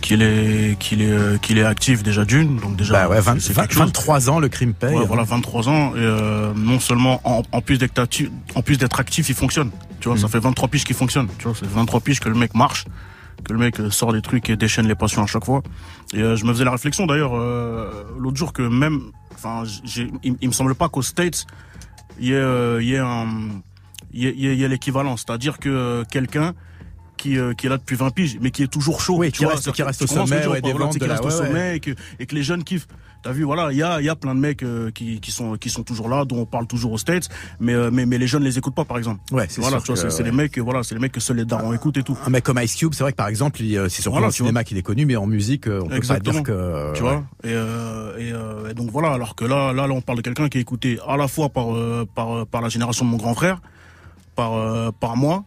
qu'il 0.00 0.22
est 0.22 0.76
qu'il 0.78 1.02
est 1.02 1.10
euh, 1.10 1.36
qu'il 1.38 1.58
est 1.58 1.64
actif 1.64 2.02
déjà 2.02 2.24
d'une, 2.24 2.56
donc 2.58 2.76
déjà 2.76 2.92
Bah 2.94 3.08
ouais, 3.08 3.20
20 3.20 3.40
c'est 3.40 3.52
20 3.52 3.62
quelque 3.62 3.72
chose. 3.74 3.82
23 3.86 4.30
ans, 4.30 4.38
le 4.40 4.48
crime 4.48 4.72
paye. 4.74 4.96
Ouais, 4.96 5.06
voilà, 5.06 5.24
23 5.24 5.68
ans. 5.68 5.92
Et 5.94 5.98
euh, 5.98 6.52
non 6.56 6.80
seulement 6.80 7.20
en, 7.24 7.42
en 7.52 7.60
plus 7.60 7.78
d'être 7.78 7.98
actif, 7.98 8.30
en 8.54 8.62
plus 8.62 8.78
d'être 8.78 9.00
actif, 9.00 9.28
il 9.28 9.34
fonctionne. 9.34 9.70
Tu 10.00 10.08
vois, 10.08 10.16
ça 10.16 10.26
Mm. 10.26 10.30
fait 10.30 10.38
23 10.40 10.68
piges 10.68 10.84
qui 10.84 10.94
fonctionne. 10.94 11.28
Tu 11.38 11.44
vois, 11.44 11.54
c'est 11.58 11.68
23 11.68 12.00
piges 12.00 12.20
que 12.20 12.28
le 12.28 12.34
mec 12.34 12.54
marche, 12.54 12.84
que 13.44 13.52
le 13.52 13.58
mec 13.58 13.78
euh, 13.80 13.90
sort 13.90 14.12
des 14.12 14.22
trucs 14.22 14.48
et 14.50 14.56
déchaîne 14.56 14.86
les 14.86 14.94
passions 14.94 15.22
à 15.22 15.26
chaque 15.26 15.44
fois. 15.44 15.62
Et 16.14 16.20
euh, 16.22 16.36
je 16.36 16.44
me 16.44 16.52
faisais 16.52 16.64
la 16.64 16.70
réflexion 16.72 17.06
d'ailleurs 17.06 17.32
euh, 17.36 18.04
l'autre 18.18 18.36
jour 18.36 18.52
que 18.52 18.62
même, 18.62 19.00
enfin, 19.34 19.64
il, 20.24 20.36
il 20.40 20.48
me 20.48 20.52
semble 20.52 20.74
pas 20.74 20.88
qu'aux 20.88 21.02
States 21.02 21.46
il 22.18 22.26
y 22.28 22.32
ait, 22.32 22.36
euh, 22.36 22.82
il 22.82 22.88
y 22.88 22.94
ait, 22.94 23.00
il 24.12 24.20
y 24.22 24.26
ait- 24.26 24.34
il 24.36 24.58
y 24.58 24.64
ait 24.64 24.68
l'équivalent, 24.68 25.16
c'est-à-dire 25.16 25.58
que 25.58 25.68
euh, 25.68 26.04
quelqu'un 26.10 26.52
qui, 27.20 27.38
euh, 27.38 27.52
qui 27.54 27.66
est 27.66 27.70
là 27.70 27.76
depuis 27.76 27.96
20 27.96 28.10
piges, 28.10 28.38
mais 28.40 28.50
qui 28.50 28.62
est 28.62 28.66
toujours 28.72 29.00
chaud. 29.00 29.16
Oui, 29.18 29.30
tu 29.30 29.38
qui 29.38 29.44
vois, 29.44 29.54
reste- 29.54 29.70
qui 29.72 29.82
reste 29.82 30.02
au 30.02 30.06
sommet, 30.06 30.46
ouais, 30.46 30.60
des 30.62 30.72
ventes 30.72 30.98
qui 30.98 31.04
reste 31.04 31.24
au 31.24 31.30
sommet 31.30 31.76
et 31.76 31.80
que, 31.80 31.90
et 32.18 32.26
que 32.26 32.34
les 32.34 32.42
jeunes 32.42 32.64
kiffent. 32.64 32.88
T'as 33.22 33.32
vu, 33.32 33.42
voilà, 33.44 33.70
il 33.70 33.76
y 33.76 33.82
a, 33.82 34.00
y 34.00 34.08
a 34.08 34.16
plein 34.16 34.34
de 34.34 34.40
mecs 34.40 34.62
euh, 34.62 34.90
qui, 34.90 35.20
qui 35.20 35.30
sont 35.30 35.58
qui 35.58 35.68
sont 35.68 35.82
toujours 35.82 36.08
là, 36.08 36.24
dont 36.24 36.38
on 36.38 36.46
parle 36.46 36.66
toujours 36.66 36.92
aux 36.92 36.96
States, 36.98 37.28
mais 37.60 37.74
euh, 37.74 37.90
mais, 37.92 38.06
mais 38.06 38.16
les 38.16 38.26
jeunes 38.26 38.42
les 38.44 38.56
écoutent 38.56 38.74
pas, 38.74 38.86
par 38.86 38.96
exemple. 38.96 39.20
Ouais, 39.30 39.44
c'est 39.50 39.60
Voilà, 39.60 39.78
sûr 39.80 39.98
c'est 39.98 40.06
ouais. 40.10 40.22
les 40.24 40.32
mecs, 40.32 40.58
voilà, 40.58 40.82
c'est 40.82 40.94
les 40.94 41.00
mecs 41.02 41.12
que 41.12 41.20
seuls 41.20 41.36
les 41.36 41.44
darons 41.44 41.74
écoutent 41.74 41.98
et 41.98 42.02
tout. 42.02 42.16
Un 42.24 42.30
mec 42.30 42.44
comme 42.44 42.58
Ice 42.62 42.74
Cube, 42.76 42.94
c'est 42.94 43.02
vrai 43.02 43.12
que 43.12 43.16
par 43.18 43.28
exemple, 43.28 43.58
c'est 43.60 43.88
surtout 43.90 44.12
Voilà, 44.12 44.28
au 44.28 44.30
cinéma 44.30 44.64
qu'il 44.64 44.78
est 44.78 44.82
connu, 44.82 45.04
mais 45.04 45.16
en 45.16 45.26
musique, 45.26 45.66
on 45.66 45.88
peut 45.88 45.96
Exactement. 45.96 46.42
pas 46.42 46.50
dire 46.50 46.54
que. 46.54 46.92
tu 46.94 47.02
ouais. 47.02 47.10
vois 47.10 47.24
et, 47.44 47.52
euh, 47.52 48.64
et, 48.66 48.70
et 48.70 48.74
donc 48.74 48.90
voilà 48.90 49.10
alors 49.12 49.34
que 49.34 49.44
là 49.44 49.74
là 49.74 49.86
là 49.86 49.92
on 49.92 50.00
parle 50.00 50.16
de 50.18 50.22
quelqu'un 50.22 50.48
qui 50.48 50.56
est 50.56 50.62
écouté 50.62 50.98
à 51.06 51.18
la 51.18 51.28
fois 51.28 51.50
par 51.50 51.66
par 52.14 52.46
par 52.46 52.62
la 52.62 52.70
génération 52.70 53.04
de 53.04 53.10
mon 53.10 53.18
grand 53.18 53.34
frère 53.34 53.60
par 54.34 54.92
par 54.94 55.16
moi 55.18 55.44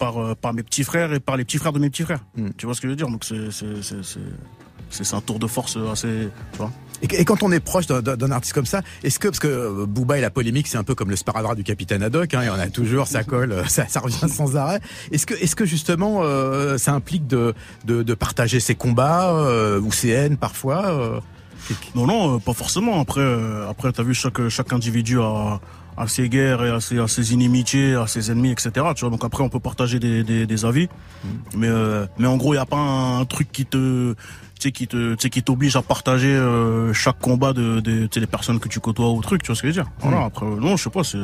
par 0.00 0.18
euh, 0.18 0.34
par 0.34 0.52
mes 0.52 0.64
petits 0.64 0.82
frères 0.82 1.12
et 1.12 1.20
par 1.20 1.36
les 1.36 1.44
petits 1.44 1.58
frères 1.58 1.72
de 1.72 1.78
mes 1.78 1.90
petits 1.90 2.02
frères. 2.02 2.24
Mm. 2.36 2.48
tu 2.56 2.66
vois 2.66 2.74
ce 2.74 2.80
que 2.80 2.88
je 2.88 2.90
veux 2.90 2.96
dire? 2.96 3.08
Donc 3.08 3.22
c'est 3.22 3.52
c'est 3.52 3.82
c'est 3.82 4.02
c'est 4.02 4.18
c'est 4.90 5.04
c'est 5.04 5.14
un 5.14 5.20
tour 5.20 5.38
de 5.38 5.46
force 5.46 5.78
assez 5.92 6.28
tu 6.52 6.58
vois. 6.58 6.72
Et, 7.02 7.24
quand 7.24 7.42
on 7.42 7.50
est 7.50 7.60
proche 7.60 7.86
d'un- 7.86 8.30
artiste 8.30 8.52
comme 8.52 8.66
ça, 8.66 8.82
est-ce 9.02 9.18
que 9.18 9.28
parce 9.28 9.38
que 9.38 9.48
euh, 9.48 9.86
Booba 9.86 10.18
et 10.18 10.20
la 10.20 10.28
polémique, 10.28 10.66
c'est 10.66 10.76
un 10.76 10.84
peu 10.84 10.94
comme 10.94 11.08
le 11.08 11.16
sparadrap 11.16 11.56
du 11.56 11.64
capitaine 11.64 12.02
Haddock, 12.02 12.34
hein, 12.34 12.40
il 12.42 12.46
y 12.46 12.50
en 12.50 12.58
a 12.58 12.68
toujours, 12.68 13.06
ça 13.06 13.24
colle, 13.24 13.52
euh, 13.52 13.64
ça, 13.68 13.86
ça 13.88 14.00
revient 14.00 14.28
sans 14.28 14.56
arrêt. 14.56 14.80
Est-ce 15.10 15.24
que, 15.24 15.34
est-ce 15.34 15.56
que 15.56 15.64
justement, 15.64 16.20
euh, 16.22 16.76
ça 16.76 16.92
implique 16.92 17.26
de, 17.26 17.54
de, 17.86 18.02
de 18.02 18.14
partager 18.14 18.60
ses 18.60 18.74
combats 18.74 19.30
euh, 19.32 19.80
ou 19.80 19.92
ses 19.92 20.10
haines 20.10 20.36
parfois 20.36 20.90
euh, 20.90 21.20
non 21.94 22.06
non 22.06 22.36
euh, 22.36 22.38
pas 22.38 22.52
forcément. 22.52 23.00
Après 23.00 23.20
euh, 23.20 23.68
après 23.68 23.92
t'as 23.92 24.02
vu 24.02 24.12
chaque 24.12 24.48
chaque 24.48 24.72
individu 24.72 25.20
a 25.20 25.60
a 26.02 26.08
ses 26.08 26.28
guerres 26.28 26.64
et 26.64 26.70
à 26.70 26.80
ses, 26.80 26.98
à 26.98 27.06
ses 27.08 27.32
inimitiés, 27.34 27.94
à 27.94 28.06
ses 28.06 28.30
ennemis, 28.30 28.50
etc. 28.52 28.70
Tu 28.94 29.00
vois, 29.02 29.10
donc 29.10 29.24
après 29.24 29.42
on 29.42 29.48
peut 29.48 29.60
partager 29.60 29.98
des, 29.98 30.22
des, 30.24 30.46
des 30.46 30.64
avis, 30.64 30.88
mais 31.54 31.68
euh, 31.68 32.06
mais 32.18 32.26
en 32.26 32.36
gros 32.36 32.52
il 32.54 32.56
y 32.56 32.60
a 32.60 32.66
pas 32.66 32.78
un, 32.78 33.24
truc 33.26 33.52
qui 33.52 33.66
te 33.66 34.12
tu 34.14 34.18
sais 34.68 34.72
qui 34.72 34.86
te 34.86 35.14
tu 35.14 35.20
sais 35.22 35.30
qui 35.30 35.42
t'oblige 35.42 35.76
à 35.76 35.82
partager 35.82 36.34
euh, 36.34 36.92
chaque 36.92 37.18
combat 37.18 37.52
de, 37.52 37.80
de 37.80 38.06
tu 38.06 38.14
sais, 38.14 38.20
des 38.20 38.26
personnes 38.26 38.60
que 38.60 38.68
tu 38.68 38.80
côtoies 38.80 39.10
ou 39.10 39.20
truc, 39.20 39.42
tu 39.42 39.48
vois 39.48 39.56
ce 39.56 39.62
que 39.62 39.68
je 39.70 39.76
veux 39.78 39.82
dire. 39.84 39.90
Voilà, 40.00 40.24
après 40.24 40.46
euh, 40.46 40.56
non, 40.60 40.76
je 40.76 40.84
sais 40.84 40.90
pas, 40.90 41.04
c'est 41.04 41.18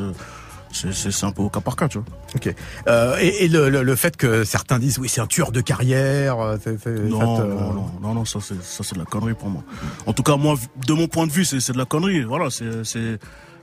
c'est 0.72 0.92
c'est 0.92 1.10
c'est 1.10 1.24
un 1.24 1.32
peu 1.32 1.42
au 1.42 1.48
cas 1.48 1.60
par 1.60 1.74
cas, 1.76 1.88
tu 1.88 1.98
vois. 1.98 2.06
Ok. 2.34 2.54
Euh, 2.88 3.16
et 3.20 3.44
et 3.44 3.48
le, 3.48 3.70
le, 3.70 3.82
le 3.82 3.96
fait 3.96 4.16
que 4.16 4.44
certains 4.44 4.78
disent 4.78 4.98
oui 4.98 5.08
c'est 5.08 5.20
un 5.22 5.26
tueur 5.26 5.52
de 5.52 5.60
carrière, 5.62 6.38
euh, 6.38 6.56
c'est- 6.62 6.76
c'est- 6.82 6.90
Non, 7.08 7.20
ça 7.36 7.42
te- 7.42 7.48
non, 7.48 7.72
non, 7.72 7.90
non, 8.02 8.14
non, 8.14 8.24
ça 8.26 8.40
c'est 8.42 8.62
ça 8.62 8.84
c'est 8.84 8.94
de 8.94 8.98
la 9.00 9.06
connerie 9.06 9.34
pour 9.34 9.48
moi. 9.48 9.62
En 10.06 10.12
tout 10.12 10.22
cas, 10.22 10.36
moi, 10.36 10.56
de 10.86 10.92
mon 10.92 11.06
point 11.08 11.26
de 11.26 11.32
vue, 11.32 11.44
c'est 11.46 11.60
c'est 11.60 11.72
de 11.72 11.78
la 11.78 11.86
connerie. 11.86 12.24
Voilà, 12.24 12.50
c'est 12.50 12.84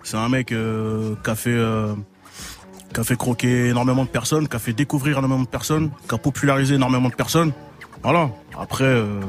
c'est 0.03 0.17
un 0.17 0.29
mec 0.29 0.51
euh, 0.51 1.15
qui 1.23 1.29
a 1.29 1.35
fait 1.35 1.49
euh, 1.51 1.93
qui 2.93 2.99
a 2.99 3.03
fait 3.03 3.15
croquer 3.15 3.69
énormément 3.69 4.03
de 4.03 4.09
personnes, 4.09 4.47
qui 4.47 4.55
a 4.55 4.59
fait 4.59 4.73
découvrir 4.73 5.17
énormément 5.17 5.43
de 5.43 5.47
personnes, 5.47 5.89
qui 6.07 6.13
a 6.13 6.17
popularisé 6.17 6.75
énormément 6.75 7.09
de 7.09 7.15
personnes. 7.15 7.51
Voilà. 8.03 8.29
Après, 8.59 8.83
euh, 8.83 9.21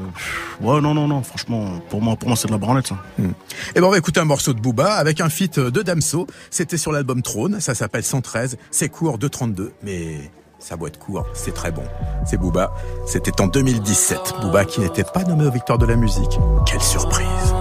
ouais, 0.61 0.81
non, 0.81 0.93
non, 0.93 1.07
non. 1.07 1.23
Franchement, 1.23 1.79
pour 1.89 2.01
moi, 2.01 2.17
pour 2.17 2.27
moi, 2.27 2.35
c'est 2.35 2.47
de 2.47 2.51
la 2.51 2.57
branlette, 2.57 2.87
ça. 2.87 2.97
Et 3.19 3.79
ben 3.79 3.83
on 3.83 3.89
va 3.89 3.97
écouter 3.97 4.19
un 4.19 4.25
morceau 4.25 4.53
de 4.53 4.59
Booba 4.59 4.93
avec 4.95 5.21
un 5.21 5.29
feat 5.29 5.59
de 5.59 5.81
Damso. 5.81 6.27
C'était 6.51 6.77
sur 6.77 6.91
l'album 6.91 7.21
Trône, 7.21 7.61
ça 7.61 7.73
s'appelle 7.73 8.03
113. 8.03 8.57
C'est 8.71 8.89
court 8.89 9.17
2.32, 9.17 9.71
mais 9.81 10.29
ça 10.59 10.75
être 10.85 10.99
court, 10.99 11.25
c'est 11.33 11.53
très 11.53 11.71
bon. 11.71 11.83
C'est 12.25 12.37
Booba. 12.37 12.73
C'était 13.05 13.39
en 13.39 13.47
2017. 13.47 14.33
Booba 14.41 14.65
qui 14.65 14.81
n'était 14.81 15.03
pas 15.03 15.23
nommé 15.23 15.45
aux 15.45 15.51
victoires 15.51 15.77
de 15.77 15.85
la 15.85 15.95
musique. 15.95 16.39
Quelle 16.65 16.81
surprise. 16.81 17.55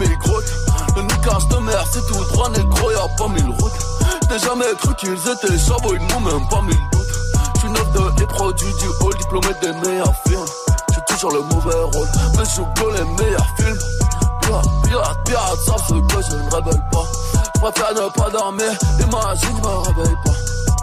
Il 0.00 0.18
grotte. 0.18 0.52
Le 0.96 1.02
niquage 1.02 1.42
c'est 1.90 2.06
tout 2.06 2.24
droit, 2.32 2.50
négro, 2.50 2.90
y'a 2.90 3.08
pas 3.16 3.28
mille 3.28 3.54
routes. 3.60 3.72
J'ai 4.30 4.38
jamais 4.38 4.64
cru 4.78 4.94
qu'ils 4.96 5.12
étaient 5.12 5.58
chabots, 5.58 5.94
ils 5.94 6.06
n'ont 6.06 6.20
même 6.20 6.48
pas 6.48 6.62
mille 6.62 6.76
doutes. 6.92 7.06
J'suis 7.56 7.70
neuf 7.70 7.92
de 7.92 8.20
les 8.20 8.26
produits 8.26 8.74
du 8.74 8.88
hall, 9.00 9.14
diplômé 9.16 9.48
des 9.60 9.72
meilleurs 9.72 10.14
films. 10.26 10.44
J'suis 10.90 11.02
toujours 11.08 11.32
le 11.32 11.42
mauvais 11.42 11.82
rôle, 11.94 12.08
mais 12.36 12.44
je 12.44 12.56
joue 12.56 12.90
les 12.90 13.04
meilleurs 13.24 13.46
films. 13.56 13.78
Pirate, 14.42 14.66
pirate, 14.84 15.18
pirate, 15.24 15.58
savent 15.64 15.84
ce 15.88 16.14
que 16.14 16.22
je 16.22 16.36
ne 16.36 16.50
rebelle 16.50 16.82
pas. 16.90 17.06
J'préfère 17.56 17.94
ne 17.94 18.08
pas 18.10 18.30
dormir, 18.30 18.72
imagine, 19.00 19.56
je 19.56 19.62
me 19.62 19.78
réveille 19.78 20.16
pas. 20.24 20.32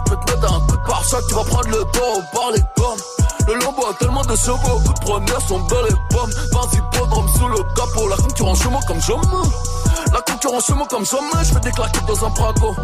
Je 0.06 0.10
vais 0.10 0.16
te 0.16 0.32
mettre 0.32 0.54
un 0.54 0.60
coup 0.60 0.76
de 0.76 0.86
pare-choc, 0.86 1.26
tu 1.28 1.34
vas 1.34 1.44
prendre 1.44 1.68
le 1.68 1.84
taureau 1.92 2.22
par 2.32 2.50
les 2.52 2.62
cornes. 2.76 2.98
Le 3.50 3.58
lambeau 3.64 3.84
a 3.84 3.94
tellement 3.94 4.22
de 4.22 4.36
chevaux, 4.36 4.80
première 5.00 5.40
sont 5.40 5.58
belles 5.58 5.88
et 5.90 6.14
pommes. 6.14 6.30
20 6.52 6.60
hippodromes 6.72 7.28
sous 7.36 7.48
le 7.48 7.56
capot, 7.74 8.08
la 8.08 8.16
concurrence 8.16 8.62
chez 8.62 8.68
moi 8.68 8.80
comme 8.86 9.00
jamais. 9.00 9.22
La 10.12 10.20
concurrence 10.20 10.66
chez 10.66 10.74
moi 10.74 10.86
comme 10.88 11.04
jamais, 11.04 11.42
je 11.42 11.54
fais 11.54 11.60
des 11.60 11.70
dans 12.06 12.26
un 12.26 12.30
braco. 12.30 12.74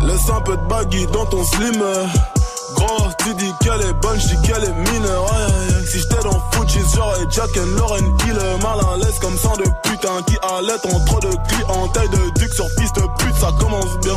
Laisse 0.00 0.30
un 0.30 0.40
peu 0.40 0.56
de 0.56 0.62
baggy 0.62 1.06
dans 1.06 1.26
ton 1.26 1.44
slim. 1.44 1.84
Gros, 2.82 3.08
tu 3.18 3.34
dis 3.34 3.52
qu'elle 3.60 3.80
est 3.80 3.92
bonne, 3.94 4.18
je 4.18 4.34
qu'elle 4.46 4.64
est 4.64 4.90
mineure. 4.92 5.26
Si 5.86 6.00
j'étais 6.00 6.22
dans 6.22 6.40
Fuji, 6.52 6.80
j'aurais 6.94 7.26
Jack 7.30 7.50
and 7.56 7.76
Lauren 7.78 8.04
Hill. 8.24 8.38
Mal 8.62 8.80
à 8.80 8.96
l'aise 8.96 9.18
comme 9.20 9.36
sang 9.38 9.56
de 9.56 9.64
putain 9.88 10.22
qui 10.26 10.36
allait 10.42 10.94
en 10.94 11.04
trop 11.04 11.20
de 11.20 11.30
clients. 11.48 11.88
Taille 11.88 12.08
de 12.08 12.30
duc 12.40 12.52
sur 12.52 12.66
piste 12.76 13.00
pute, 13.18 13.36
ça 13.36 13.50
commence 13.60 13.98
bien. 14.02 14.16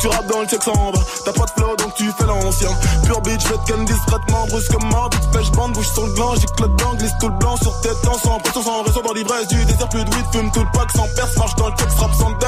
Tu 0.00 0.06
rappes 0.08 0.26
dans 0.26 0.40
le 0.40 0.46
check 0.46 0.62
sans 0.62 0.92
bas. 0.92 1.00
T'as 1.24 1.32
pas 1.32 1.44
de 1.44 1.50
flow 1.50 1.76
donc 1.76 1.94
tu 1.96 2.10
fais 2.16 2.24
l'ancien. 2.24 2.70
Pure 3.04 3.20
bitch, 3.22 3.42
fais 3.42 3.58
ken 3.66 3.84
discrètement, 3.84 4.46
brusquement. 4.46 5.08
Vite 5.10 5.28
fait, 5.32 5.44
j'bande, 5.44 5.72
bouge 5.72 5.88
sur 5.88 6.06
le 6.06 6.12
gland. 6.14 6.34
Le 6.60 6.68
blanc, 6.68 6.94
glisse 6.94 7.12
tout 7.20 7.28
le 7.28 7.34
blanc 7.34 7.56
sur 7.56 7.80
tes 7.80 7.94
temps. 8.02 8.18
Sans 8.22 8.38
pression, 8.38 8.62
sans 8.62 8.82
réseau 8.84 9.02
dans 9.02 9.12
l'ivresse 9.12 9.48
du 9.48 9.64
désert. 9.64 9.88
Plus 9.88 10.04
de 10.04 10.10
weed, 10.14 10.24
fume 10.32 10.50
tout 10.52 10.60
le 10.60 10.70
pack 10.72 10.90
sans 10.92 11.08
perce. 11.14 11.36
Marche 11.36 11.56
dans 11.56 11.68
le 11.68 11.76
check, 11.76 11.90
frappe 11.90 12.14
sans 12.14 12.30
depth. 12.30 12.47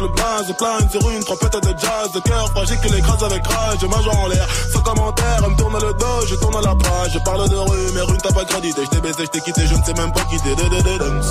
Le 0.00 0.08
blaze. 0.08 0.54
Plane 0.56 0.88
sur 0.90 1.10
une 1.10 1.22
trompette 1.22 1.62
de 1.62 1.78
jazz. 1.78 2.10
De 2.14 2.20
cœur 2.20 2.48
fragile 2.50 2.78
qui 2.80 2.88
l'écrase 2.88 3.22
avec 3.22 3.46
rage. 3.46 3.78
Je 3.80 3.86
mange 3.86 4.08
en 4.08 4.26
l'air, 4.28 4.46
sans 4.72 4.80
commentaire. 4.80 5.42
Elle 5.44 5.50
me 5.50 5.56
tourne 5.56 5.74
le 5.74 5.92
dos, 5.92 6.26
je 6.26 6.34
tourne 6.36 6.62
la 6.62 6.74
page. 6.74 7.12
Je 7.12 7.18
parle 7.18 7.48
de 7.48 7.56
rue, 7.56 7.92
mais 7.94 8.00
rue 8.02 8.16
t'as 8.18 8.32
pas 8.32 8.44
crédité. 8.44 8.82
Je 8.84 8.90
t'ai 8.90 9.00
baisé, 9.00 9.24
je 9.24 9.30
t'ai 9.30 9.40
quitté, 9.40 9.66
je 9.66 9.74
ne 9.74 9.82
sais 9.82 9.92
même 9.94 10.12
pas 10.12 10.20
de, 10.24 10.68
de. 10.68 11.22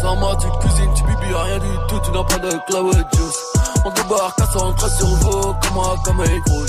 Sans 0.00 0.16
moi, 0.16 0.36
tu 0.40 0.48
cuisines, 0.60 0.94
tu 0.94 1.04
bibis 1.04 1.34
rien 1.34 1.58
du 1.58 1.66
tout, 1.88 2.00
tu 2.04 2.10
n'as 2.10 2.24
pas 2.24 2.38
de 2.38 2.50
cloud 2.66 3.06
juice. 3.14 3.55
On 3.86 3.90
débarque 3.90 4.40
à 4.40 4.46
113 4.46 4.98
sur 4.98 5.06
vous, 5.06 5.30
comme 5.30 5.78
un 5.78 5.96
comme 6.02 6.20
un 6.20 6.38
gros. 6.40 6.64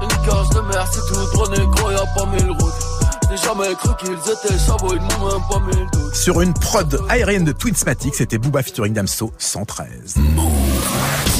Le 0.00 0.06
niquage 0.06 0.48
de 0.50 0.60
mer, 0.62 0.84
c'est 0.92 1.14
tout 1.14 1.32
droit 1.32 1.48
négro, 1.50 1.92
y'a 1.92 2.04
pas 2.16 2.26
mille 2.26 2.50
routes. 2.50 2.72
J'ai 3.30 3.36
jamais 3.36 3.72
cru 3.76 3.90
qu'ils 4.00 4.32
étaient 4.32 4.58
chabots, 4.58 4.94
ils 4.94 5.00
n'ont 5.00 5.28
même 5.28 5.46
pas 5.48 5.60
mille 5.60 5.86
doutes. 5.92 6.12
Sur 6.12 6.40
une 6.40 6.52
prod 6.54 7.00
aérienne 7.08 7.44
de 7.44 7.52
Twinsmatic, 7.52 8.16
c'était 8.16 8.38
Booba 8.38 8.64
featuring 8.64 8.94
Damso 8.94 9.32
113. 9.38 10.16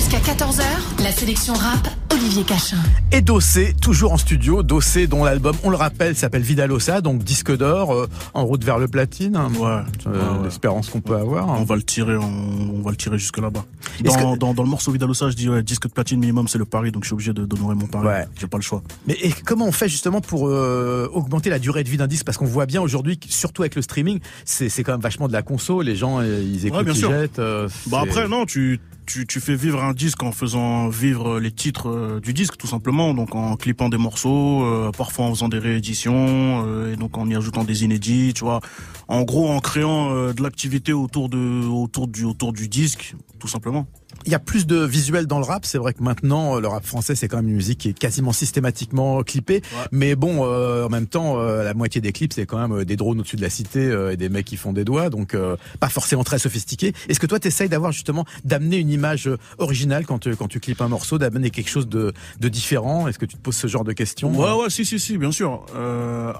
Jusqu'à 0.09 0.19
14h, 0.35 0.62
la 1.03 1.11
sélection 1.11 1.53
rap, 1.55 1.88
Olivier 2.12 2.45
Cachin. 2.45 2.77
Et 3.11 3.23
Dossé, 3.23 3.75
toujours 3.83 4.12
en 4.12 4.16
studio. 4.19 4.62
Dossé, 4.62 5.09
dont 5.09 5.25
l'album, 5.25 5.57
on 5.64 5.71
le 5.71 5.75
rappelle, 5.77 6.14
s'appelle 6.14 6.42
Vidalosa, 6.42 7.01
donc 7.01 7.25
disque 7.25 7.51
d'or, 7.57 7.92
euh, 7.92 8.07
en 8.33 8.45
route 8.45 8.62
vers 8.62 8.79
le 8.79 8.87
platine. 8.87 9.37
Ouais. 9.37 9.66
Euh, 9.66 9.81
ouais, 10.07 10.38
ouais. 10.38 10.45
L'espérance 10.45 10.90
qu'on 10.90 11.01
peut 11.01 11.16
avoir. 11.16 11.49
On 11.49 11.64
va 11.64 11.75
le 11.75 11.83
tirer, 11.83 12.16
on, 12.16 12.23
on 12.23 12.83
va 12.83 12.90
le 12.92 12.97
tirer 12.97 13.19
jusque 13.19 13.38
là-bas. 13.38 13.64
Dans, 14.05 14.14
que- 14.14 14.38
dans, 14.38 14.55
dans 14.55 14.63
le 14.63 14.69
morceau 14.69 14.92
Vidalosa, 14.92 15.29
je 15.31 15.35
dis 15.35 15.48
ouais, 15.48 15.65
disque 15.65 15.88
de 15.88 15.92
platine 15.92 16.21
minimum, 16.21 16.46
c'est 16.46 16.59
le 16.59 16.67
pari, 16.67 16.92
donc 16.92 17.02
je 17.02 17.09
suis 17.09 17.15
obligé 17.15 17.33
de 17.33 17.44
d'honorer 17.44 17.75
mon 17.75 17.88
pari. 17.88 18.07
Ouais. 18.07 18.27
J'ai 18.38 18.46
pas 18.46 18.59
le 18.59 18.63
choix. 18.63 18.85
Mais 19.09 19.17
et 19.21 19.33
comment 19.44 19.67
on 19.67 19.73
fait 19.73 19.88
justement 19.88 20.21
pour 20.21 20.46
euh, 20.48 21.09
augmenter 21.15 21.50
la 21.50 21.59
durée 21.59 21.83
de 21.83 21.88
vie 21.88 21.96
d'un 21.96 22.07
disque? 22.07 22.25
Parce 22.27 22.38
qu'on 22.38 22.46
voit 22.46 22.67
bien 22.67 22.81
aujourd'hui, 22.81 23.19
que, 23.19 23.27
surtout 23.29 23.63
avec 23.63 23.75
le 23.75 23.83
streaming, 23.83 24.21
c'est 24.44 24.71
quand 24.85 24.92
même 24.92 25.00
vachement 25.00 25.27
de 25.27 25.33
la 25.33 25.42
conso. 25.42 25.83
Les 25.83 25.96
gens, 25.96 26.23
ils 26.23 26.65
écoutent, 26.65 26.85
bien 26.85 26.94
ils 26.94 26.98
sûr. 26.98 27.11
jettent. 27.11 27.40
euh, 27.40 27.69
Bah 27.88 28.02
après 28.04 28.29
non, 28.29 28.46
tu 28.46 28.79
tu 29.07 29.27
tu 29.27 29.40
fais 29.40 29.54
vivre 29.54 29.83
un 29.83 29.92
disque 29.92 30.23
en 30.23 30.33
faisant 30.33 30.88
vivre 30.88 31.38
les 31.40 31.50
titres 31.50 31.88
euh, 31.88 32.21
du 32.21 32.35
disque 32.35 32.57
tout 32.57 32.67
simplement, 32.67 33.15
donc 33.15 33.35
en 33.35 33.57
clippant 33.57 33.88
des 33.88 33.96
morceaux, 33.96 34.65
euh, 34.65 34.90
parfois 34.90 35.27
en 35.27 35.31
faisant 35.31 35.48
des 35.48 35.59
rééditions 35.59 36.65
euh, 36.67 36.92
et 36.92 36.96
donc 36.96 37.17
en 37.17 37.29
y 37.29 37.37
ajoutant 37.37 37.65
des 37.65 37.85
inédits, 37.85 38.33
tu 38.35 38.44
vois, 38.44 38.61
en 39.09 39.23
gros 39.23 39.48
en 39.48 39.61
créant 39.61 40.13
de 40.33 40.42
l'activité 40.42 40.92
autour 40.92 41.29
de 41.29 41.67
autour 41.67 42.09
du 42.09 42.25
autour 42.25 42.52
du 42.52 42.69
disque, 42.69 43.15
tout 43.38 43.48
simplement. 43.48 43.87
Il 44.25 44.33
y 44.33 44.35
a 44.35 44.38
plus 44.38 44.67
de 44.67 44.77
visuels 44.85 45.27
dans 45.27 45.38
le 45.38 45.44
rap. 45.44 45.64
C'est 45.64 45.79
vrai 45.79 45.92
que 45.92 46.02
maintenant, 46.02 46.56
euh, 46.56 46.60
le 46.60 46.69
rap 46.69 46.85
français, 46.85 47.14
c'est 47.14 47.29
quand 47.29 47.37
même 47.37 47.48
une 47.48 47.54
musique 47.54 47.79
qui 47.79 47.88
est 47.90 47.98
quasiment 47.98 48.33
systématiquement 48.33 49.23
clippée. 49.23 49.62
Mais 49.92 50.17
bon, 50.17 50.44
euh, 50.44 50.87
en 50.87 50.88
même 50.88 51.06
temps, 51.06 51.38
euh, 51.38 51.62
la 51.62 51.75
moitié 51.75 52.00
des 52.00 52.12
clips, 52.12 52.33
c'est 52.33 52.46
quand 52.46 52.67
même 52.67 52.85
des 52.85 52.96
drones 52.96 53.21
au-dessus 53.21 53.37
de 53.37 53.42
la 53.42 53.50
cité 53.50 53.85
et 54.10 54.17
des 54.17 54.29
mecs 54.29 54.46
qui 54.46 54.56
font 54.56 54.73
des 54.73 54.85
doigts. 54.85 55.10
Donc, 55.10 55.37
pas 55.81 55.88
forcément 55.88 56.25
très 56.25 56.38
sophistiqué. 56.38 56.92
Est-ce 57.08 57.21
que 57.21 57.27
toi, 57.27 57.38
tu 57.38 57.48
essayes 57.48 57.69
d'avoir 57.69 57.92
justement, 57.92 58.25
d'amener 58.44 58.79
une 58.79 58.90
image 58.90 59.31
originale 59.58 60.06
quand 60.06 60.19
tu, 60.19 60.35
quand 60.37 60.48
tu 60.48 60.60
clips 60.60 60.81
un 60.81 60.88
morceau, 60.88 61.19
d'amener 61.19 61.50
quelque 61.50 61.71
chose 61.71 61.88
de, 61.88 62.12
de 62.40 62.48
différent? 62.48 63.08
Est-ce 63.08 63.19
que 63.19 63.27
tu 63.27 63.37
te 63.37 63.40
poses 63.42 63.56
ce 63.56 63.67
genre 63.67 63.85
de 63.85 63.92
questions? 63.92 64.35
Ouais, 64.37 64.62
ouais, 64.62 64.71
si, 64.71 64.85
si, 64.85 64.98
si, 64.98 65.19
bien 65.19 65.33
sûr. 65.33 65.67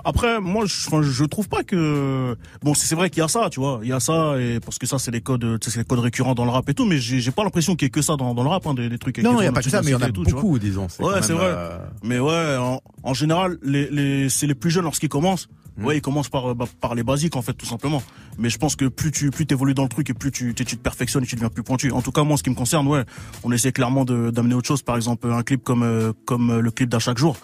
après, 0.05 0.41
moi, 0.41 0.65
je, 0.67 1.03
je 1.03 1.25
trouve 1.25 1.49
pas 1.49 1.63
que... 1.63 2.37
Bon, 2.63 2.75
c'est 2.75 2.95
vrai 2.95 3.11
qu'il 3.11 3.21
y 3.21 3.25
a 3.25 3.29
ça, 3.29 3.49
tu 3.51 3.61
vois. 3.61 3.81
Il 3.83 3.89
y 3.89 3.93
a 3.93 4.01
ça, 4.01 4.37
et 4.39 4.61
parce 4.61 4.79
que 4.79 4.87
ça, 4.87 4.99
c'est 4.99 5.11
les 5.11 5.21
codes, 5.21 5.59
c'est 5.63 5.77
les 5.77 5.85
codes 5.85 6.01
récurrents 6.01 6.35
dans 6.35 6.45
le 6.45 6.51
rap 6.51 6.69
et 6.69 6.75
tout, 6.75 6.85
mais 6.85 6.99
j'ai 6.99 7.31
pas 7.31 7.45
l'impression 7.45 7.66
qu'il 7.75 7.87
y 7.87 7.89
ait 7.89 7.91
que 7.91 8.03
ça 8.03 8.17
dans, 8.17 8.35
dans 8.35 8.43
le 8.43 8.49
rap, 8.49 8.67
hein, 8.67 8.75
des, 8.75 8.89
des, 8.89 8.99
trucs. 8.99 9.19
Non, 9.19 9.41
il 9.41 9.43
n'y 9.43 9.47
a 9.47 9.53
pas 9.53 9.63
que 9.63 9.71
ça, 9.71 9.81
mais 9.83 9.89
il 9.89 9.93
y 9.93 9.95
en 9.97 10.03
a 10.03 10.11
tout, 10.11 10.23
beaucoup, 10.23 10.59
disons. 10.59 10.87
Ouais, 11.01 11.23
c'est 11.23 11.33
vrai. 11.33 11.47
Euh... 11.49 11.79
Mais 12.03 12.19
ouais, 12.19 12.57
en, 12.57 12.81
en 13.03 13.15
général, 13.15 13.59
les, 13.63 13.89
les, 13.91 14.29
c'est 14.29 14.47
les 14.47 14.55
plus 14.55 14.71
jeunes 14.71 14.85
lorsqu'ils 14.85 15.09
commencent. 15.09 15.49
Mmh. 15.77 15.85
Ouais, 15.85 15.99
ils 15.99 16.01
commencent 16.01 16.31
par, 16.31 16.55
bah, 16.55 16.65
par 16.81 16.95
les 16.95 17.03
basiques 17.03 17.37
en 17.37 17.43
fait, 17.43 17.53
tout 17.53 17.67
simplement. 17.67 18.03
Mais 18.39 18.49
je 18.49 18.57
pense 18.57 18.77
que 18.77 18.87
plus 18.87 19.13
tu 19.13 19.31
plus 19.31 19.47
évolues 19.51 19.75
dans 19.75 19.83
le 19.83 19.91
truc 19.91 20.09
et 20.09 20.15
plus 20.15 20.33
tu, 20.33 20.55
tu, 20.55 20.65
tu 20.65 20.77
te 20.77 20.83
perfectionnes 20.83 21.25
et 21.25 21.27
tu 21.27 21.35
deviens 21.35 21.51
plus 21.51 21.63
pointu. 21.63 21.91
En 21.91 22.01
tout 22.01 22.13
cas, 22.13 22.23
moi, 22.23 22.35
en 22.35 22.37
ce 22.37 22.43
qui 22.43 22.51
me 22.51 22.55
concerne, 22.55 22.87
ouais, 22.87 23.05
on 23.45 23.53
essaie 23.53 23.73
clairement 23.73 24.05
d'amener 24.05 24.55
autre 24.55 24.69
chose. 24.69 24.83
Par 24.83 24.97
exemple, 24.97 25.31
un 25.31 25.43
clip 25.43 25.63
comme 25.63 25.83
euh, 25.83 26.13
comme 26.25 26.61
le 26.61 26.71
clip 26.71 26.89
d'à 26.89 26.99
chaque 26.99 27.19
jour 27.19 27.37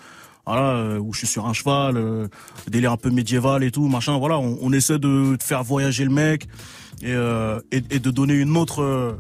voilà 0.47 0.77
euh, 0.77 0.99
où 0.99 1.13
je 1.13 1.19
suis 1.19 1.27
sur 1.27 1.47
un 1.47 1.53
cheval 1.53 1.97
euh, 1.97 2.29
délire 2.69 2.93
un 2.93 2.97
peu 2.97 3.11
médiéval 3.11 3.63
et 3.63 3.71
tout 3.71 3.89
machin 3.89 4.19
voilà 4.19 4.39
on, 4.39 4.59
on 4.61 4.73
essaie 4.73 4.99
de, 4.99 5.37
de, 5.37 5.43
faire 5.43 5.63
voyager 5.63 6.05
le 6.05 6.11
mec 6.11 6.49
et, 7.03 7.13
euh, 7.13 7.61
et, 7.71 7.83
et, 7.91 7.99
de 7.99 8.11
donner 8.11 8.35
une 8.35 8.57
autre 8.57 8.83
euh, 8.83 9.13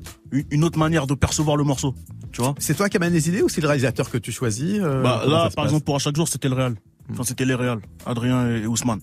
une 0.50 0.64
autre 0.64 0.78
manière 0.78 1.06
de 1.06 1.14
percevoir 1.14 1.56
le 1.56 1.64
morceau 1.64 1.94
tu 2.32 2.40
vois 2.40 2.54
c'est 2.58 2.74
toi 2.74 2.88
qui 2.88 2.96
amènes 2.96 3.12
les 3.12 3.28
idées 3.28 3.42
ou 3.42 3.48
c'est 3.48 3.60
le 3.60 3.68
réalisateur 3.68 4.10
que 4.10 4.18
tu 4.18 4.32
choisis 4.32 4.78
euh, 4.80 5.02
bah, 5.02 5.22
là 5.26 5.48
par 5.54 5.64
exemple 5.64 5.84
pour 5.84 5.96
à 5.96 5.98
chaque 5.98 6.16
jour 6.16 6.28
c'était 6.28 6.48
le 6.48 6.54
réal 6.54 6.74
enfin 7.10 7.24
c'était 7.24 7.44
les 7.44 7.54
réals 7.54 7.80
Adrien 8.06 8.48
et, 8.48 8.62
et 8.62 8.66
Ousmane 8.66 9.00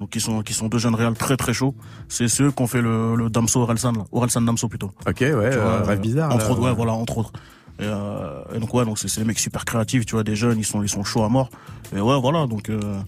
donc 0.00 0.10
qui 0.10 0.20
sont 0.20 0.42
qui 0.42 0.54
sont 0.54 0.68
deux 0.68 0.78
jeunes 0.78 0.94
réals 0.94 1.14
très 1.14 1.36
très 1.36 1.52
chauds. 1.52 1.74
C'est 2.08 2.26
ceux 2.28 2.50
qui 2.50 2.62
ont 2.62 2.66
fait 2.66 2.80
le, 2.80 3.14
le 3.16 3.28
Damso 3.28 3.60
Orelsan, 3.60 3.92
Orelsan 4.12 4.40
Damso 4.40 4.66
plutôt. 4.68 4.90
Ok 5.06 5.20
ouais, 5.20 5.34
euh, 5.34 5.82
rêve 5.82 6.00
bizarre. 6.00 6.34
Entre 6.34 6.50
autres, 6.50 6.62
ouais, 6.62 6.72
voilà, 6.72 6.94
entre 6.94 7.18
autres. 7.18 7.32
Et, 7.80 7.84
euh, 7.84 8.42
et, 8.54 8.58
donc 8.58 8.74
ouais, 8.74 8.84
donc 8.84 8.98
c'est 8.98 9.20
des 9.20 9.26
mecs 9.26 9.38
super 9.38 9.64
créatifs, 9.64 10.04
tu 10.04 10.14
vois, 10.14 10.22
des 10.22 10.36
jeunes, 10.36 10.58
ils 10.58 10.64
sont 10.64 10.82
ils 10.82 10.88
sont 10.88 11.02
chauds 11.02 11.24
à 11.24 11.28
mort. 11.28 11.48
Et 11.96 12.00
ouais, 12.00 12.20
voilà, 12.20 12.46
donc 12.46 12.68
euh, 12.68 13.00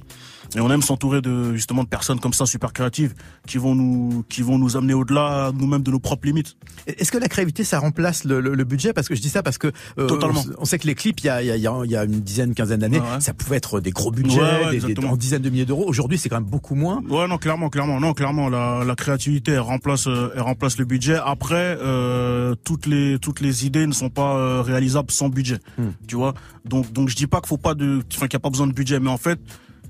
et 0.55 0.61
on 0.61 0.71
aime 0.71 0.83
s'entourer 0.83 1.21
de 1.21 1.55
justement 1.55 1.85
de 1.85 1.89
personnes 1.89 2.21
comme 2.21 2.33
ça 2.33 2.47
super 2.47 2.73
créatives 2.73 3.15
qui 3.47 3.59
vont 3.59 3.75
nous 3.75 4.25
qui 4.29 4.43
vont 4.43 4.59
nous 4.59 4.77
amener 4.77 4.95
au-delà 4.95 5.51
nous-mêmes 5.59 5.83
de 5.83 5.91
nos 5.91 5.99
propres 5.99 6.27
limites. 6.27 6.57
Est-ce 6.87 7.11
que 7.13 7.19
la 7.19 7.29
créativité 7.29 7.65
ça 7.65 7.79
remplace 7.79 8.25
le, 8.25 8.41
le, 8.41 8.55
le, 8.55 8.65
budget? 8.65 8.93
Parce 8.93 9.09
que 9.09 9.15
je 9.15 9.21
dis 9.21 9.29
ça 9.29 9.43
parce 9.43 9.59
que 9.59 9.69
euh, 9.99 10.07
Totalement. 10.07 10.43
On, 10.59 10.63
on, 10.63 10.65
sait 10.65 10.79
que 10.79 10.87
les 10.87 10.95
clips 10.95 11.21
il 11.21 11.27
y 11.27 11.29
a 11.29 11.43
il 11.43 11.61
y 11.61 11.67
a, 11.67 11.81
il 11.85 11.91
y 11.91 11.97
a 11.97 12.05
une 12.05 12.21
dizaine 12.21 12.55
quinzaine 12.55 12.81
d'années 12.81 13.01
ouais, 13.01 13.15
ouais. 13.15 13.21
ça 13.21 13.33
pouvait 13.35 13.57
être 13.57 13.81
des 13.81 13.91
gros 13.91 14.11
budgets 14.11 14.41
ouais, 14.41 14.79
des, 14.79 14.95
des, 14.95 15.05
en 15.05 15.17
dizaines 15.17 15.43
de 15.43 15.51
milliers 15.51 15.65
d'euros 15.65 15.85
aujourd'hui 15.87 16.19
c'est 16.19 16.29
quand 16.29 16.37
même 16.37 16.45
beaucoup 16.45 16.75
moins. 16.75 17.03
Ouais 17.09 17.27
non 17.29 17.39
clairement 17.39 17.69
clairement 17.69 18.01
non 18.01 18.13
clairement 18.13 18.49
la, 18.49 18.85
la 18.85 18.95
créativité 18.95 19.53
elle 19.53 19.61
remplace 19.61 20.07
elle 20.07 20.41
remplace 20.43 20.79
le 20.79 20.85
budget 20.85 21.19
après 21.25 21.79
euh, 21.81 22.55
toutes 22.65 22.87
les 22.87 23.19
toutes 23.19 23.41
les 23.41 23.67
idées 23.67 23.87
ne 23.87 23.93
sont 23.93 24.11
pas 24.11 24.37
euh, 24.37 24.63
réalisables 24.63 25.11
sans 25.11 25.29
budget 25.29 25.59
hmm. 25.79 25.91
tu 26.07 26.17
vois 26.17 26.35
donc 26.65 26.93
donc 26.93 27.09
je 27.09 27.17
dis 27.17 27.27
pas 27.27 27.41
qu'il 27.41 27.49
faut 27.49 27.57
pas 27.59 27.75
de 27.75 28.03
enfin 28.15 28.27
qu'il 28.27 28.35
y 28.35 28.37
a 28.37 28.41
pas 28.41 28.51
besoin 28.51 28.67
de 28.67 28.73
budget 28.73 29.01
mais 29.01 29.11
en 29.11 29.19
fait 29.19 29.39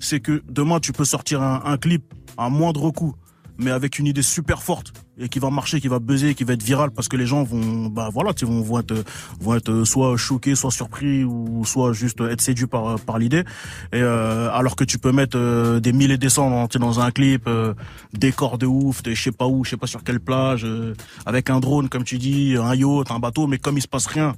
c'est 0.03 0.20
que 0.20 0.42
demain 0.48 0.80
tu 0.80 0.92
peux 0.92 1.05
sortir 1.05 1.42
un, 1.42 1.62
un, 1.64 1.76
clip 1.76 2.03
à 2.36 2.48
moindre 2.48 2.90
coût, 2.90 3.14
mais 3.59 3.70
avec 3.70 3.98
une 3.98 4.07
idée 4.07 4.22
super 4.22 4.62
forte 4.62 4.92
et 5.18 5.28
qui 5.28 5.38
va 5.38 5.50
marcher, 5.50 5.80
qui 5.80 5.88
va 5.88 5.98
buzzer, 5.98 6.34
qui 6.34 6.44
va 6.44 6.55
être 6.55 6.62
viral 6.62 6.90
parce 6.90 7.09
que 7.09 7.16
les 7.16 7.26
gens 7.26 7.42
vont, 7.42 7.86
bah 7.86 8.09
voilà, 8.12 8.32
tu 8.32 8.44
vont, 8.44 8.62
vont 8.62 8.80
être, 8.80 9.05
vont 9.40 9.55
être 9.55 9.84
soit 9.84 10.16
choqués, 10.16 10.55
soit 10.55 10.70
surpris 10.70 11.24
ou 11.24 11.64
soit 11.64 11.92
juste 11.92 12.20
être 12.20 12.40
séduits 12.40 12.66
par 12.66 12.98
par 13.00 13.18
l'idée. 13.18 13.44
Et 13.92 14.00
euh, 14.00 14.50
alors 14.53 14.74
que 14.74 14.84
tu 14.84 14.98
peux 14.98 15.12
mettre 15.12 15.36
euh, 15.38 15.80
des 15.80 15.92
milliers 15.92 16.18
des 16.18 16.30
cents 16.30 16.50
dans, 16.50 16.66
dans 16.66 17.00
un 17.00 17.11
clip, 17.11 17.44
euh, 17.46 17.74
décor 18.12 18.59
de 18.59 18.66
ouf, 18.66 19.03
je 19.07 19.14
sais 19.14 19.32
pas 19.32 19.46
où, 19.46 19.64
je 19.64 19.70
sais 19.70 19.76
pas 19.76 19.86
sur 19.86 20.03
quelle 20.03 20.20
plage, 20.20 20.64
euh, 20.64 20.94
avec 21.26 21.50
un 21.50 21.61
drone 21.61 21.88
comme 21.88 22.05
tu 22.05 22.18
dis, 22.18 22.57
un 22.59 22.74
yacht, 22.74 23.11
un 23.11 23.18
bateau, 23.18 23.46
mais 23.46 23.59
comme 23.59 23.76
il 23.76 23.82
se 23.82 23.88
passe 23.88 24.07
rien 24.07 24.34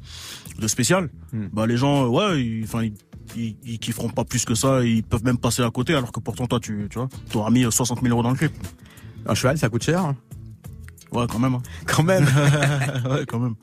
de 0.59 0.69
spécial, 0.69 1.09
hmm. 1.33 1.47
bah 1.53 1.67
les 1.67 1.77
gens, 1.77 2.07
ouais, 2.07 2.63
enfin 2.65 2.89
ils, 3.37 3.57
ils, 3.65 3.79
kifferont 3.79 4.09
pas 4.09 4.25
plus 4.25 4.45
que 4.45 4.55
ça, 4.55 4.83
ils 4.83 5.03
peuvent 5.03 5.25
même 5.25 5.39
passer 5.39 5.63
à 5.63 5.71
côté, 5.71 5.95
alors 5.95 6.13
que 6.13 6.21
pourtant 6.21 6.47
toi, 6.47 6.61
tu, 6.61 6.87
tu 6.91 6.99
vois, 6.99 7.09
t'auras 7.31 7.51
mis 7.51 7.65
60 7.71 8.01
000 8.03 8.13
euros 8.13 8.23
dans 8.23 8.31
le 8.31 8.37
clip. 8.37 8.53
Un 9.27 9.35
cheval, 9.35 9.57
ça 9.59 9.69
coûte 9.69 9.83
cher. 9.83 10.15
Ouais, 11.13 11.27
quand 11.31 11.39
même. 11.39 11.55
Hein. 11.55 11.63
Quand 11.87 12.03
même. 12.03 12.25
ouais, 13.11 13.25
quand 13.27 13.39
même. 13.39 13.55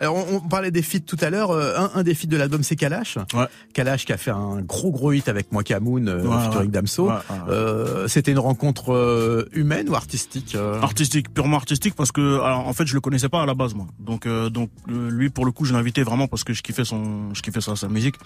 Alors, 0.00 0.16
on, 0.16 0.36
on 0.36 0.40
parlait 0.40 0.70
des 0.70 0.82
feats 0.82 1.00
tout 1.00 1.16
à 1.20 1.30
l'heure. 1.30 1.52
Un, 1.52 1.90
un, 1.94 2.02
des 2.02 2.14
feats 2.14 2.26
de 2.26 2.36
l'album, 2.36 2.62
c'est 2.62 2.76
Kalash. 2.76 3.18
Ouais. 3.34 3.46
Kalash 3.72 4.04
qui 4.04 4.12
a 4.12 4.16
fait 4.16 4.30
un 4.30 4.60
gros 4.60 4.90
gros 4.90 5.12
hit 5.12 5.28
avec 5.28 5.52
Moi 5.52 5.62
Kamoun, 5.62 6.08
euh, 6.08 6.22
ouais, 6.22 6.44
featuring 6.44 6.66
ouais. 6.66 6.72
Damso. 6.72 7.08
Ouais, 7.08 7.14
euh, 7.48 8.08
C'était 8.08 8.32
une 8.32 8.38
rencontre 8.38 8.92
euh, 8.92 9.48
humaine 9.52 9.88
ou 9.88 9.94
artistique 9.94 10.54
euh 10.54 10.80
Artistique, 10.82 11.32
purement 11.32 11.56
artistique, 11.56 11.94
parce 11.94 12.12
que 12.12 12.40
alors, 12.40 12.66
en 12.66 12.72
fait, 12.72 12.86
je 12.86 12.94
le 12.94 13.00
connaissais 13.00 13.28
pas 13.28 13.42
à 13.42 13.46
la 13.46 13.54
base, 13.54 13.74
moi. 13.74 13.86
Donc, 13.98 14.26
euh, 14.26 14.50
donc 14.50 14.70
lui, 14.88 15.30
pour 15.30 15.44
le 15.44 15.52
coup, 15.52 15.64
je 15.64 15.72
l'ai 15.72 15.78
invité 15.78 16.02
vraiment 16.02 16.26
parce 16.28 16.44
que 16.44 16.52
je 16.52 16.62
kiffais 16.62 16.84
son, 16.84 17.32
je 17.34 17.42
kiffais 17.42 17.60
sa, 17.60 17.76
sa 17.76 17.88
musique. 17.88 18.16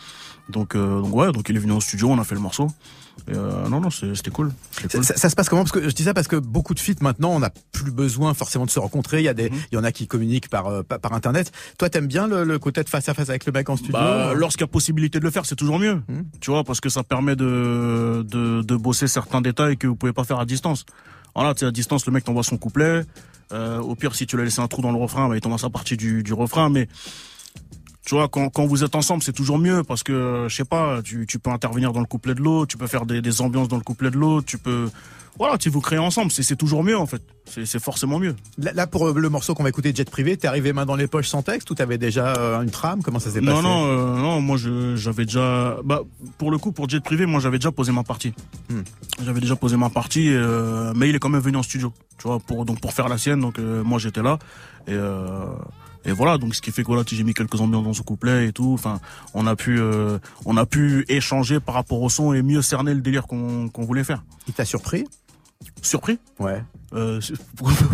Donc, 0.49 0.75
euh, 0.75 1.01
donc 1.01 1.15
ouais, 1.15 1.33
donc 1.33 1.49
il 1.49 1.57
est 1.57 1.61
venu 1.61 1.73
au 1.73 1.81
studio, 1.81 2.09
on 2.11 2.19
a 2.19 2.25
fait 2.25 2.35
le 2.35 2.41
morceau. 2.41 2.69
Euh, 3.31 3.69
non, 3.69 3.81
non, 3.81 3.91
c'était 3.91 4.31
cool. 4.31 4.53
cool. 4.91 5.05
Ça, 5.05 5.17
ça, 5.17 5.31
se 5.31 5.37
passe 5.37 5.49
comment? 5.49 5.63
Parce 5.63 5.73
que 5.73 5.89
je 5.89 5.95
dis 5.95 6.03
ça 6.05 6.13
parce 6.13 6.29
que 6.29 6.37
beaucoup 6.37 6.75
de 6.75 6.81
feats 6.81 7.01
maintenant, 7.01 7.31
on 7.31 7.41
n'a 7.41 7.51
plus 7.73 7.91
besoin 7.91 8.35
forcément 8.35 8.67
de 8.67 8.71
se 8.71 8.79
rencontrer. 8.79 9.21
Il 9.21 9.25
y 9.25 9.29
a 9.29 9.35
des, 9.35 9.49
-hmm. 9.49 9.67
il 9.73 9.75
y 9.77 9.79
en 9.79 9.85
a 9.85 9.93
qui 9.93 10.07
communiquent 10.07 10.49
par 10.49 10.67
euh, 10.67 10.83
par, 10.83 11.13
internet. 11.13 11.51
Toi, 11.79 11.89
t'aimes 11.89 12.07
bien 12.07 12.27
le, 12.27 12.45
le, 12.45 12.59
côté 12.59 12.83
de 12.83 12.89
face 12.89 13.09
à 13.09 13.15
face 13.15 13.31
avec 13.31 13.47
le 13.47 13.53
mec 13.53 13.69
en 13.71 13.77
studio? 13.77 13.95
Bah, 13.95 14.35
Lorsqu'il 14.35 14.63
y 14.63 14.65
a 14.65 14.73
possibilité 14.79 15.19
de 15.21 15.25
le 15.25 15.31
faire, 15.31 15.47
c'est 15.47 15.57
toujours 15.57 15.79
mieux. 15.79 15.97
-hmm. 15.97 16.25
Tu 16.41 16.51
vois, 16.51 16.65
parce 16.65 16.81
que 16.81 16.91
ça 16.91 17.03
permet 17.03 17.37
de, 17.37 18.25
de 18.35 18.63
de 18.63 18.77
bosser 18.77 19.09
certains 19.09 19.41
détails 19.41 19.77
que 19.79 19.87
vous 19.87 19.97
pouvez 19.97 20.13
pas 20.13 20.25
faire 20.25 20.41
à 20.41 20.45
distance. 20.45 20.85
Voilà, 21.35 21.55
tu 21.55 21.65
à 21.65 21.71
distance, 21.71 22.07
le 22.07 22.13
mec 22.13 22.25
t'envoie 22.25 22.45
son 22.45 22.59
couplet. 22.59 23.05
Euh, 23.53 23.79
au 23.79 23.95
pire, 23.95 24.15
si 24.15 24.27
tu 24.27 24.37
l'as 24.37 24.45
laissé 24.45 24.61
un 24.61 24.69
trou 24.69 24.83
dans 24.83 24.93
le 24.93 24.99
refrain, 24.99 25.29
bah, 25.29 25.37
il 25.37 25.41
t'envoie 25.41 25.59
sa 25.59 25.71
partie 25.71 25.97
du, 25.97 26.23
du 26.23 26.33
refrain, 26.33 26.71
mais 26.71 26.89
tu 28.05 28.15
vois, 28.15 28.29
quand, 28.29 28.51
quand 28.51 28.67
vous 28.67 28.85
êtes 28.85 28.95
ensemble, 28.95 29.23
c'est 29.23 29.33
toujours 29.33 29.59
mieux 29.59 29.83
parce 29.83 30.03
que, 30.03 30.47
je 30.49 30.55
sais 30.55 30.65
pas, 30.65 31.01
tu, 31.03 31.27
tu 31.27 31.39
peux 31.39 31.51
intervenir 31.51 31.93
dans 31.93 32.01
le 32.01 32.07
couplet 32.07 32.35
de 32.35 32.41
l'autre, 32.41 32.69
tu 32.69 32.77
peux 32.77 32.87
faire 32.87 33.07
des, 33.07 33.23
des 33.23 33.41
ambiances 33.41 33.69
dans 33.69 33.79
le 33.79 33.83
couplet 33.83 34.11
de 34.11 34.17
l'autre, 34.17 34.47
tu 34.47 34.59
peux, 34.59 34.91
voilà, 35.39 35.59
tu 35.59 35.71
vous 35.71 35.81
créez 35.81 35.99
ensemble, 35.99 36.31
c'est 36.31 36.55
toujours 36.57 36.85
mieux 36.85 36.99
en 36.99 37.07
fait. 37.07 37.23
C'est 37.47 37.83
forcément 37.83 38.19
mieux. 38.19 38.37
Là, 38.59 38.73
là, 38.73 38.87
pour 38.87 39.09
le 39.09 39.29
morceau 39.29 39.55
qu'on 39.55 39.63
va 39.63 39.69
écouter, 39.69 39.93
Jet 39.95 40.09
Privé, 40.09 40.37
t'es 40.37 40.47
arrivé 40.47 40.73
main 40.73 40.87
dans 40.87 40.97
les 40.97 41.07
poches 41.07 41.29
sans 41.29 41.43
texte 41.43 41.71
ou 41.71 41.75
t'avais 41.75 41.99
déjà 41.99 42.35
euh, 42.35 42.63
une 42.63 42.71
trame? 42.71 43.03
Comment 43.03 43.19
ça 43.19 43.31
s'est 43.31 43.41
passé? 43.41 43.53
Non, 43.53 43.63
non, 43.63 43.87
euh, 43.87 44.17
non, 44.17 44.41
moi 44.41 44.57
j'avais 44.95 45.25
déjà. 45.25 45.77
Bah, 45.85 46.03
pour 46.39 46.51
le 46.51 46.59
coup, 46.59 46.73
pour 46.73 46.89
Jet 46.89 47.03
Privé, 47.03 47.27
moi 47.27 47.41
j'avais 47.41 47.59
déjà 47.59 47.73
posé 47.73 47.93
ma 47.93 48.03
partie. 48.03 48.33
Hmm. 48.71 48.83
J'avais 49.25 49.41
déjà 49.41 49.57
posé 49.57 49.77
ma 49.77 49.91
partie, 49.91 50.31
euh, 50.33 50.93
mais 50.97 51.09
il 51.09 51.15
est 51.15 51.19
quand 51.19 51.29
même 51.29 51.43
venu 51.43 51.57
en 51.57 51.63
studio, 51.63 51.93
tu 52.19 52.29
vois, 52.29 52.39
pour 52.39 52.65
donc 52.65 52.81
pour 52.81 52.93
faire 52.93 53.09
la 53.09 53.19
sienne. 53.19 53.41
Donc 53.41 53.59
euh, 53.59 53.83
moi 53.83 53.99
j'étais 53.99 54.23
là 54.23 54.39
et. 54.89 54.97
Et 56.07 56.13
voilà, 56.13 56.39
donc 56.39 56.55
ce 56.55 56.61
qui 56.61 56.71
fait 56.71 56.83
que 56.83 56.89
voilà, 56.89 57.03
j'ai 57.07 57.25
mis 57.25 57.35
quelques 57.35 57.61
ambiances 57.61 57.85
dans 57.85 57.93
ce 57.93 58.03
couplet 58.03 58.49
et 58.49 58.53
tout. 58.53 58.73
Enfin, 58.73 59.01
on 59.33 59.47
a 59.47 59.57
pu, 59.57 59.81
euh, 59.81 60.19
on 60.45 60.57
a 60.57 60.67
pu 60.67 61.05
échanger 61.09 61.61
par 61.61 61.75
rapport 61.75 62.03
au 62.03 62.09
son 62.09 62.33
et 62.33 62.43
mieux 62.43 62.63
cerner 62.63 62.95
le 62.95 63.01
délire 63.01 63.27
qu'on 63.27 63.69
qu 63.69 63.83
voulait 63.83 64.05
faire. 64.05 64.23
Il 64.47 64.55
t'a 64.55 64.65
surpris? 64.65 65.07
Surpris? 65.83 66.19
Ouais. 66.39 66.63
Euh, 66.95 67.21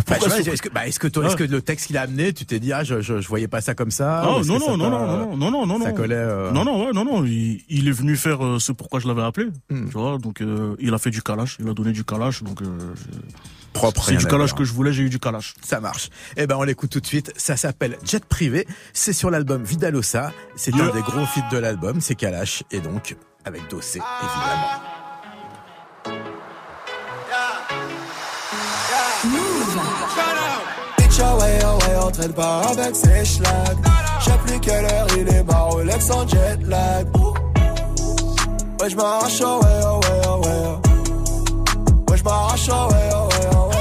bah, 0.07 0.17
est-ce 0.17 0.61
que, 0.61 0.69
bah, 0.69 0.87
est-ce 0.87 0.99
que, 0.99 1.07
toi, 1.07 1.25
est-ce 1.25 1.35
que 1.35 1.43
le 1.43 1.61
texte 1.61 1.87
qu'il 1.87 1.97
a 1.97 2.01
amené, 2.01 2.33
tu 2.33 2.45
t'es 2.45 2.59
dit 2.59 2.71
ah 2.71 2.83
je, 2.83 3.01
je, 3.01 3.19
je, 3.19 3.27
voyais 3.27 3.47
pas 3.47 3.61
ça 3.61 3.73
comme 3.73 3.89
ça 3.89 4.21
Non 4.23 4.43
non 4.43 4.59
non, 4.59 4.77
non, 4.77 4.89
non, 4.89 4.99
non 4.99 5.17
non 5.17 5.37
non 5.37 5.65
non 5.65 5.79
non 5.79 5.85
ça 5.85 5.91
collait. 5.91 6.15
Euh... 6.15 6.51
Non 6.51 6.63
non 6.63 6.85
ouais, 6.85 6.93
non 6.93 7.03
non 7.03 7.25
il, 7.25 7.63
il, 7.67 7.87
est 7.87 7.91
venu 7.91 8.15
faire 8.15 8.45
euh, 8.45 8.59
ce 8.59 8.71
pourquoi 8.71 8.99
je 8.99 9.07
l'avais 9.07 9.23
appelé. 9.23 9.47
Hmm. 9.69 9.85
Tu 9.85 9.93
vois 9.93 10.17
donc 10.19 10.41
euh, 10.41 10.75
il 10.79 10.93
a 10.93 10.99
fait 10.99 11.09
du 11.09 11.23
calage, 11.23 11.57
il 11.59 11.67
a 11.67 11.73
donné 11.73 11.91
du 11.91 12.03
calage 12.03 12.43
donc. 12.43 12.59
Propre. 13.73 14.03
C'est 14.03 14.17
du 14.17 14.25
calage 14.25 14.53
que 14.53 14.65
je 14.65 14.73
voulais, 14.73 14.91
j'ai 14.91 15.03
eu 15.03 15.09
du 15.09 15.17
calage. 15.17 15.53
Ça 15.63 15.79
marche. 15.79 16.09
Eh 16.35 16.45
ben, 16.45 16.57
on 16.57 16.63
l'écoute 16.63 16.89
tout 16.89 16.99
de 16.99 17.07
suite. 17.07 17.31
Ça 17.37 17.55
s'appelle 17.55 17.97
Jet 18.03 18.25
Privé. 18.25 18.67
C'est 18.91 19.13
sur 19.13 19.31
l'album 19.31 19.63
Vidalosa. 19.63 20.33
C'est 20.57 20.75
yeah. 20.75 20.89
un 20.89 20.93
des 20.93 21.01
gros 21.01 21.25
feats 21.25 21.47
de 21.49 21.57
l'album. 21.57 22.01
C'est 22.01 22.15
Kalash. 22.15 22.63
Et 22.71 22.81
donc, 22.81 23.15
avec 23.45 23.69
Dossé, 23.69 23.99
évidemment. 23.99 24.90
On 32.11 32.13
traîne 32.13 32.33
pas 32.33 32.61
avec 32.71 32.95
ses 32.95 33.25
schlags. 33.25 33.77
J'ai 34.25 34.37
plus 34.45 34.59
quelle 34.59 34.85
heure 34.85 35.07
il 35.17 35.27
est, 35.33 35.43
ma 35.43 35.59
Rolex 35.59 36.09
en 36.11 36.27
jet 36.27 36.59
lag. 36.67 37.07
Ouais, 38.79 38.89
j'm'arrache, 38.89 39.41
away, 39.41 39.81
away, 39.83 40.27
away. 40.27 40.79
Ouais, 42.09 42.17
j'm'arrache, 42.17 42.69
away, 42.69 43.09
away, 43.13 43.45
away. 43.55 43.75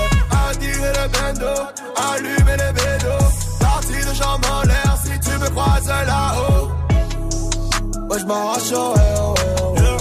Attirer 0.49 0.93
le 0.99 1.09
bendo, 1.09 1.55
allumer 1.97 2.57
les 2.57 2.73
bédos. 2.73 3.27
Parti 3.59 3.93
de 3.95 4.15
jambes 4.15 4.47
en 4.53 4.63
l'air 4.67 4.97
si 5.03 5.19
tu 5.21 5.39
me 5.39 5.49
croises 5.51 5.89
là-haut. 5.89 6.69
Ouais, 8.11 8.19
j'm'arrache, 8.19 8.73
away, 8.73 9.11
away, 9.19 9.51
away. 9.63 9.97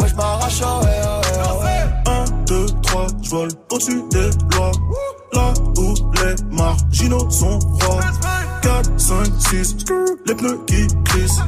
Ouais, 0.00 0.08
j'm'arrache, 0.08 0.62
away, 0.62 0.68
away, 0.68 1.06
away. 1.06 1.17
1, 1.17 1.17
2, 2.88 2.92
3, 2.92 3.06
je 3.22 3.30
vole 3.30 3.48
au-dessus 3.70 4.02
des 4.10 4.30
lois. 4.56 4.72
Là 5.32 5.52
où 5.76 5.94
les 6.16 6.56
marginaux 6.56 7.30
sont 7.30 7.58
rois. 7.58 8.00
4, 8.62 8.90
5, 8.98 9.26
6, 9.50 9.76
les 10.26 10.34
pneus 10.34 10.58
qui 10.66 10.86
glissent. 10.86 11.40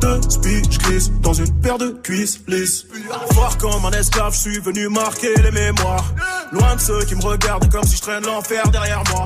Deux 0.00 0.20
speech 0.28 0.78
glisse 0.78 1.10
dans 1.22 1.32
une 1.32 1.52
paire 1.60 1.78
de 1.78 1.90
cuisses 2.02 2.40
lisses. 2.46 2.86
Fort 3.32 3.58
comme 3.58 3.84
un 3.84 3.90
esclave, 3.90 4.32
je 4.34 4.38
suis 4.38 4.58
venu 4.60 4.88
marquer 4.88 5.34
les 5.42 5.50
mémoires. 5.50 6.04
Loin 6.52 6.76
de 6.76 6.80
ceux 6.80 7.04
qui 7.04 7.14
me 7.14 7.22
regardent 7.22 7.70
comme 7.70 7.84
si 7.84 7.96
je 7.96 8.02
traîne 8.02 8.24
l'enfer 8.24 8.68
derrière 8.70 9.02
moi. 9.12 9.24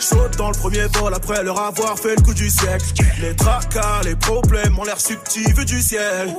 Saute 0.00 0.36
dans 0.36 0.50
le 0.50 0.56
premier 0.56 0.86
vol 0.98 1.12
après 1.14 1.42
leur 1.42 1.60
avoir 1.60 1.98
fait 1.98 2.16
le 2.16 2.22
coup 2.22 2.34
du 2.34 2.48
siècle. 2.48 2.84
Les 3.20 3.34
tracas, 3.36 4.02
les 4.04 4.16
problèmes 4.16 4.78
ont 4.78 4.84
l'air 4.84 5.00
subtils 5.00 5.64
du 5.64 5.80
ciel. 5.80 6.34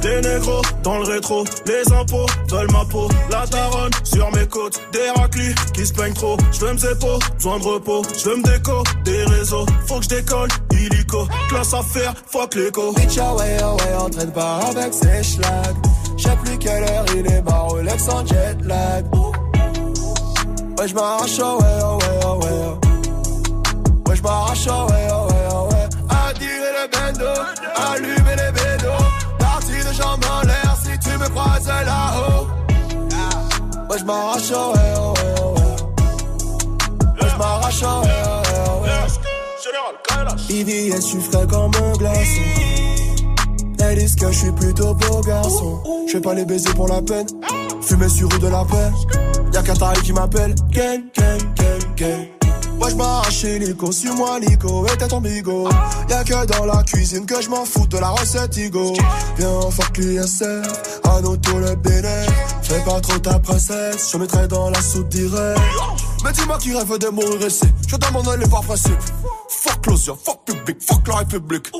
Des 0.00 0.20
négros 0.20 0.62
dans 0.82 0.98
le 0.98 1.04
rétro, 1.04 1.44
les 1.66 1.92
impôts 1.92 2.26
veulent 2.50 2.70
ma 2.72 2.84
peau. 2.84 3.08
La 3.30 3.46
daronne 3.46 3.92
sur 4.02 4.30
mes 4.32 4.46
côtes, 4.46 4.80
des 4.92 5.10
raclis 5.16 5.54
qui 5.72 5.86
se 5.86 5.92
peignent 5.92 6.14
trop. 6.14 6.36
Je 6.52 6.60
veux 6.60 6.72
me 6.72 6.78
zépo, 6.78 7.18
besoin 7.36 7.58
de 7.58 7.64
repos. 7.64 8.02
Je 8.18 8.28
veux 8.28 8.36
me 8.36 8.42
déco, 8.42 8.82
des 9.04 9.24
réseaux. 9.24 9.66
Faut 9.86 9.98
que 9.98 10.04
je 10.04 10.08
décolle, 10.10 10.48
illico. 10.72 11.26
Classe 11.48 11.72
à 11.74 11.82
faire, 11.82 12.14
fuck 12.26 12.54
l'écho. 12.54 12.94
Ah 13.24 13.34
ouais, 13.36 13.56
ah 13.62 13.74
ouais, 13.74 13.94
entraîne 14.04 14.32
pas 14.32 14.60
avec 14.70 14.92
ses 14.92 15.22
schlags. 15.22 15.76
J'sais 16.16 16.36
plus 16.42 16.58
quelle 16.58 16.84
heure 16.84 17.04
il 17.16 17.26
est, 17.26 17.42
ma 17.42 17.58
Rolex 17.58 18.08
en 18.08 18.26
jet 18.26 18.56
lag. 18.62 19.04
Ouais, 20.78 20.88
j'm'arrache, 20.88 21.38
ah 21.40 21.56
ouais, 21.56 21.78
ah 21.82 21.96
ouais, 21.96 22.20
ah 22.22 22.34
ouais. 22.36 22.44
Ouais, 24.06 24.16
ah 24.26 24.86
ouais, 24.86 25.06
ah 25.50 25.64
ouais. 25.64 25.86
Addirer 26.28 26.72
le 26.78 26.84
bendo, 26.92 27.32
allumer 27.90 28.36
les 28.36 28.52
bédos. 28.52 29.04
Parti 29.38 29.72
de 29.72 29.92
jambes 29.92 30.24
en 30.30 30.40
l'air 30.46 30.76
si 30.82 30.98
tu 30.98 31.12
me 31.18 31.28
croises 31.28 31.66
là-haut. 31.66 32.46
Ouais, 33.90 33.98
j'm'arrache, 33.98 34.52
ah 34.54 34.68
ouais, 34.70 34.92
ah 34.96 35.10
ouais, 35.10 35.34
ah 35.36 35.46
ouais. 35.46 35.62
Ah 37.20 37.22
ouais, 37.22 37.74
ah 37.82 38.00
ouais, 38.00 38.50
ah 38.66 38.76
ouais. 38.82 38.90
Ivy, 40.50 40.92
je 40.92 41.00
suis 41.00 41.20
frais 41.20 41.46
comme 41.48 41.72
un 41.74 41.92
glaçon? 41.92 43.03
Elles 43.84 43.98
disent 43.98 44.16
que 44.16 44.30
je 44.32 44.38
suis 44.38 44.52
plutôt 44.52 44.94
beau 44.94 45.20
garçon. 45.20 45.82
Je 46.08 46.14
vais 46.14 46.20
pas 46.20 46.34
les 46.34 46.44
baiser 46.44 46.72
pour 46.74 46.88
la 46.88 47.02
peine. 47.02 47.26
Fumer 47.82 48.08
sur 48.08 48.30
rue 48.30 48.38
de 48.38 48.48
la 48.48 48.64
paix. 48.64 48.90
Y'a 49.52 49.62
Katari 49.62 50.00
qui 50.02 50.12
m'appelle. 50.12 50.54
Gang, 50.70 51.02
gang, 51.14 51.40
gang, 51.54 51.94
gang. 51.96 52.34
Ouais, 52.80 52.90
j'm'arrache 52.90 53.44
Nico, 53.44 53.92
suis-moi 53.92 54.40
Nico, 54.40 54.86
et 54.86 54.96
t'es 54.96 55.06
ton 55.06 55.20
bigot. 55.20 55.68
Y'a 56.08 56.24
que 56.24 56.46
dans 56.46 56.64
la 56.64 56.82
cuisine 56.82 57.24
que 57.24 57.40
j'm'en 57.40 57.64
fous 57.64 57.86
de 57.86 57.98
la 57.98 58.08
recette 58.08 58.56
Igo. 58.56 58.92
Viens, 59.36 59.70
fuck 59.70 59.96
l'ISF, 59.98 61.00
à 61.04 61.20
nous 61.20 61.32
le 61.34 61.74
bénéf. 61.76 62.30
Fais 62.62 62.80
pas 62.80 63.00
trop 63.00 63.18
ta 63.18 63.38
princesse, 63.38 64.10
je 64.12 64.18
mettrai 64.18 64.48
dans 64.48 64.70
la 64.70 64.82
soupe 64.82 65.08
direct. 65.08 65.60
Mais 66.24 66.32
dis-moi 66.32 66.58
qui 66.58 66.74
rêve 66.74 66.98
de 66.98 67.08
mourir 67.08 67.46
ici, 67.46 67.66
je 67.86 67.96
demande 67.96 68.28
les 68.40 68.48
par 68.48 68.62
principe. 68.62 68.98
Fuck 69.48 69.82
closure, 69.82 70.18
fuck 70.22 70.44
public, 70.44 70.78
fuck 70.80 71.06
la 71.06 71.16
république. 71.16 71.70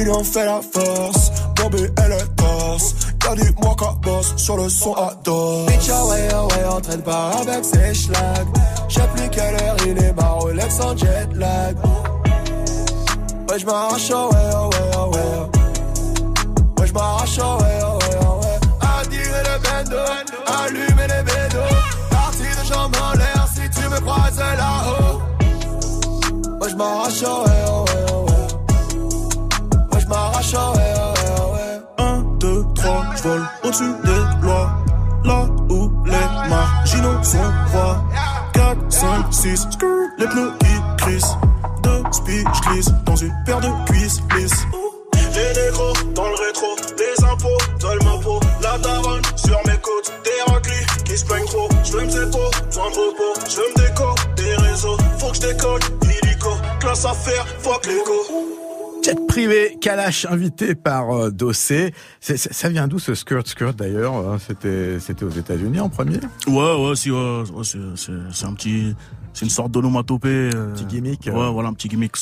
Ils 0.00 0.10
en 0.10 0.24
fait 0.24 0.46
la 0.46 0.60
force, 0.62 1.30
Bobby 1.56 1.82
et 1.82 2.08
le 2.08 2.26
torse. 2.34 2.94
Y'a 3.22 3.34
du 3.34 3.54
moi 3.62 3.76
boss 4.02 4.32
sur 4.36 4.56
le 4.56 4.70
son 4.70 4.94
à 4.94 5.12
dos. 5.22 5.66
Bitch, 5.66 5.90
ah 5.92 6.06
ouais, 6.06 6.28
ah 6.32 6.46
ouais, 6.46 6.64
entraîne 6.74 7.02
pas 7.02 7.32
avec 7.42 7.62
ses 7.66 7.92
schlags. 7.92 8.48
J'sais 8.88 9.06
plus 9.14 9.28
quelle 9.28 9.56
heure 9.56 9.76
il 9.86 10.02
est, 10.02 10.12
ma 10.14 10.28
Rolex 10.28 10.80
en 10.80 10.96
jet 10.96 11.28
lag. 11.34 11.76
Ouais, 13.50 13.58
j'm'arrache, 13.58 14.10
ah 14.10 14.26
ouais, 14.28 14.50
ah 14.54 14.68
ouais, 14.68 14.90
ah 14.94 15.08
ouais. 15.08 16.86
J'm'arrache, 16.86 17.38
ah 17.42 17.44
ah 17.44 17.62
ouais, 17.62 17.78
ah 18.22 18.36
ouais. 18.36 18.58
Addirer 19.00 19.42
le 19.44 19.58
bendo, 19.62 19.98
allumer 20.46 21.08
les 21.08 21.22
bédos. 21.24 21.76
Parti 22.10 22.42
de 22.42 22.64
jambes 22.72 22.96
en 23.02 23.12
l'air 23.18 23.46
si 23.54 23.68
tu 23.68 23.86
me 23.86 24.00
croises 24.00 24.38
là-haut. 24.38 25.20
Ouais, 26.58 26.70
j'm'arrache, 26.70 27.22
ah 27.22 27.42
ouais, 27.44 28.09
ah 30.12 30.30
ouais, 30.30 30.42
ah 30.42 30.50
ouais. 30.50 30.50
Ouais, 30.50 30.50
j'm'arrache, 30.50 30.54
ah 30.54 30.72
ouais, 30.72 30.92
ah 30.96 31.12
ouais, 31.12 31.80
ah 31.98 32.02
ouais. 32.02 32.04
1, 32.04 32.22
2, 32.38 32.64
3, 32.74 33.04
je 33.16 33.22
vole 33.22 33.46
au-dessus 33.64 33.94
des 34.04 34.46
lois. 34.46 34.70
Là 35.24 35.46
où 35.68 35.90
les 36.06 36.48
marginaux 36.48 37.22
sont 37.22 37.38
rois. 37.72 38.04
4, 38.54 38.76
5, 38.88 39.32
6, 39.32 39.68
les 40.18 40.26
pneus 40.26 40.52
qui 40.60 41.04
crissent. 41.04 41.36
Deux 41.82 42.02
speech 42.12 42.60
glisse 42.66 42.90
dans 43.06 43.16
une 43.16 43.34
paire 43.46 43.60
de 43.60 43.68
cuisses 43.86 44.20
lisses. 44.36 44.66
Les 45.34 45.62
négros 45.62 45.92
dans 46.14 46.28
le 46.28 46.34
rétro, 46.34 46.66
des 46.96 47.24
impôts 47.24 47.58
veulent 47.80 48.02
ma 48.04 48.22
peau. 48.22 48.40
La 48.62 48.78
daronne 48.78 49.22
sur 49.36 49.58
mes 49.66 49.78
côtes, 49.78 50.12
des 50.24 50.52
raclis 50.52 50.86
qui 51.04 51.16
se 51.16 51.24
plaignent 51.24 51.46
trop. 51.46 51.68
Je 51.84 51.92
veux 51.92 52.04
me 52.04 52.10
zépo, 52.10 52.38
besoin 52.66 52.90
de 52.90 52.96
repos. 52.96 53.40
Je 53.48 53.56
veux 53.56 53.68
me 53.68 53.88
déco, 53.88 54.14
des 54.36 54.54
réseaux. 54.56 54.96
Faut 55.18 55.28
que 55.30 55.36
je 55.36 55.40
décolle, 55.40 55.80
illico. 56.02 56.50
Classe 56.80 57.04
à 57.04 57.14
faire, 57.14 57.46
fuck 57.60 57.86
l'écho. 57.86 58.69
Jet 59.02 59.16
privé, 59.26 59.78
Kalash 59.80 60.26
invité 60.26 60.74
par 60.74 61.10
euh, 61.10 61.30
Dossé. 61.30 61.94
Ça 62.20 62.68
vient 62.68 62.86
d'où 62.86 62.98
ce 62.98 63.14
skirt 63.14 63.46
skirt 63.46 63.74
d'ailleurs 63.74 64.14
hein? 64.14 64.38
C'était 64.46 64.98
c'était 65.00 65.24
aux 65.24 65.30
États-Unis 65.30 65.80
en 65.80 65.88
premier? 65.88 66.18
Ouais, 66.46 66.74
ouais, 66.76 66.96
si, 66.96 67.10
ouais, 67.10 67.42
ouais, 67.50 67.64
c'est, 67.64 68.44
un 68.44 68.54
petit, 68.54 68.94
c'est 69.32 69.44
une 69.46 69.50
sorte 69.50 69.72
d'onomatopée. 69.72 70.50
euh, 70.54 70.72
Petit 70.74 70.84
gimmick, 70.84 71.28
euh. 71.28 71.32
Ouais, 71.32 71.50
voilà, 71.52 71.70
un 71.70 71.72
petit 71.72 71.88
gimmick. 71.88 72.12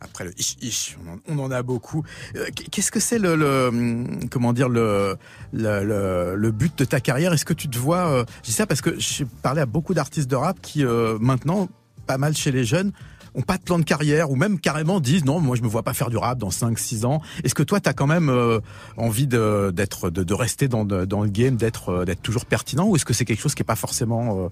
Après 0.00 0.24
le 0.24 0.32
ish 0.38 0.56
ish, 0.62 0.96
on 1.28 1.38
en, 1.38 1.50
a 1.50 1.62
beaucoup. 1.62 2.02
Euh, 2.34 2.46
Qu'est-ce 2.72 2.90
que 2.90 2.98
c'est 2.98 3.18
le, 3.20 3.36
le, 3.36 3.68
hum, 3.68 4.28
comment 4.30 4.52
dire 4.52 4.68
le, 4.68 5.16
le, 5.52 5.84
le, 5.84 6.34
le 6.34 6.50
but 6.50 6.76
de 6.78 6.84
ta 6.84 6.98
carrière? 7.00 7.32
Est-ce 7.32 7.44
que 7.44 7.52
tu 7.54 7.68
te 7.68 7.78
vois 7.78 8.08
euh, 8.10 8.24
Je 8.42 8.48
dis 8.48 8.52
ça 8.52 8.66
parce 8.66 8.80
que 8.80 8.98
j'ai 8.98 9.26
parlé 9.42 9.60
à 9.60 9.66
beaucoup 9.66 9.94
d'artistes 9.94 10.28
de 10.30 10.34
rap 10.34 10.60
qui 10.60 10.84
euh, 10.84 11.18
maintenant, 11.20 11.68
pas 12.06 12.18
mal 12.18 12.34
chez 12.34 12.50
les 12.50 12.64
jeunes, 12.64 12.90
ont 13.34 13.42
pas 13.42 13.58
de 13.58 13.62
plan 13.62 13.78
de 13.78 13.84
carrière 13.84 14.30
ou 14.30 14.36
même 14.36 14.58
carrément 14.58 15.00
disent 15.00 15.24
non, 15.24 15.40
moi 15.40 15.56
je 15.56 15.62
me 15.62 15.68
vois 15.68 15.82
pas 15.82 15.94
faire 15.94 16.10
du 16.10 16.16
rap 16.16 16.38
dans 16.38 16.50
5 16.50 16.78
6 16.78 17.04
ans. 17.04 17.22
Est-ce 17.44 17.54
que 17.54 17.62
toi 17.62 17.80
tu 17.80 17.88
as 17.88 17.92
quand 17.92 18.06
même 18.06 18.28
euh, 18.28 18.60
envie 18.96 19.26
de 19.26 19.70
d'être 19.74 20.10
de, 20.10 20.34
rester 20.34 20.68
dans 20.68 20.84
dans 20.84 21.22
le 21.22 21.30
game, 21.30 21.56
d'être 21.56 21.90
euh, 21.90 22.04
d'être 22.04 22.22
toujours 22.22 22.46
pertinent 22.46 22.86
ou 22.86 22.96
est-ce 22.96 23.04
que 23.04 23.14
c'est 23.14 23.24
quelque 23.24 23.40
chose 23.40 23.54
qui 23.54 23.62
est 23.62 23.64
pas 23.64 23.76
forcément 23.76 24.38
euh, 24.38 24.48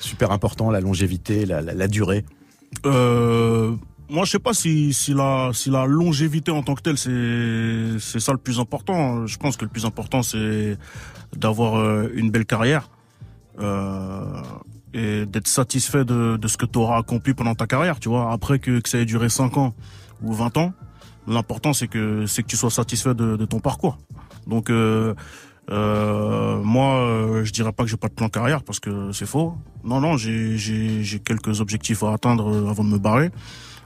super 0.00 0.30
important 0.30 0.70
la 0.70 0.80
longévité, 0.80 1.46
la, 1.46 1.88
durée? 1.88 2.24
Moi, 4.10 4.26
je 4.26 4.32
sais 4.32 4.38
pas 4.38 4.52
si, 4.52 4.92
si 4.92 5.14
la, 5.14 5.50
si 5.54 5.70
la 5.70 5.86
longévité 5.86 6.50
en 6.50 6.62
tant 6.62 6.74
que 6.74 6.82
telle, 6.82 6.98
c'est, 6.98 7.98
c'est 7.98 8.20
ça 8.20 8.32
le 8.32 8.38
plus 8.38 8.60
important. 8.60 9.26
Je 9.26 9.38
pense 9.38 9.56
que 9.56 9.64
le 9.64 9.70
plus 9.70 9.86
important, 9.86 10.22
c'est 10.22 10.76
d'avoir 11.34 12.04
une 12.10 12.30
belle 12.30 12.44
carrière 12.44 12.90
et 14.94 15.26
d'être 15.26 15.48
satisfait 15.48 16.04
de, 16.04 16.36
de 16.36 16.48
ce 16.48 16.56
que 16.56 16.66
tu 16.66 16.78
auras 16.78 16.98
accompli 16.98 17.34
pendant 17.34 17.54
ta 17.54 17.66
carrière. 17.66 18.00
Tu 18.00 18.08
vois, 18.08 18.32
après 18.32 18.58
que, 18.58 18.80
que 18.80 18.88
ça 18.88 18.98
ait 18.98 19.04
duré 19.04 19.28
5 19.28 19.56
ans 19.58 19.74
ou 20.22 20.32
20 20.32 20.56
ans, 20.56 20.72
l'important 21.26 21.72
c'est 21.72 21.88
que 21.88 22.26
c'est 22.26 22.42
que 22.42 22.48
tu 22.48 22.56
sois 22.56 22.70
satisfait 22.70 23.14
de, 23.14 23.36
de 23.36 23.44
ton 23.44 23.60
parcours. 23.60 23.98
Donc 24.46 24.70
euh, 24.70 25.14
euh, 25.70 26.62
moi, 26.62 26.96
euh, 26.96 27.44
je 27.44 27.52
dirais 27.52 27.72
pas 27.72 27.84
que 27.84 27.90
j'ai 27.90 27.96
pas 27.96 28.08
de 28.08 28.14
plan 28.14 28.28
carrière 28.28 28.62
parce 28.62 28.80
que 28.80 29.12
c'est 29.12 29.26
faux. 29.26 29.54
Non, 29.82 30.00
non, 30.00 30.16
j'ai 30.16 30.56
j'ai 30.56 31.02
j'ai 31.02 31.18
quelques 31.18 31.60
objectifs 31.60 32.02
à 32.02 32.12
atteindre 32.12 32.48
euh, 32.52 32.70
avant 32.70 32.84
de 32.84 32.90
me 32.90 32.98
barrer. 32.98 33.30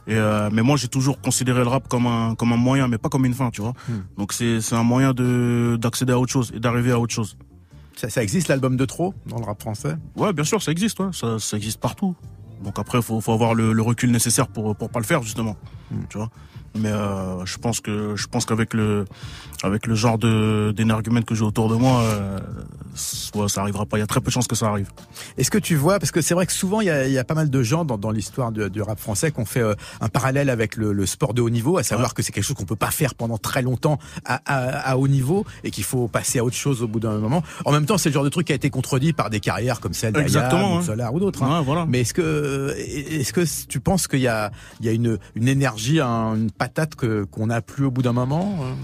Et 0.07 0.15
euh, 0.17 0.49
mais 0.53 0.63
moi, 0.63 0.77
j'ai 0.77 0.89
toujours 0.89 1.21
considéré 1.21 1.61
le 1.61 1.69
rap 1.69 1.87
comme 1.87 2.07
un 2.07 2.35
comme 2.35 2.53
un 2.53 2.57
moyen, 2.57 2.89
mais 2.89 2.99
pas 2.99 3.09
comme 3.09 3.27
une 3.27 3.35
fin, 3.35 3.51
tu 3.51 3.61
vois. 3.61 3.75
Donc 4.17 4.33
c'est 4.33 4.61
c'est 4.61 4.75
un 4.75 4.83
moyen 4.83 5.13
de 5.13 5.79
d'accéder 5.81 6.13
à 6.13 6.19
autre 6.19 6.33
chose 6.33 6.51
et 6.55 6.61
d'arriver 6.61 6.91
à 6.93 6.99
autre 6.99 7.15
chose. 7.15 7.37
Ça, 7.99 8.09
ça 8.09 8.23
existe 8.23 8.49
l'album 8.49 8.77
de 8.77 8.85
trop 8.85 9.13
dans 9.27 9.39
le 9.39 9.45
rap 9.45 9.61
français? 9.61 9.97
Ouais, 10.17 10.33
bien 10.33 10.45
sûr, 10.45 10.63
ça 10.63 10.71
existe, 10.71 11.01
ouais. 11.01 11.09
ça, 11.13 11.39
ça 11.39 11.57
existe 11.57 11.81
partout. 11.81 12.15
Donc 12.63 12.79
après, 12.79 13.03
faut, 13.03 13.21
faut 13.21 13.33
avoir 13.33 13.55
le, 13.55 13.73
le 13.73 13.83
recul 13.83 14.11
nécessaire 14.11 14.49
pour 14.49 14.75
pour 14.77 14.89
pas 14.91 15.01
le 15.01 15.05
faire 15.05 15.23
justement, 15.23 15.57
tu 16.09 16.19
vois? 16.19 16.31
Mais 16.79 16.91
euh, 16.91 17.45
je 17.45 17.59
pense 17.59 17.81
que 17.81 18.15
je 18.17 18.27
pense 18.27 18.45
qu'avec 18.47 18.75
le 18.75 19.05
avec 19.63 19.87
le 19.87 19.95
genre 19.95 20.19
de 20.19 20.73
d'énergumène 20.77 21.25
que 21.25 21.35
j'ai 21.35 21.43
autour 21.45 21.69
de 21.69 21.75
moi, 21.75 22.01
euh, 22.03 22.39
ça 23.49 23.61
arrivera 23.63 23.87
pas. 23.87 23.97
Il 23.97 24.01
y 24.01 24.05
a 24.05 24.07
très 24.07 24.21
peu 24.21 24.27
de 24.27 24.33
chances 24.33 24.47
que 24.47 24.55
ça 24.57 24.67
arrive. 24.69 24.89
Est-ce 25.37 25.51
que 25.51 25.59
tu 25.59 25.75
vois, 25.77 25.99
parce 25.99 26.11
que 26.13 26.21
c'est 26.21 26.35
vrai 26.35 26.47
que 26.47 26.53
souvent 26.53 26.81
il 26.81 26.87
y 26.87 26.91
a, 26.91 27.07
il 27.07 27.13
y 27.13 27.19
a 27.19 27.25
pas 27.25 27.35
mal 27.35 27.51
de 27.51 27.63
gens 27.63 27.85
dans, 27.85 27.99
dans 27.99 28.11
l'histoire 28.11 28.53
du, 28.53 28.69
du 28.71 28.83
rap 28.83 28.99
français 28.99 29.33
qui 29.33 29.41
ont 29.41 29.45
fait 29.45 29.61
euh, 29.61 29.75
un 30.01 30.09
parallèle 30.09 30.51
avec 30.51 30.77
le, 30.77 30.93
le 30.93 31.07
sport 31.07 31.35
de 31.35 31.43
haut 31.43 31.51
niveau, 31.51 31.79
à 31.79 31.83
savoir 31.83 32.15
que 32.15 32.23
c'est 32.23 32.33
quelque 32.33 32.45
chose 32.45 32.57
qu'on 32.57 32.65
peut 32.65 32.77
pas 32.77 32.91
faire 32.91 33.15
pendant 33.15 33.39
très 33.39 33.63
longtemps 33.63 33.99
à, 34.25 34.41
à, 34.47 34.91
à 34.93 34.97
haut 34.97 35.09
niveau 35.09 35.45
et 35.65 35.71
qu'il 35.71 35.85
faut 35.85 36.07
passer 36.09 36.39
à 36.39 36.45
autre 36.45 36.57
chose 36.57 36.83
au 36.83 36.89
bout 36.89 37.01
d'un 37.01 37.19
moment. 37.19 37.43
En 37.65 37.73
même 37.73 37.87
temps, 37.87 37.99
c'est 37.99 38.09
le 38.11 38.15
genre 38.15 38.25
de 38.25 38.29
truc 38.29 38.47
qui 38.47 38.53
a 38.53 38.57
été 38.57 38.71
contredit 38.71 39.13
par 39.13 39.31
des 39.31 39.41
carrières 39.41 39.81
comme 39.81 39.93
celle 39.95 40.17
Exactement, 40.17 40.75
ou 40.75 40.79
ouais. 40.79 40.85
Solar 40.85 41.13
ou 41.15 41.21
d'autres. 41.21 41.43
hein. 41.43 41.59
Ouais, 41.59 41.65
voilà. 41.65 41.87
Mais 41.89 42.01
est-ce 42.03 42.15
que 42.15 42.75
est-ce 42.77 43.33
que 43.33 43.43
tu 43.69 43.81
penses 43.81 44.07
qu'il 44.09 44.21
y 44.21 44.29
a 44.29 44.51
il 44.81 44.87
y 44.87 44.89
a 44.89 44.93
une 44.93 45.19
une 45.35 45.49
énergie, 45.49 46.01
un- 46.01 46.35
une 46.37 46.51
patate 46.69 46.95
que 46.95 47.25
qu'on 47.25 47.47
n'a 47.47 47.61
plus 47.63 47.87
au 47.87 47.91
bout 47.91 48.03
d'un 48.03 48.13
moment 48.13 48.59
euh 48.63 48.75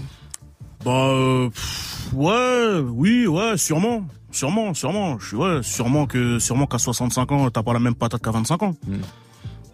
Bah 0.83 0.91
euh, 1.09 1.49
pff, 1.49 2.13
ouais, 2.13 2.79
oui, 2.89 3.27
ouais, 3.27 3.57
sûrement, 3.57 4.05
sûrement, 4.31 4.73
sûrement. 4.73 5.19
Je 5.19 5.27
suis 5.27 5.37
ouais, 5.37 5.59
sûrement 5.63 6.05
que 6.07 6.39
sûrement 6.39 6.65
qu'à 6.65 6.77
65 6.79 7.31
ans, 7.31 7.49
t'as 7.49 7.63
pas 7.63 7.73
la 7.73 7.79
même 7.79 7.95
patate 7.95 8.21
qu'à 8.21 8.31
25 8.31 8.63
ans. 8.63 8.75
Mm. 8.87 8.95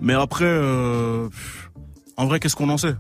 Mais 0.01 0.13
après, 0.13 0.45
euh, 0.45 1.27
pff, 1.29 1.71
en 2.17 2.25
vrai, 2.25 2.39
qu'est-ce 2.39 2.55
qu'on 2.55 2.69
en 2.69 2.77
sait? 2.77 2.95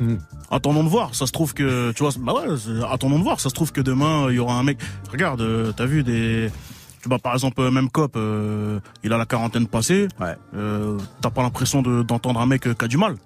Mm. 0.00 0.16
Attendons 0.50 0.84
de 0.84 0.88
voir. 0.88 1.14
Ça 1.14 1.26
se 1.26 1.32
trouve 1.32 1.54
que 1.54 1.92
tu 1.92 2.02
vois, 2.02 2.12
bah 2.18 2.34
ouais, 2.34 2.56
attendons 2.90 3.18
de 3.18 3.24
voir. 3.24 3.40
Ça 3.40 3.48
se 3.50 3.54
trouve 3.54 3.72
que 3.72 3.80
demain 3.80 4.28
il 4.30 4.36
y 4.36 4.38
aura 4.38 4.54
un 4.54 4.62
mec. 4.62 4.78
Regarde, 5.12 5.40
euh, 5.40 5.72
t'as 5.76 5.86
vu 5.86 6.02
des 6.02 6.50
Tu 7.02 7.08
vois, 7.08 7.18
par 7.18 7.32
exemple, 7.34 7.70
même 7.70 7.88
Cop, 7.90 8.12
euh, 8.16 8.78
il 9.04 9.12
a 9.12 9.16
la 9.18 9.26
quarantaine 9.26 9.66
passée. 9.66 10.06
Ouais. 10.20 10.34
Euh, 10.54 10.98
T'as 11.22 11.30
pas 11.30 11.42
l'impression 11.42 11.80
de- 11.82 12.02
d'entendre 12.02 12.40
un 12.40 12.46
mec 12.46 12.62
qui 12.62 12.84
a 12.84 12.88
du 12.88 12.96
mal. 12.98 13.16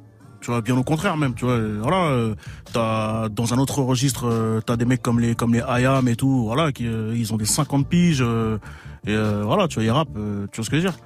Tu 0.45 0.51
vois, 0.51 0.61
bien 0.61 0.76
au 0.76 0.82
contraire 0.84 1.16
même. 1.16 1.32
Tu 1.34 1.47
vois, 1.47 1.59
voilà. 1.80 2.05
euh, 2.09 2.34
T'as 2.74 3.30
dans 3.30 3.55
un 3.55 3.59
autre 3.59 3.80
registre, 3.80 4.26
euh, 4.26 4.61
t'as 4.61 4.76
des 4.76 4.84
mecs 4.84 5.01
comme 5.01 5.18
les 5.18 5.34
comme 5.34 5.55
les 5.55 5.61
IAM 5.61 6.07
et 6.07 6.16
tout. 6.16 6.45
Voilà, 6.45 6.70
qui 6.70 6.86
euh, 6.86 7.14
ils 7.16 7.32
ont 7.32 7.38
des 7.38 7.47
50 7.47 7.88
piges. 7.88 8.20
euh, 8.20 8.59
et 9.07 9.14
euh, 9.14 9.42
voilà, 9.42 9.68
tu 9.68 9.76
vois, 9.76 9.84
ils 9.84 9.90
rappent. 9.90 10.12
tu 10.53 10.57
vois 10.57 10.64
ce 10.66 10.68
que 10.68 10.78
je 10.78 10.82
veux 10.82 10.88
dire 10.90 10.99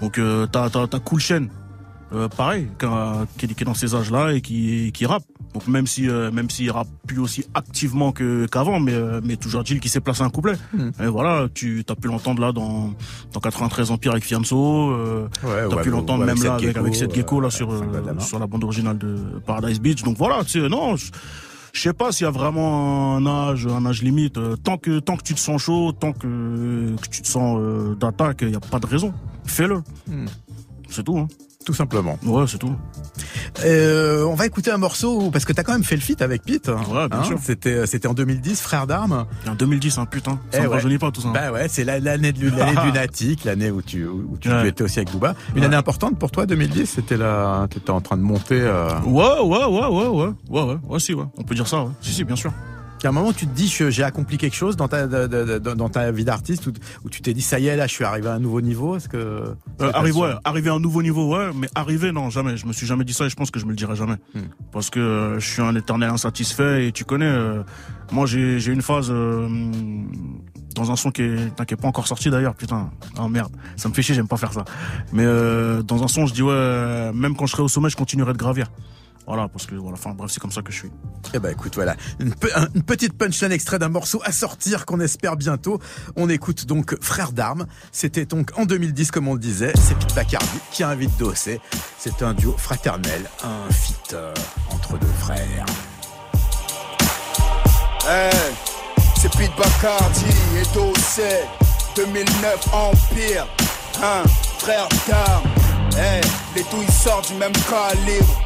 Donc 0.00 0.20
t'as 0.50 0.70
t'as 0.70 0.88
t'as 0.88 0.98
Cool 0.98 1.20
Chain. 1.20 1.46
Euh, 2.14 2.26
pareil, 2.28 2.68
qui, 2.78 2.86
a- 2.86 3.26
qui 3.36 3.44
est 3.44 3.48
qui 3.54 3.62
est 3.62 3.66
dans 3.66 3.74
ces 3.74 3.94
âges-là 3.94 4.32
et 4.32 4.40
qui, 4.40 4.92
qui 4.92 5.04
rappe. 5.04 5.24
Donc 5.52 5.66
même 5.66 5.86
si 5.86 6.08
euh, 6.08 6.30
même 6.30 6.48
s'il 6.48 6.70
rappe 6.70 6.88
plus 7.06 7.18
aussi 7.18 7.44
activement 7.54 8.12
que 8.12 8.46
qu'avant, 8.46 8.80
mais 8.80 8.92
euh, 8.94 9.20
mais 9.22 9.36
toujours 9.36 9.62
dit 9.62 9.78
qu'il 9.78 9.90
s'est 9.90 10.00
placé 10.00 10.22
un 10.22 10.30
couplet. 10.30 10.54
Et 11.02 11.06
voilà, 11.06 11.48
tu 11.52 11.84
as 11.88 11.94
pu 11.94 12.08
l'entendre 12.08 12.40
là 12.40 12.52
dans 12.52 12.92
dans 13.32 13.40
93 13.40 13.90
Empire 13.90 14.12
avec 14.12 14.24
Fianso. 14.24 14.90
Euh, 14.90 15.28
Ouais, 15.44 15.68
T'as 15.68 15.76
ouais, 15.76 15.82
pu 15.82 15.90
l'entendre 15.90 16.20
ouais, 16.20 16.26
même 16.26 16.36
avec 16.38 16.44
là 16.44 16.54
avec, 16.54 16.76
avec 16.76 16.92
Gecko, 16.94 16.98
cette 16.98 17.14
gecko 17.14 17.40
là 17.40 17.50
sur 17.50 17.70
Frank 17.74 17.88
euh, 17.94 18.20
sur 18.20 18.38
la 18.38 18.46
bande 18.46 18.64
originale 18.64 18.96
de 18.98 19.16
Paradise 19.46 19.80
Beach. 19.80 20.02
Donc 20.02 20.16
voilà, 20.16 20.44
tu 20.44 20.60
sais, 20.62 20.68
non. 20.68 20.96
je- 20.96 21.10
je 21.74 21.82
sais 21.82 21.92
pas 21.92 22.10
s'il 22.12 22.24
y 22.24 22.26
a 22.26 22.30
vraiment 22.30 23.16
un 23.16 23.26
âge, 23.26 23.66
un 23.66 23.84
âge 23.84 24.02
limite. 24.02 24.38
Euh, 24.38 24.56
Tant 24.56 24.78
que 24.78 24.98
tant 25.00 25.16
que 25.16 25.22
tu 25.22 25.34
te 25.34 25.38
sens 25.40 25.60
chaud, 25.62 25.92
tant 25.92 26.12
que, 26.12 26.96
que 26.96 27.08
tu 27.10 27.20
te 27.22 27.28
sens 27.28 27.58
euh, 27.60 27.94
d'attaque, 27.94 28.38
il 28.42 28.50
y 28.50 28.56
a 28.56 28.60
pas 28.60 28.78
de 28.80 28.86
raison. 28.86 29.12
Fais-le. 29.44 29.76
Hmm. 30.06 30.24
C'est 30.88 31.04
tout. 31.04 31.18
Hein. 31.18 31.28
Tout 31.68 31.74
simplement. 31.74 32.18
Ouais, 32.24 32.46
c'est 32.48 32.56
tout. 32.56 32.74
Euh, 33.62 34.24
on 34.24 34.34
va 34.34 34.46
écouter 34.46 34.70
un 34.70 34.78
morceau 34.78 35.30
parce 35.30 35.44
que 35.44 35.52
t'as 35.52 35.62
quand 35.64 35.72
même 35.74 35.84
fait 35.84 35.96
le 35.96 36.00
feat 36.00 36.22
avec 36.22 36.42
Pete. 36.42 36.68
Ouais, 36.68 37.08
bien 37.10 37.18
Hein, 37.20 37.24
sûr. 37.24 37.38
C'était 37.42 37.86
c'était 37.86 38.08
en 38.08 38.14
2010, 38.14 38.62
Frère 38.62 38.86
d'armes. 38.86 39.26
En 39.46 39.54
2010, 39.54 39.98
hein, 39.98 40.06
putain. 40.06 40.38
Ça 40.50 40.60
Eh 40.60 40.62
me 40.62 40.68
ouais. 40.68 40.74
rajeunit 40.76 40.96
pas 40.96 41.10
tout 41.10 41.20
ça. 41.20 41.28
hein. 41.28 41.32
Bah 41.34 41.52
ouais, 41.52 41.68
c'est 41.68 41.84
la- 41.84 42.00
l'année 42.00 42.32
de 42.32 42.48
l'année 42.48 42.74
de 42.74 42.80
lunatique, 42.86 43.44
l'année 43.44 43.70
où 43.70 43.82
tu 43.82 44.06
où 44.06 44.38
tu, 44.40 44.48
Ouais. 44.48 44.62
tu 44.62 44.68
étais 44.68 44.82
aussi 44.82 44.98
avec 44.98 45.12
Booba. 45.12 45.34
Une 45.54 45.60
Ouais. 45.60 45.66
année 45.66 45.76
importante 45.76 46.18
pour 46.18 46.30
toi, 46.30 46.46
2010. 46.46 46.86
C'était 46.86 47.18
là, 47.18 47.66
t'étais 47.68 47.90
en 47.90 48.00
train 48.00 48.16
de 48.16 48.22
monter. 48.22 48.62
Euh... 48.62 48.88
Ouais, 49.04 49.40
ouais, 49.42 49.64
ouais, 49.66 49.86
ouais, 49.86 50.06
ouais, 50.06 50.32
ouais, 50.48 50.60
ouais, 50.62 50.76
ouais, 50.88 50.98
si, 51.00 51.12
ouais. 51.12 51.24
On 51.36 51.42
peut 51.42 51.54
dire 51.54 51.68
ça, 51.68 51.82
ouais. 51.82 51.90
Si, 52.00 52.14
si, 52.14 52.24
bien 52.24 52.36
sûr. 52.36 52.50
À 53.04 53.08
un 53.08 53.12
moment, 53.12 53.32
tu 53.32 53.46
te 53.46 53.54
dis 53.54 53.68
j'ai 53.68 54.02
accompli 54.02 54.38
quelque 54.38 54.56
chose 54.56 54.76
dans 54.76 54.88
ta 54.88 55.06
de- 55.06 55.26
de- 55.26 55.58
de- 55.58 55.74
dans 55.74 55.88
ta 55.88 56.10
vie 56.10 56.24
d'artiste 56.24 56.66
où, 56.66 56.72
où 57.04 57.08
tu 57.10 57.22
t'es 57.22 57.32
dit 57.32 57.42
ça 57.42 57.58
y 57.60 57.68
est 57.68 57.76
là, 57.76 57.86
je 57.86 57.92
suis 57.92 58.04
arrivé 58.04 58.28
à 58.28 58.34
un 58.34 58.38
nouveau 58.40 58.60
niveau. 58.60 58.96
Est-ce 58.96 59.08
que 59.08 59.16
Euh, 59.16 59.54
arriver, 59.94 60.18
ouais, 60.18 60.32
arriver 60.44 60.70
à 60.70 60.74
un 60.74 60.80
nouveau 60.80 61.02
niveau, 61.02 61.32
ouais, 61.34 61.50
mais 61.54 61.68
arriver, 61.74 62.10
non, 62.12 62.28
jamais. 62.30 62.56
Je 62.56 62.66
me 62.66 62.72
suis 62.72 62.86
jamais 62.86 63.04
dit 63.04 63.12
ça 63.12 63.24
et 63.26 63.28
je 63.30 63.36
pense 63.36 63.50
que 63.50 63.60
je 63.60 63.64
me 63.66 63.70
le 63.70 63.76
dirai 63.76 63.94
jamais. 63.96 64.16
Hmm. 64.34 64.40
Parce 64.72 64.90
que 64.90 64.98
euh, 65.00 65.38
je 65.38 65.46
suis 65.48 65.62
un 65.62 65.74
éternel 65.76 66.10
insatisfait 66.10 66.86
et 66.88 66.92
tu 66.92 67.04
connais, 67.04 67.26
euh, 67.26 67.62
moi 68.10 68.26
j'ai 68.26 68.58
j'ai 68.58 68.72
une 68.72 68.82
phase 68.82 69.08
euh, 69.10 69.48
dans 70.74 70.90
un 70.90 70.96
son 70.96 71.10
qui 71.10 71.22
est, 71.22 71.36
putain, 71.50 71.64
qui 71.64 71.74
est 71.74 71.76
pas 71.76 71.88
encore 71.88 72.06
sorti 72.08 72.30
d'ailleurs, 72.30 72.54
putain. 72.54 72.90
Oh 73.20 73.28
merde, 73.28 73.52
ça 73.76 73.88
me 73.88 73.94
fait 73.94 74.02
chier, 74.02 74.14
j'aime 74.14 74.28
pas 74.28 74.36
faire 74.36 74.52
ça. 74.52 74.64
Mais 75.12 75.24
euh, 75.24 75.82
dans 75.82 76.02
un 76.02 76.08
son, 76.08 76.26
je 76.26 76.34
dis 76.34 76.42
ouais, 76.42 77.12
même 77.14 77.36
quand 77.36 77.46
je 77.46 77.52
serai 77.52 77.62
au 77.62 77.68
sommet, 77.68 77.90
je 77.90 77.96
continuerai 77.96 78.32
de 78.32 78.38
gravir. 78.38 78.66
Voilà, 79.28 79.46
parce 79.46 79.66
que 79.66 79.74
voilà, 79.74 79.92
enfin 79.98 80.14
bref, 80.16 80.30
c'est 80.32 80.40
comme 80.40 80.50
ça 80.50 80.62
que 80.62 80.72
je 80.72 80.78
suis. 80.78 80.90
Eh 81.34 81.38
ben 81.38 81.50
écoute, 81.52 81.74
voilà, 81.74 81.94
une, 82.18 82.34
pe- 82.34 82.48
un- 82.56 82.68
une 82.74 82.82
petite 82.82 83.12
punchline 83.12 83.52
extrait 83.52 83.78
d'un 83.78 83.90
morceau 83.90 84.22
à 84.24 84.32
sortir 84.32 84.86
qu'on 84.86 85.00
espère 85.00 85.36
bientôt. 85.36 85.78
On 86.16 86.30
écoute 86.30 86.64
donc 86.64 86.96
Frères 87.02 87.32
d'armes. 87.32 87.66
C'était 87.92 88.24
donc 88.24 88.50
en 88.58 88.64
2010, 88.64 89.10
comme 89.10 89.28
on 89.28 89.34
le 89.34 89.38
disait, 89.40 89.74
c'est 89.86 89.98
Pete 89.98 90.14
Bacardi 90.14 90.58
qui 90.72 90.82
invite 90.82 91.14
Dossé. 91.18 91.60
C'est 91.98 92.22
un 92.22 92.32
duo 92.32 92.54
fraternel, 92.56 93.28
un 93.44 93.70
feat 93.70 94.14
euh, 94.14 94.32
entre 94.70 94.96
deux 94.98 95.06
frères. 95.20 95.66
Hey, 98.08 98.32
c'est 99.20 99.30
Pete 99.36 99.52
Bacardi 99.58 100.24
et 100.56 100.74
Dossé 100.74 101.40
2009 101.96 102.68
Empire 102.72 103.46
Hein, 104.02 104.22
frère 104.58 104.88
d'armes 105.06 105.44
Hey, 105.98 106.20
les 106.56 106.62
douilles 106.70 106.90
sortent 106.90 107.30
du 107.32 107.38
même 107.38 107.52
calibre 107.52 108.42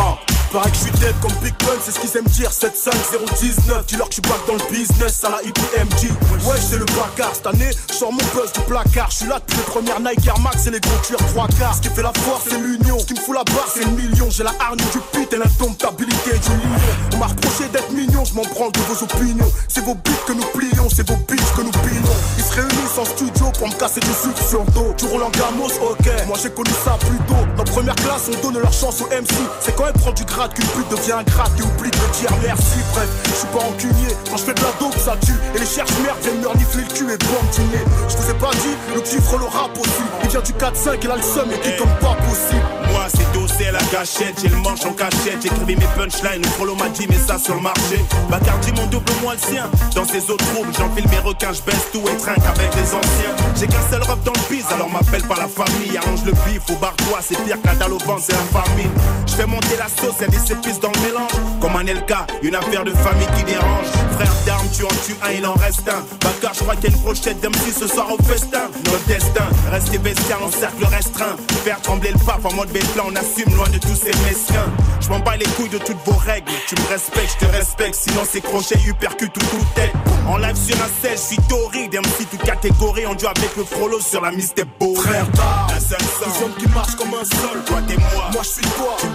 Ah, 0.00 0.27
Pareil 0.52 0.72
que 0.72 0.78
je 0.78 0.82
suis 0.84 0.90
dead 0.92 1.14
comme 1.20 1.32
Big 1.42 1.54
Pun, 1.56 1.76
c'est 1.82 1.92
ce 1.92 2.00
qu'ils 2.00 2.16
aiment 2.16 2.24
dire 2.24 2.50
75019, 2.50 3.84
dis-leur 3.86 4.08
que 4.08 4.14
je 4.14 4.20
suis 4.22 4.46
dans 4.46 4.54
le 4.54 4.72
business 4.72 5.22
à 5.24 5.30
la 5.30 5.42
IPMG 5.42 6.10
Ouais 6.46 6.56
c'est 6.58 6.78
le 6.78 6.86
bacard, 6.86 7.34
cette 7.34 7.46
année 7.46 7.70
je 7.98 8.04
mon 8.04 8.12
buzz 8.12 8.52
du 8.52 8.60
placard. 8.60 9.10
Je 9.10 9.16
suis 9.16 9.26
là 9.26 9.40
depuis 9.40 9.56
les 9.56 9.64
premières 9.64 10.00
Nike 10.00 10.26
Air 10.26 10.38
Max 10.40 10.66
et 10.66 10.70
les 10.70 10.80
gros 10.80 10.96
cuirs 11.02 11.18
trois 11.28 11.48
quarts. 11.58 11.74
Ce 11.74 11.80
qui 11.82 11.88
fait 11.88 12.02
la 12.02 12.12
force 12.12 12.44
c'est 12.48 12.58
l'union, 12.58 12.98
ce 12.98 13.06
qui 13.06 13.14
me 13.14 13.18
fout 13.18 13.34
la 13.34 13.44
barre 13.44 13.68
c'est 13.72 13.84
le 13.84 13.90
million. 13.90 14.30
J'ai 14.30 14.44
la 14.44 14.52
hargne 14.60 14.78
du 14.78 15.00
pit 15.12 15.32
et 15.32 15.36
l'indomptabilité 15.36 16.30
du 16.30 16.48
lion. 16.48 16.78
On 17.14 17.16
m'a 17.18 17.26
reproché 17.26 17.68
d'être 17.72 17.90
mignon, 17.90 18.24
je 18.24 18.34
m'en 18.34 18.42
prends 18.42 18.70
de 18.70 18.78
vos 18.78 19.02
opinions. 19.02 19.50
C'est 19.68 19.84
vos 19.84 19.94
beats 19.94 20.24
que 20.26 20.32
nous 20.32 20.46
plions, 20.54 20.88
c'est 20.88 21.08
vos 21.08 21.16
beats 21.16 21.50
que 21.56 21.62
nous 21.62 21.70
pilons. 21.70 22.16
Ils 22.38 22.44
se 22.44 22.54
réunissent 22.54 22.98
en 22.98 23.04
studio 23.04 23.46
pour 23.58 23.68
me 23.68 23.74
casser 23.74 24.00
du 24.00 24.14
sucre 24.14 24.48
sur 24.48 24.64
le 24.64 24.70
dos. 24.72 24.94
Tu 24.96 25.06
roules 25.06 25.24
en 25.24 25.30
gamos, 25.30 25.72
ok, 25.82 26.08
moi 26.28 26.38
j'ai 26.40 26.50
connu 26.50 26.70
ça 26.84 26.96
plus 27.00 27.18
tôt. 27.26 27.42
Dans 27.56 27.64
première 27.64 27.96
classe 27.96 28.28
on 28.28 28.46
donne 28.46 28.62
leur 28.62 28.72
chance 28.72 29.00
au 29.00 29.06
MC 29.06 29.34
C'est 29.60 29.74
quand 29.74 29.86
elle 29.86 30.00
prend 30.00 30.12
du 30.12 30.24
qu'une 30.46 30.66
pute 30.66 30.88
devient 30.88 31.18
un 31.18 31.22
grade 31.24 31.50
et 31.58 31.62
oublie 31.62 31.90
de 31.90 31.96
me 31.96 32.20
dire 32.20 32.30
merci 32.42 32.78
Bref, 32.92 33.08
je 33.24 33.34
suis 33.34 33.46
pas 33.48 33.58
rancunier, 33.58 34.14
quand 34.30 34.36
je 34.36 34.44
fais 34.44 34.54
de 34.54 34.60
la 34.60 34.72
dope 34.78 34.98
ça 34.98 35.16
tue. 35.20 35.34
Et 35.56 35.58
les 35.58 35.66
cherches 35.66 35.90
merde 36.04 36.18
viennent 36.22 36.40
me 36.40 36.46
renifler 36.46 36.82
le 36.82 36.94
cul 36.94 37.10
et 37.10 37.18
bandiner 37.18 37.82
Je 38.08 38.16
vous 38.16 38.30
ai 38.30 38.34
pas 38.34 38.50
dit, 38.62 38.76
le 38.94 39.04
chiffre 39.04 39.38
le 39.38 39.46
rap 39.46 39.76
aussi. 39.76 40.06
Il 40.22 40.28
vient 40.28 40.40
du 40.40 40.52
4-5, 40.52 40.98
il 41.02 41.10
a 41.10 41.16
le 41.16 41.22
seum 41.22 41.50
et 41.50 41.58
qui 41.58 41.76
comme 41.76 41.90
pas 42.00 42.14
possible. 42.22 42.68
Moi 42.92 43.06
c'est 43.08 43.32
dossé 43.32 43.47
à 43.66 43.72
la 43.72 43.82
gâchette, 43.92 44.40
j'ai 44.40 44.48
le 44.48 44.56
manche 44.56 44.84
en 44.84 44.92
cachette, 44.92 45.42
j'écrivais 45.42 45.74
mes 45.74 45.88
punchlines, 45.96 46.42
le 46.42 46.48
prolo 46.56 46.74
m'a 46.76 46.88
dit 46.88 47.06
mais 47.08 47.16
ça 47.16 47.38
sur 47.38 47.54
le 47.54 47.60
marché. 47.60 47.98
Bacardi 48.30 48.72
mon 48.72 48.86
double 48.86 49.12
moi 49.22 49.34
le 49.34 49.40
sien, 49.40 49.68
dans 49.94 50.04
ces 50.04 50.30
autres 50.30 50.44
troubles, 50.52 50.72
j'enfile 50.78 51.08
mes 51.08 51.18
requins, 51.18 51.52
je 51.52 51.62
baisse 51.62 51.90
tout 51.92 52.02
et 52.08 52.16
trinque 52.16 52.44
avec 52.46 52.74
les 52.74 52.94
anciens. 52.94 53.34
J'ai 53.58 53.66
qu'un 53.66 53.82
seul 53.90 54.02
rep 54.02 54.22
dans 54.24 54.32
le 54.32 54.54
bise, 54.54 54.66
alors 54.72 54.90
m'appelle 54.90 55.22
pas 55.22 55.36
la 55.36 55.48
famille, 55.48 55.96
arrange 55.96 56.24
le 56.24 56.32
bif 56.32 56.62
au 56.70 56.76
bar-toi, 56.76 57.18
c'est 57.20 57.42
pire 57.44 57.60
qu'un 57.60 57.74
dalle 57.74 57.92
au 57.92 57.98
ventre, 57.98 58.22
c'est 58.26 58.32
la 58.32 58.62
famine. 58.62 58.90
Je 59.26 59.34
fais 59.34 59.46
monter 59.46 59.76
la 59.78 59.88
sauce, 59.88 60.20
y'a 60.20 60.28
des 60.28 60.52
épices 60.52 60.80
dans 60.80 60.92
le 60.92 61.00
mélange, 61.00 61.32
comme 61.60 61.76
un 61.76 61.84
LK, 61.84 62.12
une 62.42 62.54
affaire 62.54 62.84
de 62.84 62.90
famille 62.90 63.26
qui 63.36 63.44
dérange. 63.44 63.86
Frère 64.12 64.34
d'armes, 64.46 64.68
tu 64.72 64.84
en 64.84 64.88
tues 64.88 65.16
un, 65.22 65.30
il 65.32 65.46
en 65.46 65.54
reste 65.54 65.88
un. 65.88 66.04
Bacar, 66.24 66.54
je 66.54 66.60
crois 66.60 66.74
une 66.82 66.96
brochette 66.98 67.40
d'MC 67.40 67.72
ce 67.78 67.86
soir 67.86 68.06
au 68.12 68.22
festin. 68.22 68.70
Notre 68.84 69.04
destin, 69.06 69.44
rester 69.70 69.98
bestial 69.98 70.38
en 70.42 70.50
cercle 70.50 70.84
restreint. 70.84 71.36
Faire 71.64 71.80
trembler 71.82 72.10
le 72.12 72.18
pape 72.18 72.44
en 72.44 72.52
mode 72.54 72.70
bêta, 72.70 73.02
on 73.06 73.14
assume 73.16 73.54
loin 73.54 73.68
de 73.68 73.78
tous 73.78 73.94
ces 73.94 74.12
mesquins. 74.26 74.70
Je 75.00 75.08
m'en 75.08 75.20
bats 75.20 75.36
les 75.36 75.46
couilles 75.56 75.68
de 75.68 75.78
toutes 75.78 76.02
vos 76.04 76.16
règles. 76.16 76.50
Tu 76.66 76.74
me 76.74 76.88
respectes, 76.88 77.36
je 77.40 77.46
te 77.46 77.52
respecte, 77.52 77.94
sinon 77.94 78.22
c'est 78.30 78.40
crochet, 78.40 78.78
uppercut 78.86 79.30
ou 79.36 79.40
coup 79.46 79.58
de 79.58 79.74
tête. 79.74 79.92
En 80.26 80.36
live 80.36 80.56
sur 80.56 80.76
un 80.76 81.08
16, 81.08 81.12
je 81.12 81.16
suis 81.16 81.42
torride, 81.48 81.94
MC 81.94 82.28
toute 82.30 82.42
catégorie. 82.42 83.06
On 83.06 83.18
joue 83.18 83.26
avec 83.26 83.56
le 83.56 83.64
frollo 83.64 84.00
sur 84.00 84.20
la 84.20 84.30
mystère 84.30 84.66
beau. 84.78 84.94
Frère 84.94 85.26
d'armes, 85.28 85.70
un 85.74 85.80
seul 85.80 86.00
sang. 86.00 86.44
hommes 86.44 86.54
qui 86.58 86.68
marchent 86.68 86.96
comme 86.96 87.14
un 87.14 87.24
seul 87.24 87.64
Toi 87.66 87.78
t'es 87.86 87.96
moi, 87.96 88.30
Moi 88.32 88.42
je 88.42 88.48
suis 88.48 88.62
toi 88.62 88.96
tu 89.00 89.06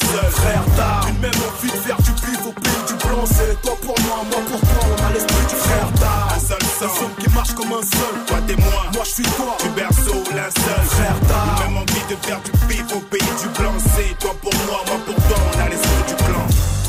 Frère 0.00 0.64
une 1.08 1.20
même 1.20 1.30
envie 1.30 1.70
de 1.70 1.76
faire 1.76 1.96
du 1.98 2.10
bif 2.10 2.46
au 2.46 2.52
pays 2.52 2.82
du 2.88 2.94
blanc 2.94 3.24
C'est 3.26 3.62
toi 3.62 3.76
pour 3.80 3.94
moi, 4.00 4.24
moi 4.28 4.40
pour 4.50 4.60
toi, 4.60 4.88
on 4.90 5.06
a 5.06 5.12
l'esprit 5.12 5.46
du 5.48 5.54
frère 5.54 5.86
Un 5.86 6.00
d'armes 6.00 6.40
seul 6.40 6.58
qui 7.20 7.30
marchent 7.30 7.54
comme 7.54 7.72
un 7.72 7.82
seul 7.82 8.14
Toi 8.26 8.38
t'es 8.46 8.56
moi, 8.56 8.90
Moi 8.92 9.04
je 9.04 9.10
suis 9.10 9.22
toi 9.22 9.56
tu 9.60 9.68
berceau, 9.70 10.18
linceul. 10.34 10.84
Frère 10.88 11.20
d'armes. 11.28 11.60
Même 11.60 11.76
envie 11.76 12.04
de 12.10 12.16
faire 12.26 12.40
du 12.42 12.50
bif 12.66 12.84
au 12.92 13.00
pays 13.00 13.20
du 13.20 13.48
blanc. 13.56 13.74
C'est 13.94 14.18
toi 14.18 14.34
pour 14.42 14.52
moi, 14.66 14.82
moi 14.86 14.98
pour 15.06 15.14
toi, 15.14 15.23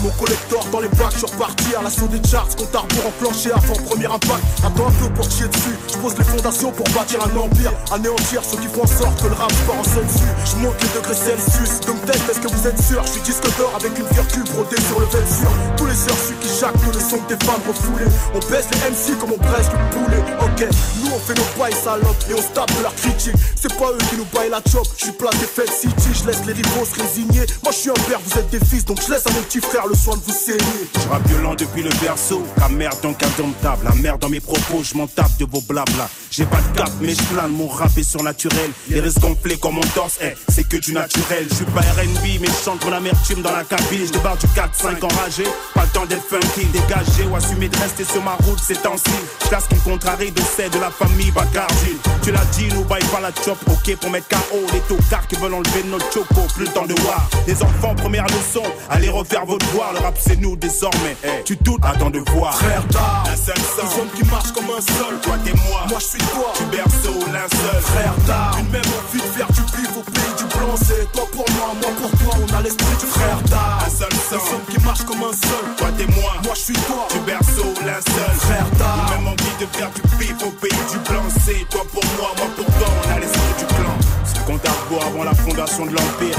Mon 0.05 0.11
collector 0.21 0.63
dans 0.71 0.81
les 0.81 0.87
bacs, 0.89 1.13
je 1.13 1.25
suis 1.25 1.25
reparti 1.25 1.73
à 1.73 1.81
l'assaut 1.81 2.05
des 2.05 2.21
charts, 2.29 2.45
compte 2.55 2.75
à 2.75 2.81
rebours 2.81 3.07
enclenché 3.07 3.49
avant 3.49 3.73
premier 3.89 4.05
impact. 4.05 4.45
Attends 4.61 4.85
un 4.85 4.91
peu 5.01 5.09
pour 5.15 5.25
chier 5.25 5.47
dessus, 5.47 5.73
je 5.89 5.97
pose 5.97 6.15
les 6.15 6.23
fondations 6.23 6.71
pour 6.71 6.85
bâtir 6.93 7.17
un 7.25 7.35
empire, 7.35 7.73
anéantir 7.91 8.43
ceux 8.45 8.57
qui 8.61 8.67
font 8.67 8.83
en 8.83 9.01
sorte 9.01 9.17
que 9.17 9.25
le 9.25 9.33
rap 9.33 9.51
part 9.65 9.81
en 9.81 9.81
dessus. 9.81 10.29
Je 10.45 10.55
monte 10.61 10.77
les 10.77 10.93
degrés 10.93 11.17
Celsius, 11.17 11.81
me 11.89 12.05
tête, 12.05 12.21
est-ce 12.29 12.39
que 12.39 12.53
vous 12.53 12.67
êtes 12.67 12.79
sûr? 12.85 13.01
Je 13.01 13.11
suis 13.17 13.21
disque 13.21 13.49
d'or 13.57 13.73
avec 13.73 13.97
une 13.97 14.05
virgule 14.05 14.45
brodée 14.53 14.81
sur 14.85 14.99
le 14.99 15.07
vêture. 15.09 15.49
Tous 15.75 15.87
les 15.87 15.97
heures, 16.05 16.21
celui 16.21 16.37
qui 16.37 16.53
jacque 16.53 16.85
le 16.85 17.01
son 17.01 17.17
des 17.25 17.41
femmes 17.43 17.65
refoulées. 17.65 18.11
On 18.35 18.39
baisse 18.45 18.69
les 18.77 18.81
MC 18.93 19.17
comme 19.17 19.33
on 19.33 19.41
presse 19.41 19.73
le 19.73 19.81
poulet. 19.89 20.21
Ok, 20.45 20.69
nous 21.01 21.09
on 21.15 21.19
fait 21.19 21.33
nos 21.33 21.49
bails 21.57 21.73
salopes 21.73 22.25
et 22.29 22.33
on 22.35 22.43
se 22.45 22.53
tape 22.53 22.69
de 22.77 22.83
leur 22.83 22.93
critique. 22.93 23.41
C'est 23.57 23.73
pas 23.73 23.89
eux 23.89 24.05
qui 24.11 24.17
nous 24.17 24.29
baillent 24.29 24.53
la 24.53 24.61
chop, 24.69 24.85
je 24.99 25.05
suis 25.05 25.13
placé 25.13 25.49
fait 25.49 25.65
city, 25.65 26.13
je 26.13 26.27
laisse 26.27 26.45
les 26.45 26.53
rivaux 26.53 26.85
se 26.85 27.01
résigner. 27.01 27.47
Moi 27.63 27.73
je 27.73 27.77
suis 27.77 27.89
un 27.89 28.05
père, 28.05 28.19
vous 28.23 28.37
êtes 28.37 28.49
des 28.51 28.59
fils, 28.59 28.85
donc 28.85 29.01
je 29.01 29.09
laisse 29.11 29.25
à 29.25 29.31
mon 29.33 29.41
petit 29.41 29.61
frère 29.61 29.87
le 29.87 29.94
soin 29.95 30.17
de 30.17 30.21
vous 30.21 30.31
saigner. 30.31 30.89
Je 30.93 31.29
violent 31.29 31.55
depuis 31.55 31.83
le 31.83 31.89
berceau, 32.01 32.43
la 32.57 32.69
merde 32.69 32.99
donc 33.01 33.21
indomptable. 33.23 33.85
La 33.85 33.95
merde 33.95 34.21
dans 34.21 34.29
mes 34.29 34.39
propos, 34.39 34.83
je 34.83 34.95
m'en 34.95 35.07
tape 35.07 35.37
de 35.39 35.45
vos 35.45 35.61
blabla. 35.61 36.09
J'ai 36.35 36.43
pas 36.45 36.57
de 36.59 36.77
cap, 36.77 36.89
mais 36.99 37.15
je 37.15 37.23
plane, 37.33 37.51
mon 37.51 37.67
rap 37.69 37.97
est 37.97 38.03
surnaturel. 38.03 38.69
Les 38.89 38.99
risques 38.99 39.19
gonflés 39.21 39.55
comme 39.57 39.75
mon 39.75 39.81
torse, 39.95 40.17
eh, 40.21 40.33
c'est 40.49 40.67
que 40.67 40.75
du 40.75 40.91
naturel. 40.91 41.45
Je 41.49 41.55
suis 41.55 41.65
pas 41.65 41.79
RB, 41.79 42.41
mais 42.41 42.47
je 42.47 42.65
chante 42.65 42.83
mon 42.83 42.91
amertume 42.91 43.41
dans 43.41 43.53
la 43.53 43.63
cabine. 43.63 44.05
Je 44.05 44.11
débarque 44.11 44.41
du 44.41 44.47
4-5 44.47 45.01
enragé, 45.01 45.45
pas 45.73 45.83
le 45.83 45.89
temps 45.91 46.05
d'être 46.05 46.25
funky, 46.27 46.65
dégagé 46.73 47.23
ou 47.31 47.37
assumer 47.37 47.69
de 47.69 47.77
rester 47.77 48.03
sur 48.03 48.21
ma 48.21 48.33
route 48.43 48.59
ces 48.59 48.75
temps-ci. 48.75 49.15
Je 49.45 49.49
casse 49.49 49.67
qui 49.69 49.77
contrarie 49.77 50.31
de 50.31 50.41
celle 50.41 50.71
de 50.71 50.79
la 50.79 50.91
famille 50.91 51.31
Bacardi. 51.31 51.95
Tu 52.21 52.33
l'as 52.33 52.43
dit, 52.57 52.67
nous 52.73 52.83
baille 52.83 53.05
pas 53.13 53.21
la 53.21 53.31
chop, 53.31 53.57
ok 53.67 53.95
pour 53.95 54.11
mettre 54.11 54.27
KO. 54.27 54.57
Les 54.73 54.81
tocards 54.81 55.27
qui 55.27 55.35
veulent 55.35 55.53
enlever 55.53 55.83
notre 55.85 56.11
choco, 56.11 56.41
plus 56.53 56.65
le 56.65 56.71
temps 56.73 56.85
de 56.85 56.95
voir. 57.01 57.29
Les 57.47 57.63
enfants, 57.63 57.95
première 57.95 58.25
leçon, 58.25 58.63
allez 58.89 59.09
refaire 59.09 59.45
votre 59.45 59.65
devoir. 59.67 59.93
Le 59.93 59.99
rap 59.99 60.17
c'est 60.19 60.35
nous 60.35 60.57
désormais. 60.57 61.15
Eh, 61.23 61.43
tu 61.45 61.55
doutes, 61.55 61.79
attends 61.85 62.09
de 62.09 62.19
voir. 62.33 62.57
Frère 62.57 62.83
d'armes, 62.87 63.29
Un 63.31 63.37
seul 63.37 63.55
sang. 63.57 64.05
qui 64.17 64.23
marchent 64.25 64.51
comme 64.51 64.65
un 64.65 64.81
seul. 64.81 65.17
Toi 65.21 65.35
t'es 65.45 65.53
moi, 65.69 65.85
Moi 65.87 65.99
je 65.99 66.05
suis 66.05 66.24
toi, 66.33 66.53
du 66.57 66.65
berceau, 66.75 67.15
linceul. 67.31 67.81
frère 67.81 68.15
d'armes. 68.27 68.59
Une 68.59 68.71
même 68.71 68.91
envie 68.99 69.21
de 69.21 69.31
faire 69.37 69.47
du 69.47 69.61
pif 69.61 69.89
au 69.97 70.03
pays 70.11 70.33
du 70.37 70.45
blanc. 70.55 70.75
C'est 70.77 71.11
toi 71.11 71.25
pour 71.31 71.45
moi, 71.57 71.67
moi 71.81 71.91
pour 72.01 72.11
toi. 72.19 72.33
On 72.41 72.57
a 72.57 72.61
l'esprit 72.61 72.97
du 72.99 73.05
frère 73.05 73.39
d'armes. 73.49 73.83
Un 73.85 73.89
seul 73.89 74.09
Un 74.11 74.37
sang, 74.37 74.43
son 74.51 74.71
qui 74.71 74.79
marche 74.85 75.03
comme 75.03 75.23
un 75.23 75.33
seul. 75.33 75.65
toi 75.77 75.87
t'es 75.97 76.07
moi, 76.19 76.31
Moi 76.43 76.53
je 76.55 76.61
suis 76.61 76.79
toi, 76.87 77.07
du 77.13 77.19
berceau, 77.19 77.69
linceul. 77.85 78.35
frère 78.39 78.69
d'armes. 78.77 79.09
Même 79.11 79.27
envie 79.27 79.55
de 79.59 79.65
faire 79.77 79.91
du 79.91 80.01
pif 80.17 80.35
au 80.45 80.51
pays 80.51 80.83
du 80.91 80.97
blanc. 81.09 81.23
C'est 81.45 81.67
toi 81.69 81.83
pour 81.91 82.03
moi, 82.17 82.29
moi 82.37 82.47
pour 82.55 82.65
toi. 82.77 82.87
On 83.05 83.15
a 83.15 83.19
l'esprit 83.19 83.55
du 83.59 83.65
clan. 83.65 83.95
C'est 84.25 84.43
compte 84.45 84.65
à 84.65 84.75
avant 85.07 85.23
la 85.23 85.33
fondation 85.33 85.85
de 85.85 85.91
l'Empire. 85.91 86.37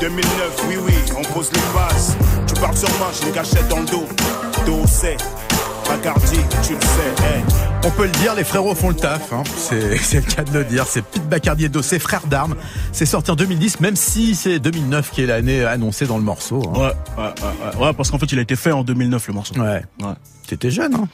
2009, 0.00 0.64
oui, 0.68 0.76
oui, 0.86 0.94
on 1.18 1.22
pose 1.34 1.50
les 1.52 1.60
bases. 1.74 2.16
Tu 2.46 2.54
parles 2.60 2.76
sur 2.76 2.88
moi, 2.98 3.08
j'ai 3.18 3.26
une 3.28 3.32
cachette 3.34 3.66
dans 3.68 3.80
le 3.80 3.86
dos. 3.86 4.06
Dos, 4.66 4.82
c'est. 4.86 5.16
Bacardi, 5.88 6.36
tu 6.62 6.74
le 6.74 6.80
sais, 6.80 7.24
hey. 7.24 7.42
On 7.84 7.90
peut 7.90 8.04
le 8.04 8.10
dire, 8.12 8.34
les 8.34 8.44
frérots 8.44 8.74
font 8.74 8.90
le 8.90 8.94
taf. 8.94 9.32
Hein. 9.32 9.42
C'est 9.56 9.80
le 9.80 10.20
cas 10.34 10.44
de 10.44 10.52
le 10.58 10.64
dire. 10.64 10.86
C'est 10.86 11.02
Pete 11.02 11.28
Bacardi 11.28 11.64
et 11.64 11.68
Dossé, 11.68 11.98
frères 11.98 12.26
d'armes. 12.26 12.56
C'est 12.92 13.06
sorti 13.06 13.30
en 13.30 13.36
2010, 13.36 13.80
même 13.80 13.96
si 13.96 14.34
c'est 14.34 14.58
2009 14.58 15.10
qui 15.10 15.22
est 15.22 15.26
l'année 15.26 15.64
annoncée 15.64 16.06
dans 16.06 16.18
le 16.18 16.24
morceau. 16.24 16.62
hein. 16.68 16.72
Ouais, 16.78 16.80
ouais, 17.16 17.24
ouais, 17.24 17.76
ouais, 17.80 17.86
ouais, 17.86 17.92
parce 17.94 18.10
qu'en 18.10 18.18
fait, 18.18 18.30
il 18.32 18.38
a 18.38 18.42
été 18.42 18.56
fait 18.56 18.72
en 18.72 18.82
2009 18.84 19.28
le 19.28 19.34
morceau. 19.34 19.54
Ouais. 19.60 19.82
Ouais. 20.02 20.12
T'étais 20.46 20.70
jeune, 20.70 20.94
hein 20.94 21.08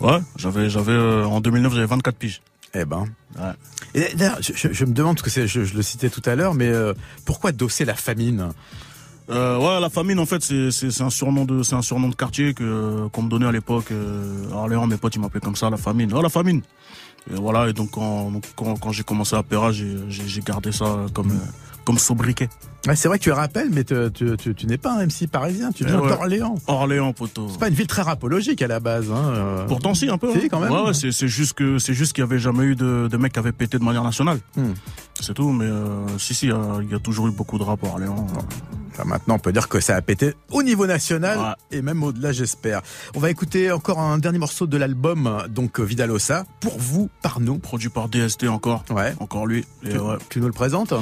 Ouais, 0.00 0.18
j'avais, 0.36 0.70
j'avais, 0.70 0.92
euh, 0.92 1.24
en 1.24 1.40
2009, 1.40 1.74
j'avais 1.74 1.86
24 1.86 2.16
piges. 2.16 2.40
Eh 2.74 2.84
ben. 2.84 3.06
Ouais. 3.38 3.52
Et 3.94 4.14
d'ailleurs, 4.14 4.38
je, 4.40 4.52
je- 4.54 4.72
je 4.72 4.84
me 4.84 4.92
demande, 4.92 5.16
parce 5.16 5.24
que 5.24 5.30
c'est- 5.30 5.48
je, 5.48 5.64
je 5.64 5.74
le 5.74 5.82
citais 5.82 6.10
tout 6.10 6.22
à 6.26 6.34
l'heure, 6.36 6.54
mais 6.54 6.68
euh, 6.68 6.92
pourquoi 7.24 7.50
Dossé 7.52 7.84
la 7.84 7.94
famine? 7.94 8.50
Euh, 9.30 9.58
ouais, 9.58 9.80
la 9.80 9.90
famine, 9.90 10.18
en 10.18 10.26
fait, 10.26 10.42
c'est, 10.42 11.02
un 11.02 11.10
surnom 11.10 11.44
de, 11.44 11.62
c'est 11.62 11.74
un 11.74 11.82
surnom 11.82 12.08
de 12.08 12.14
quartier 12.14 12.54
que, 12.54 13.08
qu'on 13.08 13.22
me 13.22 13.28
donnait 13.28 13.46
à 13.46 13.52
l'époque, 13.52 13.90
euh, 13.90 14.50
Orléans, 14.52 14.86
mes 14.86 14.96
potes, 14.96 15.16
ils 15.16 15.20
m'appelaient 15.20 15.40
comme 15.40 15.56
ça, 15.56 15.68
la 15.68 15.76
famine. 15.76 16.10
Oh, 16.14 16.22
la 16.22 16.30
famine! 16.30 16.62
Et 17.30 17.34
voilà, 17.34 17.68
et 17.68 17.74
donc, 17.74 17.90
quand, 17.90 18.32
quand, 18.56 18.78
quand 18.78 18.92
j'ai 18.92 19.02
commencé 19.02 19.36
à 19.36 19.42
Péra, 19.42 19.70
j'ai 19.70 20.40
gardé 20.40 20.72
ça 20.72 21.06
comme, 21.12 21.30
euh, 21.30 21.50
comme 21.84 21.98
sobriquet. 21.98 22.48
Ouais, 22.86 22.96
C'est 22.96 23.08
vrai 23.08 23.18
que 23.18 23.24
tu 23.24 23.30
rappelles, 23.32 23.70
mais 23.72 23.84
te- 23.84 24.08
tu, 24.08 24.36
tu, 24.36 24.54
tu 24.54 24.66
n'es 24.66 24.78
pas 24.78 24.92
un 24.92 25.04
MC 25.06 25.26
parisien, 25.30 25.72
tu 25.72 25.84
Eh 25.84 25.86
viens 25.86 26.00
ouais. 26.00 26.08
d'Orléans. 26.08 26.54
Orléans, 26.66 27.12
poteau. 27.12 27.48
C'est 27.50 27.58
pas 27.58 27.68
une 27.68 27.74
ville 27.74 27.86
très 27.86 28.02
rapologique 28.02 28.62
à 28.62 28.66
la 28.68 28.80
base. 28.80 29.10
Hein. 29.10 29.32
euh. 29.34 29.66
Pourtant, 29.66 29.94
si, 29.94 30.08
un 30.08 30.18
peu. 30.18 30.32
Si, 30.32 30.38
hein. 30.38 30.48
quand 30.50 30.60
même. 30.60 30.70
Ouais, 30.72 30.92
c'est, 30.94 31.28
juste 31.28 31.54
que, 31.54 31.78
c'est 31.78 31.94
juste 31.94 32.12
qu'il 32.12 32.22
y 32.22 32.26
avait 32.26 32.38
jamais 32.38 32.64
eu 32.64 32.76
de, 32.76 33.08
de 33.10 33.16
mecs 33.16 33.32
qui 33.32 33.38
avaient 33.38 33.52
pété 33.52 33.78
de 33.78 33.84
manière 33.84 34.04
nationale. 34.04 34.38
Hmm. 34.56 34.72
C'est 35.20 35.34
tout, 35.34 35.50
mais, 35.50 35.64
euh, 35.64 36.06
si, 36.18 36.34
si, 36.34 36.46
il 36.46 36.50
y 36.50 36.52
a- 36.52 36.78
il 36.82 36.90
y, 36.90 36.94
a 36.94 36.98
toujours 37.00 37.26
eu 37.28 37.32
beaucoup 37.32 37.58
de 37.58 37.64
rap 37.64 37.82
à 37.84 37.88
Orléans. 37.88 38.26
Enfin, 38.92 39.04
maintenant, 39.04 39.34
on 39.34 39.38
peut 39.38 39.52
dire 39.52 39.68
que 39.68 39.80
ça 39.80 39.94
a 39.96 40.02
pété 40.02 40.34
au 40.50 40.62
niveau 40.62 40.86
national 40.86 41.38
Ouais. 41.38 41.78
et 41.78 41.82
même 41.82 42.02
au-delà, 42.02 42.32
j'espère. 42.32 42.82
On 43.14 43.20
va 43.20 43.30
écouter 43.30 43.70
encore 43.70 43.98
un 44.00 44.18
dernier 44.18 44.38
morceau 44.38 44.66
de 44.66 44.76
l'album, 44.76 45.44
donc 45.50 45.78
euh, 45.80 45.84
Vidalosa, 45.84 46.44
pour 46.60 46.78
vous, 46.78 47.08
par 47.22 47.40
nous. 47.40 47.58
Produit 47.58 47.88
par 47.90 48.08
DST 48.08 48.48
encore. 48.48 48.84
Ouais. 48.90 49.14
Encore 49.20 49.46
lui. 49.46 49.64
Et 49.84 49.90
Tu, 49.90 49.98
ouais. 49.98 50.16
tu 50.30 50.40
nous 50.40 50.46
le 50.46 50.52
présentes? 50.52 50.94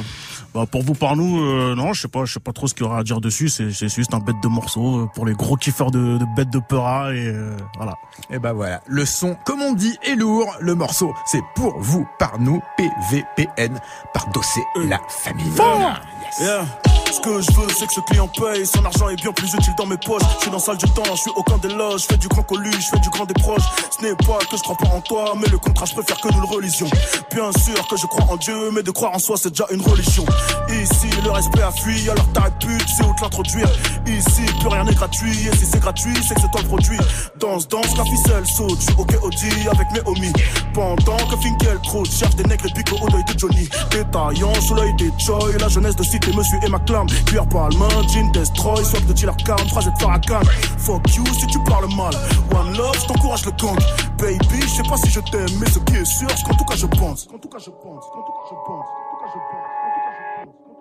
Bah 0.55 0.65
pour 0.71 0.83
vous 0.83 0.95
par 0.95 1.17
nous, 1.17 1.39
euh, 1.67 1.75
non, 1.75 1.93
je 1.93 2.03
sais 2.03 2.09
pas, 2.09 2.25
je 2.25 2.33
sais 2.35 2.41
pas 2.41 2.53
trop 2.53 2.67
ce 2.67 2.75
qu'il 2.75 2.85
y 2.85 2.87
aura 2.87 2.99
à 2.99 3.03
dire 3.03 3.21
dessus. 3.21 3.49
C'est 3.49 3.73
c'est 3.73 3.89
juste 3.89 4.15
un 4.15 4.19
bête 4.19 4.37
de 4.43 4.49
morceau 4.49 5.01
euh, 5.01 5.07
pour 5.15 5.27
les 5.27 5.35
gros 5.35 5.57
kiffeurs 5.57 5.91
de, 5.91 6.19
de 6.19 6.25
bêtes 6.37 6.51
de 6.51 6.59
Peura 6.59 7.13
et 7.13 7.27
euh, 7.27 7.57
voilà. 7.77 7.95
Et 8.31 8.39
ben 8.39 8.53
voilà, 8.53 8.81
le 8.87 9.05
son, 9.05 9.37
comme 9.45 9.63
on 9.63 9.73
dit, 9.73 9.97
est 10.03 10.15
lourd. 10.15 10.55
Le 10.61 10.75
morceau, 10.75 11.15
c'est 11.27 11.43
pour 11.55 11.79
vous, 11.79 12.07
par 12.19 12.39
nous, 12.39 12.61
PVPN, 12.77 13.79
par 14.15 14.29
Dossé, 14.31 14.61
la 14.77 15.01
famille. 15.09 15.47
Yes. 15.47 16.41
Yeah. 16.41 16.96
Ce 17.13 17.21
que 17.21 17.41
je 17.41 17.53
veux, 17.53 17.69
c'est 17.79 17.87
que 17.87 17.95
ce 17.95 18.01
client 18.01 18.29
paye. 18.29 18.67
Son 18.67 18.85
argent 18.85 19.09
est 19.09 19.17
bien 19.17 19.33
plus 19.33 19.53
utile 19.55 19.75
dans 19.77 19.87
mes 19.87 19.97
poches. 19.97 20.23
Je 20.37 20.43
suis 20.43 20.51
dans 20.51 20.59
salle 20.59 20.79
de 20.79 20.87
temps, 20.87 21.03
je 21.15 21.21
suis 21.21 21.31
au 21.37 21.43
camp 21.43 21.59
des 21.59 21.69
loges. 21.69 22.03
Je 22.03 22.07
fais 22.07 22.17
du 22.19 22.29
grand 22.29 22.43
colu, 22.43 22.71
je 22.73 22.89
fais 22.89 23.01
du 23.01 23.11
grand 23.11 23.25
des 23.25 23.35
proches. 23.35 23.65
Ce 23.97 24.05
n'est 24.05 24.15
pas 24.17 24.39
que 24.51 24.57
je 24.57 24.63
crois 24.63 24.77
pas 24.77 24.89
en 24.95 25.01
toi, 25.01 25.35
mais 25.41 25.49
le 25.49 25.59
contrat, 25.59 25.87
je 25.87 25.95
préfère 25.95 26.21
que 26.21 26.29
nous 26.33 26.41
le 26.41 26.47
religions. 26.47 26.89
Bien 27.35 27.51
sûr 27.53 27.87
que 27.89 27.97
je 27.97 28.07
crois 28.07 28.27
en 28.29 28.37
Dieu, 28.37 28.71
mais 28.73 28.83
de 28.83 28.91
croire 28.91 29.15
en 29.15 29.19
soi, 29.19 29.37
c'est 29.37 29.51
déjà 29.51 29.67
une 29.71 29.83
religion. 29.83 30.25
Ici, 30.69 31.09
le 31.25 31.31
respect 31.31 31.63
a 31.63 31.73
fui, 31.73 32.09
alors 32.11 32.27
t'arrêtes 32.33 32.59
plus, 32.61 32.79
tu 32.79 32.95
sais 32.95 33.05
où 33.05 33.15
te 33.15 33.23
l'introduire? 33.23 33.69
Ici, 34.07 34.43
plus 34.61 34.69
rien 34.69 34.85
n'est 34.85 34.95
gratuit, 34.95 35.47
et 35.47 35.57
si 35.57 35.67
c'est 35.67 35.81
gratuit, 35.81 36.15
c'est 36.27 36.35
que 36.35 36.41
c'est 36.41 36.51
toi 36.51 36.61
le 36.63 36.69
produit. 36.69 36.99
Danse, 37.39 37.69
danse, 37.69 37.97
la 37.97 38.05
saute, 38.45 38.79
je 38.81 38.85
suis 38.85 38.95
ok 38.99 39.17
Audi 39.23 39.69
avec 39.71 39.91
mes 39.93 40.01
homies. 40.07 40.33
Pendant 40.75 41.17
que 41.29 41.37
Finkel 41.37 41.79
trotte, 41.83 42.11
cherche 42.11 42.35
des 42.37 42.45
nègres 42.45 42.67
et 42.67 42.73
pico 42.73 42.97
au 43.01 43.09
deuil 43.09 43.25
de 43.25 43.39
Johnny. 43.39 43.69
Détaillant 43.91 44.55
sous 44.61 44.75
l'œil 44.75 44.95
des 44.97 45.11
Choi, 45.19 45.39
la 45.59 45.69
jeunesse 45.69 45.97
de 45.97 46.03
cité 46.03 46.31
suit 46.31 46.59
et 46.63 46.69
m'acclame. 47.05 47.25
Cuir 47.27 47.47
palmain, 47.49 47.89
jean 48.09 48.31
destroy, 48.33 48.85
swag 48.85 49.05
de 49.07 49.13
dealer 49.13 49.37
calme, 49.45 49.69
phrase 49.69 49.87
de 49.87 49.93
Farrakhan. 50.01 50.41
Fuck 50.79 51.15
you 51.15 51.25
si 51.39 51.47
tu 51.47 51.59
parles 51.65 51.89
mal. 51.97 52.15
One 52.55 52.77
love, 52.77 52.95
je 53.01 53.07
t'encourage 53.07 53.45
le 53.45 53.53
gang. 53.53 53.79
Baby, 54.19 54.63
je 54.63 54.69
sais 54.69 54.83
pas 54.83 54.97
si 54.97 55.11
je 55.11 55.21
t'aime, 55.21 55.59
mais 55.61 55.69
ce 55.71 55.79
qui 55.81 55.97
est 55.97 56.05
sûr, 56.05 56.29
c'est 56.31 56.45
qu'en 56.45 56.55
tout 56.55 56.65
cas 56.65 56.77
je 56.77 56.87
pense. 56.87 57.29
En 57.35 57.39
tout 57.39 57.49
cas 57.49 57.59
je 57.59 57.71
pense, 57.71 58.05
en 58.05 58.23
tout 58.23 58.33
cas 58.33 58.47
je 58.49 58.55
pense, 58.67 58.87
en 58.87 59.11
tout 59.11 59.19
cas 59.21 59.29
je 59.33 59.39
pense. 59.39 59.67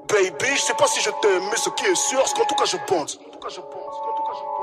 Baby, 0.07 0.55
je 0.55 0.61
sais 0.61 0.75
pas 0.75 0.87
si 0.87 1.01
je 1.01 1.09
t'aime, 1.21 1.43
mais 1.51 1.57
ce 1.57 1.69
qui 1.69 1.85
est 1.85 1.95
sûr, 1.95 2.21
c'est 2.25 2.35
qu'en 2.35 2.45
tout 2.45 2.55
cas 2.55 2.65
je 2.65 2.77
pense. 2.87 3.15
En 3.15 3.31
tout 3.31 3.39
cas 3.39 3.49
je 3.49 3.61
pense, 3.61 3.95
en 3.95 4.15
tout 4.15 4.23
cas 4.23 4.35
je 4.39 4.43
pense. 4.43 4.55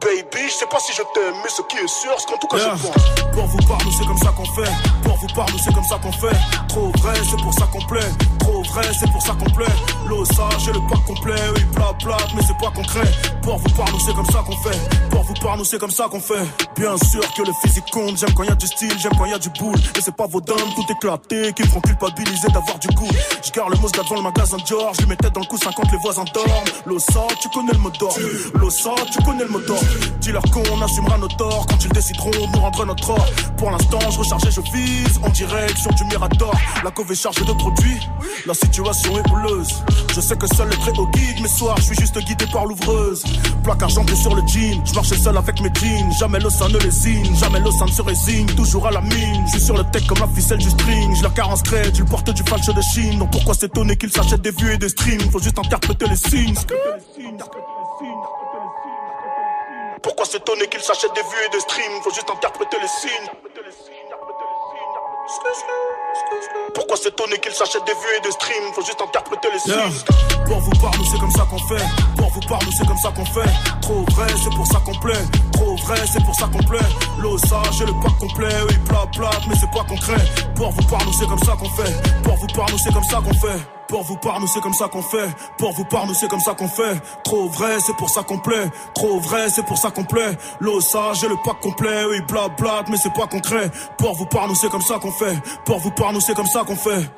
Baby, 0.00 0.42
je 0.46 0.52
sais 0.52 0.66
pas 0.66 0.78
si 0.78 0.92
je 0.92 1.02
t'aime, 1.14 1.34
mais 1.42 1.48
ce 1.48 1.62
qui 1.62 1.76
est 1.76 1.88
sûr, 1.88 2.14
c'est 2.18 2.26
qu'en 2.26 2.38
tout 2.38 2.46
cas 2.48 2.58
Yeah. 2.58 2.76
je 2.76 2.86
pense. 2.86 3.32
Pour 3.32 3.46
vous 3.46 3.58
par 3.66 3.78
nous, 3.84 3.92
c'est 3.92 4.06
comme 4.06 4.18
ça 4.18 4.30
qu'on 4.36 4.44
fait. 4.44 4.70
Pour 5.02 5.15
vous 5.36 5.42
par 5.42 5.52
nous, 5.52 5.58
c'est 5.58 5.74
comme 5.74 5.84
ça 5.84 5.98
qu'on 5.98 6.12
fait. 6.12 6.36
Trop 6.68 6.90
vrai, 6.98 7.14
c'est 7.28 7.36
pour 7.42 7.54
ça 7.54 7.66
qu'on 7.72 7.84
plaît. 7.86 8.10
Trop 8.38 8.62
vrai, 8.62 8.82
c'est 8.98 9.10
pour 9.10 9.22
ça 9.22 9.32
qu'on 9.34 9.50
plaît. 9.50 9.74
L'osage 10.08 10.68
et 10.68 10.72
le 10.72 10.80
pack 10.88 11.04
complet, 11.04 11.34
oui, 11.54 11.62
plat, 11.74 11.92
plat, 12.02 12.16
mais 12.34 12.42
c'est 12.46 12.56
pas 12.58 12.70
concret. 12.70 13.08
Pour 13.42 13.58
vous 13.58 13.68
par 13.70 13.90
nous, 13.92 14.00
c'est 14.00 14.14
comme 14.14 14.26
ça 14.26 14.42
qu'on 14.46 14.56
fait. 14.56 15.08
Pour 15.10 15.22
vous 15.22 15.34
par 15.34 15.56
nous, 15.56 15.64
c'est 15.64 15.78
comme 15.78 15.90
ça 15.90 16.08
qu'on 16.10 16.20
fait. 16.20 16.44
Bien 16.76 16.96
sûr 16.96 17.22
que 17.34 17.42
le 17.42 17.52
physique 17.62 17.84
compte. 17.92 18.18
J'aime 18.18 18.32
quand 18.34 18.44
y 18.44 18.48
a 18.48 18.54
du 18.54 18.66
style, 18.66 18.92
j'aime 18.98 19.12
quand 19.18 19.26
y 19.26 19.32
a 19.32 19.38
du 19.38 19.50
boule. 19.50 19.78
Et 19.96 20.00
c'est 20.00 20.14
pas 20.14 20.26
vos 20.26 20.40
dames 20.40 20.56
tout 20.74 20.84
éclaté 20.92 21.52
qui 21.52 21.62
me 21.62 21.68
font 21.68 21.80
culpabiliser 21.80 22.48
d'avoir 22.48 22.78
du 22.78 22.88
goût. 22.88 23.10
Je 23.44 23.50
garde 23.50 23.70
le 23.70 23.78
Mosca 23.78 24.02
devant 24.02 24.16
le 24.16 24.22
magasin 24.22 24.56
George. 24.64 24.96
Je 25.00 25.06
tête 25.14 25.32
dans 25.32 25.40
le 25.40 25.46
coup 25.46 25.58
50, 25.58 25.92
les 25.92 25.98
voisins 25.98 26.24
dorment. 26.34 26.68
L'ossa, 26.86 27.26
tu 27.40 27.48
connais 27.50 27.72
le 27.72 27.78
mot 27.78 27.90
d'ordre. 27.90 28.18
L'ossa, 28.54 28.90
tu 29.10 29.22
connais 29.22 29.44
le 29.44 29.50
mot 29.50 29.60
d'ordre. 29.60 29.86
Dis-leur 30.20 30.42
qu'on 30.50 30.82
assumera 30.82 31.18
nos 31.18 31.28
torts 31.28 31.66
quand 31.68 31.84
ils 31.84 31.92
décideront 31.92 32.30
de 32.30 32.52
nous 32.52 32.60
rendre 32.60 32.84
notre 32.84 33.10
or. 33.10 33.26
Pour 33.56 33.70
l'instant, 33.70 33.98
je 34.10 34.18
recharge 34.18 34.46
et 34.46 34.50
je 34.50 34.60
vise 34.60 35.18
en 35.26 35.30
direction 35.30 35.90
du 35.90 36.04
Mirador. 36.04 36.54
La 36.84 36.90
cove 36.90 37.12
est 37.12 37.14
chargée 37.14 37.44
de 37.44 37.52
produits, 37.52 38.00
la 38.46 38.54
situation 38.54 39.18
est 39.18 39.30
houleuse. 39.30 39.82
Je 40.14 40.20
sais 40.20 40.36
que 40.36 40.46
seul 40.54 40.68
le 40.68 40.76
très 40.76 40.92
haut 40.98 41.08
guide 41.08 41.40
mes 41.42 41.48
soirs, 41.48 41.76
je 41.78 41.82
suis 41.82 41.96
juste 41.96 42.18
guidé 42.18 42.46
par 42.52 42.66
l'ouvreuse. 42.66 43.24
Placard 43.64 43.88
jambré 43.88 44.14
sur 44.16 44.34
le 44.34 44.42
jean, 44.46 44.82
je 44.84 44.94
marchais 44.94 45.16
seul 45.16 45.36
avec 45.36 45.60
mes 45.60 45.70
jeans. 45.74 46.12
Jamais 46.18 46.38
l'ossa 46.38 46.68
ne 46.68 46.78
lésine, 46.78 47.36
jamais 47.36 47.60
l'ossa 47.60 47.84
ne 47.84 47.90
se 47.90 48.02
résigne. 48.02 48.46
Toujours 48.54 48.86
à 48.86 48.90
la 48.90 49.00
mine, 49.00 49.44
je 49.46 49.52
suis 49.52 49.66
sur 49.66 49.76
le 49.76 49.84
tech 49.90 50.06
comme 50.06 50.18
la 50.18 50.28
ficelle 50.28 50.58
du 50.58 50.70
string. 50.70 51.14
Je 51.16 51.22
la 51.22 51.30
carence 51.30 51.62
crée, 51.62 51.92
tu 51.92 52.02
le 52.02 52.08
portes 52.08 52.30
du 52.30 52.42
falche 52.44 52.66
de 52.66 52.82
Chine. 52.82 53.18
Donc 53.18 53.30
pourquoi 53.32 53.54
s'étonner 53.54 53.96
qu'il 53.96 54.12
s'achète 54.12 54.42
des 54.42 54.52
vues 54.52 54.74
et 54.74 54.78
des 54.78 54.88
streams? 54.88 55.30
Faut 55.30 55.40
juste 55.40 55.58
interpréter 55.58 56.06
les 56.08 56.16
signes. 56.16 56.54
Pourquoi 60.02 60.24
s'étonner 60.24 60.68
qu'il 60.68 60.80
s'achète 60.80 61.12
des 61.14 61.22
vues 61.22 61.46
et 61.46 61.50
des 61.50 61.60
streams? 61.60 62.02
Faut 62.02 62.14
juste 62.14 62.30
interpréter 62.30 62.76
les 62.80 62.88
signes. 62.88 63.30
Pourquoi 66.74 66.96
s'étonner 66.96 67.38
qu'il 67.38 67.52
s'achète 67.52 67.84
des 67.84 67.92
vues 67.92 68.16
et 68.18 68.20
des 68.20 68.30
streams? 68.30 68.72
Faut 68.74 68.84
juste 68.84 69.00
interpréter 69.00 69.48
les 69.52 69.58
signes. 69.58 70.04
Pour 70.46 70.60
vous 70.60 70.70
par 70.80 70.96
nous, 70.96 71.04
c'est 71.04 71.18
comme 71.18 71.30
ça 71.32 71.46
qu'on 71.50 71.58
fait. 71.58 71.84
Pour 72.16 72.30
vous 72.30 72.40
par 72.48 72.62
nous, 72.64 72.72
c'est 72.72 72.86
comme 72.86 72.98
ça 72.98 73.10
qu'on 73.10 73.24
fait. 73.24 73.50
Trop 73.82 74.04
vrai, 74.12 74.28
c'est 74.42 74.54
pour 74.54 74.66
ça 74.66 74.80
qu'on 74.84 74.94
plaît. 75.00 75.24
Trop 75.52 75.76
vrai, 75.76 75.98
c'est 76.12 76.24
pour 76.24 76.34
ça 76.34 76.46
qu'on 76.46 76.62
plaît. 76.64 76.88
L'osage 77.18 77.80
et 77.82 77.86
le 77.86 77.92
pack 78.02 78.18
complet, 78.18 78.54
oui, 78.68 78.76
plat, 78.86 79.06
plat, 79.14 79.30
mais 79.48 79.54
c'est 79.58 79.70
pas 79.70 79.84
concret. 79.84 80.22
Pour 80.54 80.70
vous 80.70 80.82
par 80.84 81.04
nous, 81.04 81.12
c'est 81.12 81.26
comme 81.26 81.42
ça 81.42 81.52
qu'on 81.58 81.70
fait. 81.70 82.22
Pour 82.22 82.36
vous 82.36 82.46
par 82.48 82.70
nous, 82.70 82.78
c'est 82.78 82.92
comme 82.92 83.04
ça 83.04 83.16
qu'on 83.16 83.34
fait. 83.34 83.75
Pour 83.88 84.02
vous 84.02 84.16
par 84.16 84.40
c'est 84.48 84.60
comme 84.60 84.74
ça 84.74 84.88
qu'on 84.88 85.02
fait. 85.02 85.28
Pour 85.58 85.72
vous 85.72 85.84
par 85.84 86.06
c'est 86.14 86.28
comme 86.28 86.40
ça 86.40 86.54
qu'on 86.54 86.68
fait. 86.68 87.00
Trop 87.24 87.48
vrai, 87.48 87.78
c'est 87.80 87.96
pour 87.96 88.10
ça 88.10 88.22
qu'on 88.22 88.38
plaît. 88.38 88.70
Trop 88.94 89.20
vrai, 89.20 89.48
c'est 89.48 89.64
pour 89.64 89.78
ça 89.78 89.90
qu'on 89.90 90.04
plaît. 90.04 90.36
L'osage 90.60 91.24
et 91.24 91.28
le 91.28 91.36
pack 91.44 91.60
complet, 91.60 92.04
oui, 92.10 92.20
bla 92.28 92.48
mais 92.88 92.96
c'est 92.96 93.12
pas 93.12 93.26
concret. 93.26 93.70
Pour 93.98 94.14
vous 94.14 94.26
par 94.26 94.48
c'est 94.56 94.70
comme 94.70 94.82
ça 94.82 94.98
qu'on 94.98 95.12
fait. 95.12 95.36
Pour 95.64 95.78
vous 95.78 95.90
par 95.90 96.12
nous, 96.12 96.20
c'est 96.20 96.34
comme 96.34 96.46
ça 96.46 96.62
qu'on 96.64 96.76
fait. 96.76 97.08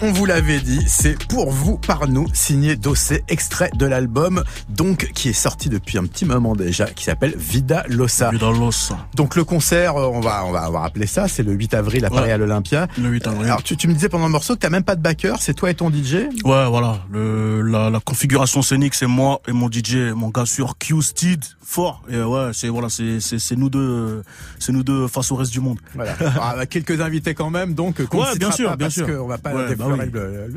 On 0.00 0.10
vous 0.10 0.24
l'avait 0.24 0.60
dit, 0.60 0.80
c'est 0.86 1.22
pour 1.26 1.50
vous, 1.50 1.76
par 1.76 2.08
nous, 2.08 2.26
signé 2.32 2.76
Dossé, 2.76 3.22
extrait 3.28 3.68
de 3.76 3.84
l'album, 3.84 4.42
donc, 4.70 5.10
qui 5.14 5.28
est 5.28 5.32
sorti 5.34 5.68
depuis 5.68 5.98
un 5.98 6.06
petit 6.06 6.24
moment 6.24 6.56
déjà, 6.56 6.86
qui 6.86 7.04
s'appelle 7.04 7.34
Vida 7.36 7.84
Losa. 7.90 8.30
Vida 8.30 8.50
Losa. 8.50 8.96
Donc 9.14 9.36
le 9.36 9.44
concert, 9.44 9.96
euh, 9.98 10.06
on 10.10 10.20
va, 10.20 10.46
on 10.46 10.50
va, 10.50 10.66
on 10.70 10.72
va 10.72 10.80
rappeler 10.80 11.06
ça, 11.06 11.28
c'est 11.28 11.42
le 11.42 11.52
8 11.52 11.74
avril 11.74 12.06
à 12.06 12.08
Paris 12.08 12.22
Ouais. 12.28 12.32
à 12.32 12.38
l'Olympia. 12.38 12.88
Le 12.96 13.10
8 13.10 13.26
avril. 13.26 13.44
Alors 13.44 13.62
tu, 13.62 13.76
tu 13.76 13.86
me 13.86 13.92
disais 13.92 14.08
pendant 14.08 14.24
le 14.24 14.32
morceau 14.32 14.54
que 14.54 14.60
t'as 14.60 14.70
même 14.70 14.82
pas 14.82 14.96
de 14.96 15.02
backer, 15.02 15.36
c'est 15.42 15.52
toi 15.52 15.68
et 15.70 15.74
ton 15.74 15.90
DJ 15.90 16.14
Ouais, 16.44 16.66
voilà. 16.66 17.00
Le, 17.12 17.60
la, 17.60 17.90
la 17.90 18.00
configuration 18.00 18.62
scénique, 18.62 18.94
c'est 18.94 19.06
moi 19.06 19.42
et 19.46 19.52
mon 19.52 19.70
DJ, 19.70 20.12
mon 20.16 20.30
gars 20.30 20.46
sur 20.46 20.78
Q 20.78 21.02
Steed, 21.02 21.44
fort. 21.62 22.02
Et 22.08 22.18
ouais, 22.18 22.50
c'est 22.54 22.68
voilà, 22.68 22.88
c'est 22.88 23.20
c'est 23.20 23.38
c'est 23.38 23.56
nous 23.56 23.68
deux, 23.68 24.22
c'est 24.58 24.72
nous 24.72 24.84
deux 24.84 25.06
face 25.06 25.30
au 25.32 25.36
reste 25.36 25.52
du 25.52 25.60
monde. 25.60 25.80
Voilà. 25.94 26.12
Alors, 26.18 26.44
avec 26.46 26.70
quelques 26.70 26.98
invités 27.02 27.34
quand 27.34 27.50
même, 27.50 27.74
donc 27.74 27.98
Ouais, 28.12 28.38
bien 28.38 28.50
sûr, 28.50 28.70
pas 28.70 28.76
bien 28.76 28.86
parce 28.86 28.94
sûr. 28.94 29.26
va 29.26 29.33
va 29.36 29.38
pas 29.38 29.54
Ouais, 29.54 29.74
bah 29.76 29.86
oui. 29.90 30.10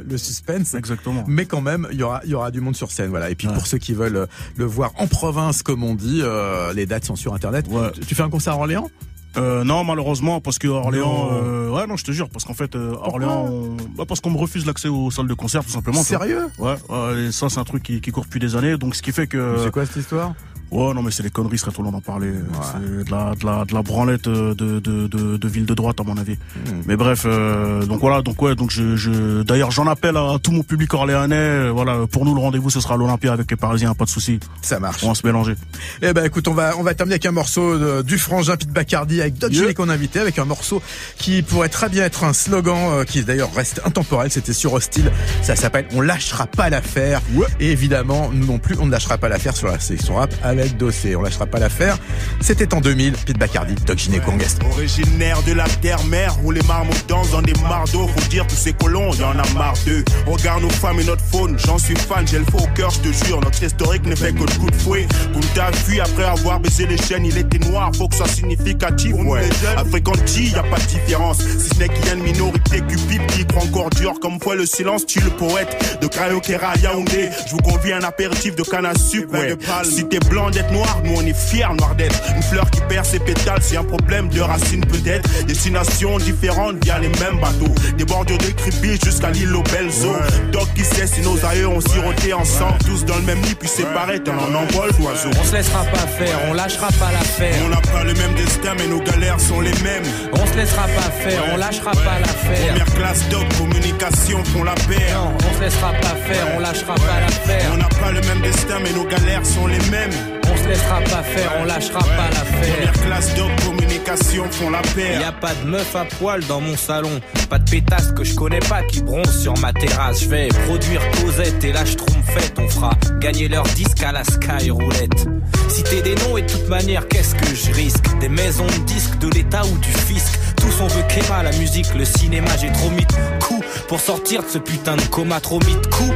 le, 0.10 0.18
suspense. 0.18 0.74
Exactement. 0.74 1.24
Mais 1.28 1.46
quand 1.46 1.62
même, 1.62 1.88
il 1.92 2.00
y 2.00 2.04
aura, 2.04 2.22
il 2.24 2.32
y 2.32 2.34
aura 2.34 2.52
du 2.52 2.62
monde 2.62 2.76
sur 2.76 2.92
scène, 2.92 3.10
voilà. 3.10 3.30
Et 3.30 3.36
puis 3.36 3.48
pour 3.48 3.68
ceux 3.68 3.78
qui 3.78 3.94
veulent 3.94 4.16
euh, 4.16 4.26
le 4.56 4.66
voir 4.66 4.92
en 4.98 5.08
province, 5.08 5.64
comme 5.64 5.84
on 5.84 5.96
dit, 5.96 6.22
euh, 6.24 6.74
les 6.74 6.86
dates 6.86 7.06
sont 7.06 7.16
sur 7.16 7.34
internet. 7.34 7.66
Tu, 7.94 8.02
tu 8.02 8.16
fais 8.16 8.24
un 8.24 8.30
concert 8.30 8.54
à 8.54 8.58
Orléans? 8.58 8.90
Euh, 9.36 9.64
non, 9.64 9.84
malheureusement, 9.84 10.42
parce 10.42 10.58
que 10.58 10.68
Orléans, 10.68 11.30
Non. 11.30 11.44
euh, 11.44 11.70
ouais, 11.70 11.86
non, 11.86 11.96
je 11.96 12.04
te 12.04 12.12
jure, 12.12 12.28
parce 12.30 12.44
qu'en 12.44 12.56
fait, 12.56 12.76
euh, 12.76 12.94
Orléans, 13.04 13.46
on- 13.52 13.78
bah, 13.96 14.06
parce 14.08 14.20
qu'on 14.20 14.32
me 14.32 14.38
refuse 14.38 14.66
l'accès 14.66 14.88
aux 14.88 15.12
salles 15.12 15.28
de 15.28 15.34
concert, 15.36 15.64
tout 15.64 15.70
simplement. 15.70 16.02
Sérieux? 16.02 16.48
Ouais, 16.58 16.74
ouais, 16.90 17.26
et 17.28 17.32
ça, 17.32 17.48
c'est 17.50 17.60
un 17.60 17.64
truc 17.64 17.84
qui, 17.84 18.02
qui 18.02 18.10
court 18.12 18.24
depuis 18.24 18.40
des 18.40 18.56
années, 18.56 18.78
donc 18.78 18.96
ce 18.96 19.02
qui 19.04 19.12
fait 19.12 19.28
que. 19.28 19.58
C'est 19.64 19.70
quoi 19.72 19.86
cette 19.86 19.98
histoire? 19.98 20.34
Ouais, 20.72 20.94
non, 20.94 21.02
mais 21.02 21.12
c'est 21.12 21.24
des 21.24 21.30
conneries, 21.30 21.56
il 21.56 21.60
serait 21.60 21.72
trop 21.72 21.84
long 21.84 21.92
d'en 21.92 22.02
parler. 22.02 22.32
C'est 22.74 23.06
de 23.06 23.12
la, 23.12 23.34
de 23.36 23.46
la, 23.46 23.66
de 23.66 23.74
la 23.74 23.82
branlette 23.82 24.28
euh, 24.28 24.54
de, 24.54 24.80
de, 24.80 25.08
de, 25.08 25.38
de 25.38 25.48
ville 25.48 25.66
de 25.66 25.74
droite, 25.74 26.00
à 26.00 26.04
mon 26.04 26.18
avis. 26.18 26.34
Hmm. 26.34 26.82
Mais 26.86 26.96
bref, 26.98 27.24
euh, 27.26 27.86
donc 27.86 28.00
voilà, 28.02 28.22
donc 28.22 28.42
ouais, 28.42 28.56
donc 28.56 28.72
je, 28.72 28.96
je 28.96 29.44
d'ailleurs, 29.44 29.72
j'en 29.72 29.88
appelle 29.88 30.18
à 30.18 30.38
tout 30.42 30.52
mon 30.52 30.64
public 30.64 30.94
orléanais. 30.94 31.36
euh, 31.36 31.72
Voilà, 31.72 32.06
pour 32.12 32.26
nous, 32.26 32.36
le 32.36 32.42
rendez-vous, 32.42 32.70
ce 32.70 32.80
sera 32.82 32.98
l'Olympia 32.98 33.32
avec 33.34 33.50
les 33.50 33.58
Parisiens, 33.58 33.94
pas 33.94 34.06
de 34.06 34.10
souci. 34.10 34.40
Ça 34.62 34.80
marche. 34.80 35.04
On 35.04 35.10
va 35.10 35.16
se 35.16 35.26
mélanger. 35.26 35.56
Eh 36.02 36.12
ben 36.14 36.26
écoute, 36.26 36.48
on 36.48 36.54
va 36.54 36.76
on 36.78 36.84
va 36.84 36.94
terminer 36.94 37.14
avec 37.16 37.26
un 37.26 37.32
morceau 37.32 37.78
de- 37.78 38.02
du 38.02 38.18
frangin 38.18 38.58
Pete 38.58 38.70
Bacardi 38.72 39.22
avec 39.22 39.38
Doc 39.38 39.52
Yeah. 39.54 39.74
Qu'on 39.74 39.90
a 39.90 39.94
invité, 39.94 40.20
avec 40.20 40.38
un 40.40 40.46
morceau 40.46 40.82
qui 41.18 41.42
pourrait 41.42 41.70
très 41.70 41.90
bien 41.90 42.04
être 42.04 42.24
un 42.24 42.34
slogan 42.34 42.78
euh, 42.92 43.04
qui 43.06 43.24
d'ailleurs 43.24 43.54
reste 43.54 43.82
intemporel. 43.86 44.30
C'était 44.32 44.54
sur 44.54 44.74
Hostile. 44.74 45.12
Ça 45.42 45.56
s'appelle 45.56 45.88
On 45.94 46.02
lâchera 46.02 46.46
pas 46.48 46.70
l'affaire. 46.70 47.22
Et 47.60 47.72
évidemment, 47.72 48.30
nous 48.34 48.46
non 48.46 48.60
plus, 48.60 48.76
on 48.80 48.86
ne 48.86 48.92
lâchera 48.92 49.18
pas 49.18 49.30
l'affaire 49.30 49.56
sur 49.56 49.68
la 49.68 49.80
sélection 49.80 50.16
rap 50.16 50.34
Dossé. 50.78 51.16
On 51.16 51.22
lâchera 51.22 51.46
pas 51.46 51.60
l'affaire. 51.60 51.98
C'était 52.42 52.74
en 52.74 52.82
2000. 52.82 53.14
Pete 53.14 53.38
Bacardi, 53.38 53.76
Doc 53.86 53.98
Gilly 53.98 54.20
Conguest. 54.20 54.60
Originaire 54.72 55.42
de 55.44 55.54
la 55.54 55.66
terre-mère, 55.66 56.36
où 56.44 56.52
les 56.52 56.62
marmots 56.64 56.94
dansent 57.08 57.32
dans 57.32 57.42
des 57.42 57.54
mardeaux. 57.70 58.08
Faut 58.08 58.30
dire, 58.30 58.46
tous 58.48 58.56
ces 58.56 58.74
colons, 58.74 59.12
y 59.14 59.24
en 59.24 59.38
a 59.38 59.54
marre 59.54 59.76
d'eux. 59.86 60.04
Regarde 60.26 60.64
nos 60.64 60.70
femmes 60.70 61.00
et 61.00 61.04
notre 61.04 61.24
faune, 61.24 61.58
j'en 61.66 61.78
suis 61.78 61.96
fan, 61.96 62.28
j'ai 62.28 62.40
le 62.40 62.46
faux 62.46 62.60
au 62.60 62.68
cœur, 62.76 62.92
je 62.92 63.10
te 63.10 63.26
jure. 63.26 63.40
Notre 63.42 63.62
historique 63.62 64.06
ne 64.06 64.16
fait 64.16 64.34
que 64.34 64.46
de 64.46 64.58
coups 64.58 64.72
de 64.72 64.78
fouet. 64.78 65.08
Kunta 65.34 65.72
fui 65.74 66.00
après 66.00 66.26
avoir 66.26 66.60
baisé 66.60 66.86
les 66.86 66.98
chaînes, 66.98 67.26
il 67.26 67.38
était 67.38 67.60
noir, 67.70 67.92
faut 67.96 68.08
que 68.08 68.16
ça 68.16 68.26
soit 68.26 68.34
significatif. 68.34 69.14
Ouais. 69.14 69.50
African 69.78 70.14
G, 70.26 70.44
y 70.44 70.56
a 70.56 70.64
pas 70.64 70.80
de 70.80 70.86
différence. 70.86 71.38
Si 71.40 71.70
ce 71.70 71.80
n'est 71.80 71.90
qu'il 71.90 72.06
y 72.06 72.10
a 72.10 72.14
une 72.14 72.24
minorité 72.24 72.82
cupide 72.82 73.26
qui 73.28 73.46
croit 73.46 73.64
encore 73.64 73.90
dur, 73.92 74.16
comme 74.22 74.40
fois 74.40 74.56
le 74.56 74.66
silence, 74.66 75.06
tu 75.06 75.20
le 75.20 75.30
poète. 75.30 76.00
De 76.02 76.08
Karaokera 76.08 76.70
à 76.70 76.78
Yaoundé, 76.78 77.30
je 77.46 77.52
vous 77.52 77.58
convie 77.62 77.92
à 77.92 77.98
un 77.98 78.04
apéritif 78.04 78.56
de 78.56 78.64
canne 78.64 78.86
à 78.86 78.96
sucre. 78.96 79.34
Ouais. 79.34 79.56
Si 79.84 80.06
t'es 80.08 80.20
blanc 80.20 80.47
d'être 80.50 80.72
noir, 80.72 81.02
nous 81.04 81.14
on 81.16 81.26
est 81.26 81.38
fiers 81.38 81.74
noir 81.78 81.96
d'être. 81.96 82.22
Une 82.36 82.44
fleur 82.44 82.70
qui 82.70 82.82
perd 82.82 83.06
ses 83.06 83.20
pétales, 83.20 83.62
c'est 83.62 83.78
un 83.78 83.84
problème 83.84 84.30
de 84.30 84.42
racines 84.42 84.86
peut-être. 84.86 85.28
Destinations 85.46 86.18
différentes 86.18 86.84
via 86.84 87.00
les 87.00 87.10
mêmes 87.10 87.40
bateaux. 87.40 87.74
Des 87.98 88.06
bordures 88.06 88.38
de 88.38 88.52
Kribi 88.52 89.00
jusqu'à 89.04 89.30
l'île 89.32 89.56
aux 89.56 89.64
belles 89.64 89.92
eaux. 90.06 90.52
Doc 90.52 90.68
qui 90.76 90.84
sait 90.84 91.08
si 91.08 91.22
nos 91.22 91.44
aïeux 91.46 91.68
ont 91.68 91.82
siroté 91.82 92.34
ensemble, 92.34 92.78
tous 92.86 93.06
dans 93.06 93.16
le 93.16 93.24
même 93.24 93.42
lit, 93.42 93.56
puis 93.56 93.70
séparés, 93.70 94.22
t'en 94.22 94.34
en 94.34 94.54
envol 94.54 94.92
d'oiseaux. 95.00 95.30
On 95.40 95.44
se 95.44 95.54
laissera 95.54 95.84
pas 95.86 96.08
faire, 96.08 96.40
on 96.50 96.54
lâchera 96.54 96.88
pas 97.00 97.12
l'affaire. 97.12 97.56
On 97.66 97.70
n'a 97.70 97.82
pas 97.82 98.04
le 98.04 98.14
même 98.14 98.34
destin, 98.36 98.74
mais 98.78 98.88
nos 98.88 99.02
galères 99.02 99.40
sont 99.40 99.62
les 99.62 99.74
mêmes. 99.84 100.04
On 100.34 100.46
se 100.46 100.54
laissera 100.54 100.84
pas 100.84 101.12
faire, 101.12 101.44
on 101.54 101.58
lâchera 101.58 101.92
pas 101.92 102.20
l'affaire. 102.20 102.68
Première 102.70 102.94
classe 102.94 103.30
doc, 103.30 103.46
communication 103.58 104.44
font 104.46 104.64
la 104.64 104.76
paire. 104.76 105.16
Non, 105.16 105.34
on 105.38 105.58
se 105.58 105.62
laissera 105.62 105.92
pas 105.94 106.16
faire, 106.32 106.48
on 106.56 106.60
lâchera 106.60 106.96
pas 106.96 107.20
l'affaire. 107.22 107.72
On 107.74 107.78
n'a 107.78 107.90
pas 107.90 108.12
le 108.12 108.22
même 108.22 108.42
destin, 108.42 108.80
mais 108.84 108.92
nos 108.94 109.06
galères 109.06 109.46
sont 109.46 109.68
les 109.68 109.80
mêmes. 109.90 110.37
On 110.68 110.70
se 110.70 110.74
laissera 110.74 111.00
pas 111.00 111.24
faire, 111.24 111.52
on 111.62 111.64
lâchera 111.64 112.00
pas 112.00 112.30
l'affaire. 112.30 112.76
Première 112.76 112.92
classe 112.92 113.36
doc, 113.36 113.50
communication 113.64 114.44
font 114.52 114.70
la 114.70 114.82
paire. 114.82 115.22
Y 115.22 115.24
a 115.24 115.32
pas 115.32 115.54
de 115.64 115.70
meuf 115.70 115.96
à 115.96 116.04
poil 116.04 116.44
dans 116.46 116.60
mon 116.60 116.76
salon, 116.76 117.22
pas 117.50 117.58
de 117.58 117.70
pétasse 117.70 118.12
que 118.12 118.26
je 118.26 118.36
connais 118.36 118.60
pas 118.60 118.84
qui 118.84 119.02
bronze 119.02 119.42
sur 119.42 119.58
ma 119.60 119.72
terrasse. 119.72 120.24
Je 120.24 120.28
vais 120.28 120.50
produire 120.68 121.02
Cosette 121.22 121.64
et 121.64 121.72
là 121.72 121.86
je 121.86 121.96
trompette, 121.96 122.60
on 122.60 122.68
fera 122.68 122.92
gagner 123.22 123.48
leur 123.48 123.64
disque 123.64 124.04
à 124.04 124.12
la 124.12 124.26
Sky 124.26 124.70
Roulette. 124.70 125.28
Citer 125.70 126.02
des 126.02 126.16
noms 126.16 126.38
et 126.38 126.42
de 126.42 126.52
toute 126.52 126.68
manière, 126.68 127.08
qu'est-ce 127.08 127.36
que 127.36 127.56
je 127.56 127.72
risque? 127.72 128.04
Des 128.20 128.30
maisons 128.30 128.66
de 128.66 128.86
disques, 128.86 129.18
de 129.20 129.30
l'État 129.30 129.62
ou 129.66 129.78
du 129.78 129.92
fisc? 129.92 130.38
Tous 130.58 130.82
on 130.82 130.88
veut 130.88 131.04
Kéma, 131.08 131.44
la 131.44 131.52
musique, 131.54 131.94
le 131.96 132.04
cinéma, 132.04 132.50
j'ai 132.60 132.72
trop 132.74 132.90
mis 132.90 133.06
de 133.06 133.14
coups 133.40 133.66
pour 133.88 134.02
sortir 134.02 134.44
de 134.44 134.50
ce 134.50 134.58
putain 134.58 134.98
de 134.98 135.04
coma, 135.04 135.40
trop 135.40 135.60
mis 135.60 135.76
de 135.76 135.88
coups 135.88 136.12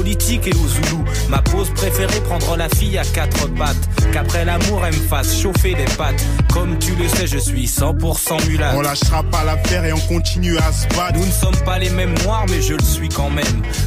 politiques 0.00 0.46
et 0.46 0.54
aux 0.54 0.66
zoulous. 0.66 1.04
Ma 1.28 1.42
pause 1.42 1.68
préférée, 1.74 2.20
prendre 2.20 2.56
la 2.56 2.70
fille 2.70 2.96
à 2.96 3.04
quatre 3.04 3.46
pattes, 3.54 3.76
qu'après 4.12 4.46
l'amour 4.46 4.82
elle 4.86 4.94
me 4.94 5.06
fasse 5.08 5.38
chauffer 5.38 5.74
les 5.74 5.84
pattes. 5.98 6.24
Comme 6.54 6.78
tu 6.78 6.94
le 6.94 7.06
sais, 7.06 7.26
je 7.26 7.36
suis 7.36 7.66
100% 7.66 8.48
mulâtre. 8.48 8.76
On 8.78 8.80
lâchera 8.80 9.22
pas 9.24 9.44
l'affaire 9.44 9.84
et 9.84 9.92
on 9.92 10.00
continue 10.00 10.56
à 10.56 10.72
se 10.72 10.86
battre. 10.96 11.18
Nous 11.18 11.26
ne 11.26 11.30
sommes 11.30 11.64
pas 11.66 11.78
les 11.78 11.90
mêmes 11.90 12.14
noirs, 12.24 12.46
mais 12.48 12.62
je 12.62 12.72
le 12.72 12.82
suis 12.82 13.10
quand 13.10 13.28
même. 13.28 13.44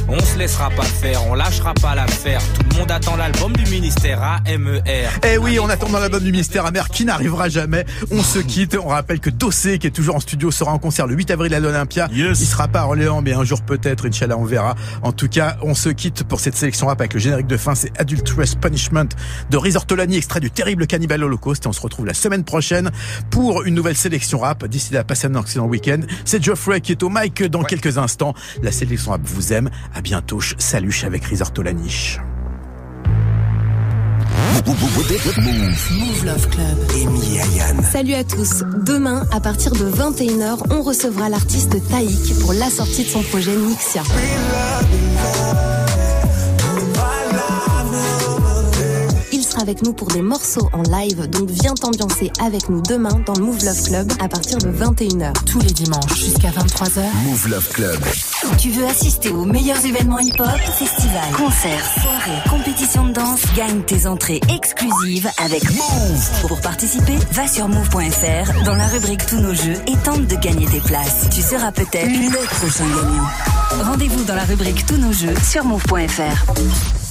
On 0.08 0.20
se 0.20 0.38
laissera 0.38 0.70
pas 0.70 0.84
faire, 0.84 1.20
on 1.26 1.34
lâchera 1.34 1.74
pas 1.74 1.96
l'affaire. 1.96 2.40
Tout 2.54 2.62
le 2.70 2.78
monde 2.78 2.90
attend 2.92 3.16
l'album 3.16 3.52
du 3.52 3.68
ministère 3.68 4.22
AMER. 4.46 5.08
Eh 5.28 5.36
oui, 5.36 5.58
on 5.58 5.68
attend 5.68 5.88
dans 5.88 5.98
l'album 5.98 6.22
du 6.22 6.30
ministère 6.30 6.64
amer 6.64 6.88
qui 6.90 7.04
n'arrivera 7.04 7.48
jamais. 7.48 7.84
On 8.12 8.22
se 8.22 8.38
quitte. 8.38 8.76
On 8.80 8.88
rappelle 8.88 9.18
que 9.18 9.30
Dossé, 9.30 9.80
qui 9.80 9.88
est 9.88 9.90
toujours 9.90 10.14
en 10.14 10.20
studio, 10.20 10.52
sera 10.52 10.72
en 10.72 10.78
concert 10.78 11.08
le 11.08 11.16
8 11.16 11.32
avril 11.32 11.54
à 11.54 11.60
l'Olympia. 11.60 12.08
Il 12.12 12.36
sera 12.36 12.68
pas 12.68 12.82
à 12.82 12.84
Orléans, 12.84 13.20
mais 13.20 13.32
un 13.32 13.42
jour 13.42 13.62
peut-être, 13.62 14.06
Inch'Allah, 14.06 14.38
on 14.38 14.44
verra. 14.44 14.76
En 15.02 15.10
tout 15.10 15.28
cas, 15.28 15.56
on 15.62 15.74
se 15.74 15.88
quitte 15.88 16.03
pour 16.10 16.40
cette 16.40 16.56
sélection 16.56 16.86
rap 16.86 17.00
avec 17.00 17.14
le 17.14 17.20
générique 17.20 17.46
de 17.46 17.56
fin. 17.56 17.74
C'est 17.74 17.92
Adulterous 17.98 18.56
Punishment 18.60 19.08
de 19.50 19.56
Risortolani, 19.56 20.16
extrait 20.16 20.40
du 20.40 20.50
terrible 20.50 20.86
Cannibal 20.86 21.22
Holocaust. 21.22 21.64
Et 21.64 21.68
on 21.68 21.72
se 21.72 21.80
retrouve 21.80 22.06
la 22.06 22.14
semaine 22.14 22.44
prochaine 22.44 22.90
pour 23.30 23.64
une 23.64 23.74
nouvelle 23.74 23.96
sélection 23.96 24.38
rap. 24.38 24.64
D'ici 24.66 24.92
là, 24.92 25.04
passez 25.04 25.26
un 25.26 25.34
excellent 25.40 25.66
week-end. 25.66 26.00
C'est 26.24 26.42
Geoffrey 26.42 26.80
qui 26.80 26.92
est 26.92 27.02
au 27.02 27.08
mic 27.08 27.42
dans 27.44 27.62
quelques 27.62 27.98
instants. 27.98 28.34
La 28.62 28.72
sélection 28.72 29.12
rap 29.12 29.22
vous 29.24 29.52
aime. 29.52 29.70
À 29.94 30.00
bientôt. 30.00 30.40
Salut 30.58 31.02
avec 31.04 31.24
Risortolani. 31.24 32.18
Move 34.66 36.24
Love 36.24 36.48
Club. 36.48 36.78
Amy 36.94 37.38
Ayane. 37.38 37.82
Salut 37.82 38.14
à 38.14 38.24
tous. 38.24 38.62
Demain, 38.86 39.26
à 39.30 39.40
partir 39.40 39.72
de 39.72 39.90
21h, 39.90 40.58
on 40.70 40.82
recevra 40.82 41.28
l'artiste 41.28 41.76
Taïk 41.88 42.38
pour 42.40 42.52
la 42.54 42.70
sortie 42.70 43.04
de 43.04 43.08
son 43.08 43.22
projet 43.22 43.54
Nixia. 43.56 44.02
Avec 49.60 49.82
nous 49.82 49.92
pour 49.92 50.08
des 50.08 50.22
morceaux 50.22 50.68
en 50.72 50.82
live, 50.82 51.28
donc 51.28 51.48
viens 51.48 51.74
t'ambiancer 51.74 52.30
avec 52.40 52.68
nous 52.68 52.82
demain 52.82 53.20
dans 53.24 53.34
le 53.34 53.44
Move 53.44 53.64
Love 53.64 53.82
Club 53.84 54.12
à 54.20 54.28
partir 54.28 54.58
de 54.58 54.68
21h. 54.68 55.32
Tous 55.44 55.60
les 55.60 55.70
dimanches 55.70 56.18
jusqu'à 56.18 56.50
23h. 56.50 57.02
Move 57.24 57.48
Love 57.48 57.68
Club. 57.68 58.00
Tu 58.58 58.70
veux 58.70 58.84
assister 58.84 59.30
aux 59.30 59.44
meilleurs 59.44 59.84
événements 59.84 60.18
hip-hop, 60.18 60.58
festivals, 60.76 61.32
concerts, 61.36 61.86
soirées, 62.02 62.42
compétitions 62.50 63.06
de 63.06 63.12
danse? 63.12 63.40
Gagne 63.56 63.82
tes 63.82 64.06
entrées 64.06 64.40
exclusives 64.54 65.30
avec 65.38 65.62
Move. 65.70 66.30
Pour 66.48 66.60
participer, 66.60 67.16
va 67.32 67.46
sur 67.46 67.68
move.fr 67.68 68.64
dans 68.64 68.74
la 68.74 68.86
rubrique 68.88 69.24
Tous 69.26 69.40
nos 69.40 69.54
jeux 69.54 69.76
et 69.86 69.96
tente 70.04 70.26
de 70.26 70.36
gagner 70.36 70.66
tes 70.66 70.80
places. 70.80 71.28
Tu 71.30 71.40
seras 71.42 71.72
peut-être 71.72 72.10
le 72.10 72.46
prochain 72.58 72.86
gagnant. 72.86 73.84
Rendez-vous 73.90 74.24
dans 74.24 74.34
la 74.34 74.44
rubrique 74.44 74.84
Tous 74.86 74.96
nos 74.96 75.12
jeux 75.12 75.34
sur 75.42 75.64
move.fr. 75.64 77.03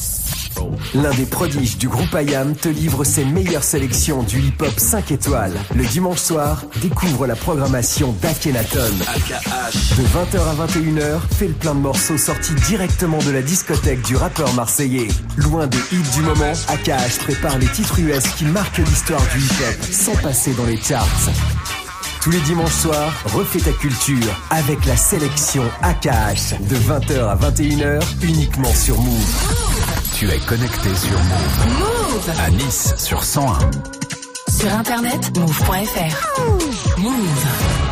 L'un 0.93 1.11
des 1.11 1.25
prodiges 1.25 1.77
du 1.77 1.87
groupe 1.87 2.13
IAM 2.13 2.55
te 2.55 2.69
livre 2.69 3.03
ses 3.03 3.25
meilleures 3.25 3.63
sélections 3.63 4.23
du 4.23 4.39
hip-hop 4.39 4.73
5 4.77 5.11
étoiles. 5.11 5.53
Le 5.75 5.85
dimanche 5.85 6.19
soir, 6.19 6.63
découvre 6.81 7.27
la 7.27 7.35
programmation 7.35 8.15
d'Akhenaton. 8.21 8.91
De 9.97 10.03
20h 10.03 10.39
à 10.39 10.67
21h, 10.67 11.19
fais 11.31 11.47
le 11.47 11.53
plein 11.53 11.75
de 11.75 11.79
morceaux 11.79 12.17
sortis 12.17 12.55
directement 12.67 13.19
de 13.19 13.31
la 13.31 13.41
discothèque 13.41 14.01
du 14.03 14.15
rappeur 14.15 14.53
marseillais. 14.53 15.07
Loin 15.37 15.67
des 15.67 15.77
hits 15.91 16.15
du 16.15 16.21
moment, 16.21 16.53
AKH 16.67 17.19
prépare 17.19 17.57
les 17.59 17.67
titres 17.67 17.99
US 17.99 18.23
qui 18.35 18.45
marquent 18.45 18.77
l'histoire 18.77 19.21
du 19.33 19.39
hip-hop 19.39 19.83
sans 19.91 20.15
passer 20.21 20.53
dans 20.53 20.65
les 20.65 20.77
charts. 20.77 21.82
Tous 22.23 22.31
les 22.31 22.39
dimanches 22.39 22.71
soirs, 22.71 23.13
refais 23.33 23.59
ta 23.59 23.73
culture 23.73 24.33
avec 24.49 24.85
la 24.85 24.95
sélection 24.95 25.61
AKH 25.81 26.57
de 26.69 26.75
20h 26.77 27.27
à 27.27 27.35
21h 27.35 28.01
uniquement 28.21 28.73
sur 28.73 28.97
Move. 28.97 29.55
Tu 30.15 30.29
es 30.29 30.39
connecté 30.39 30.95
sur 30.95 31.19
Move. 31.19 31.79
Move 31.79 32.33
À 32.39 32.49
Nice 32.49 32.93
sur 32.95 33.25
101. 33.25 33.59
Sur 34.49 34.73
internet, 34.73 35.37
move.fr. 35.37 36.97
Move. 36.97 37.73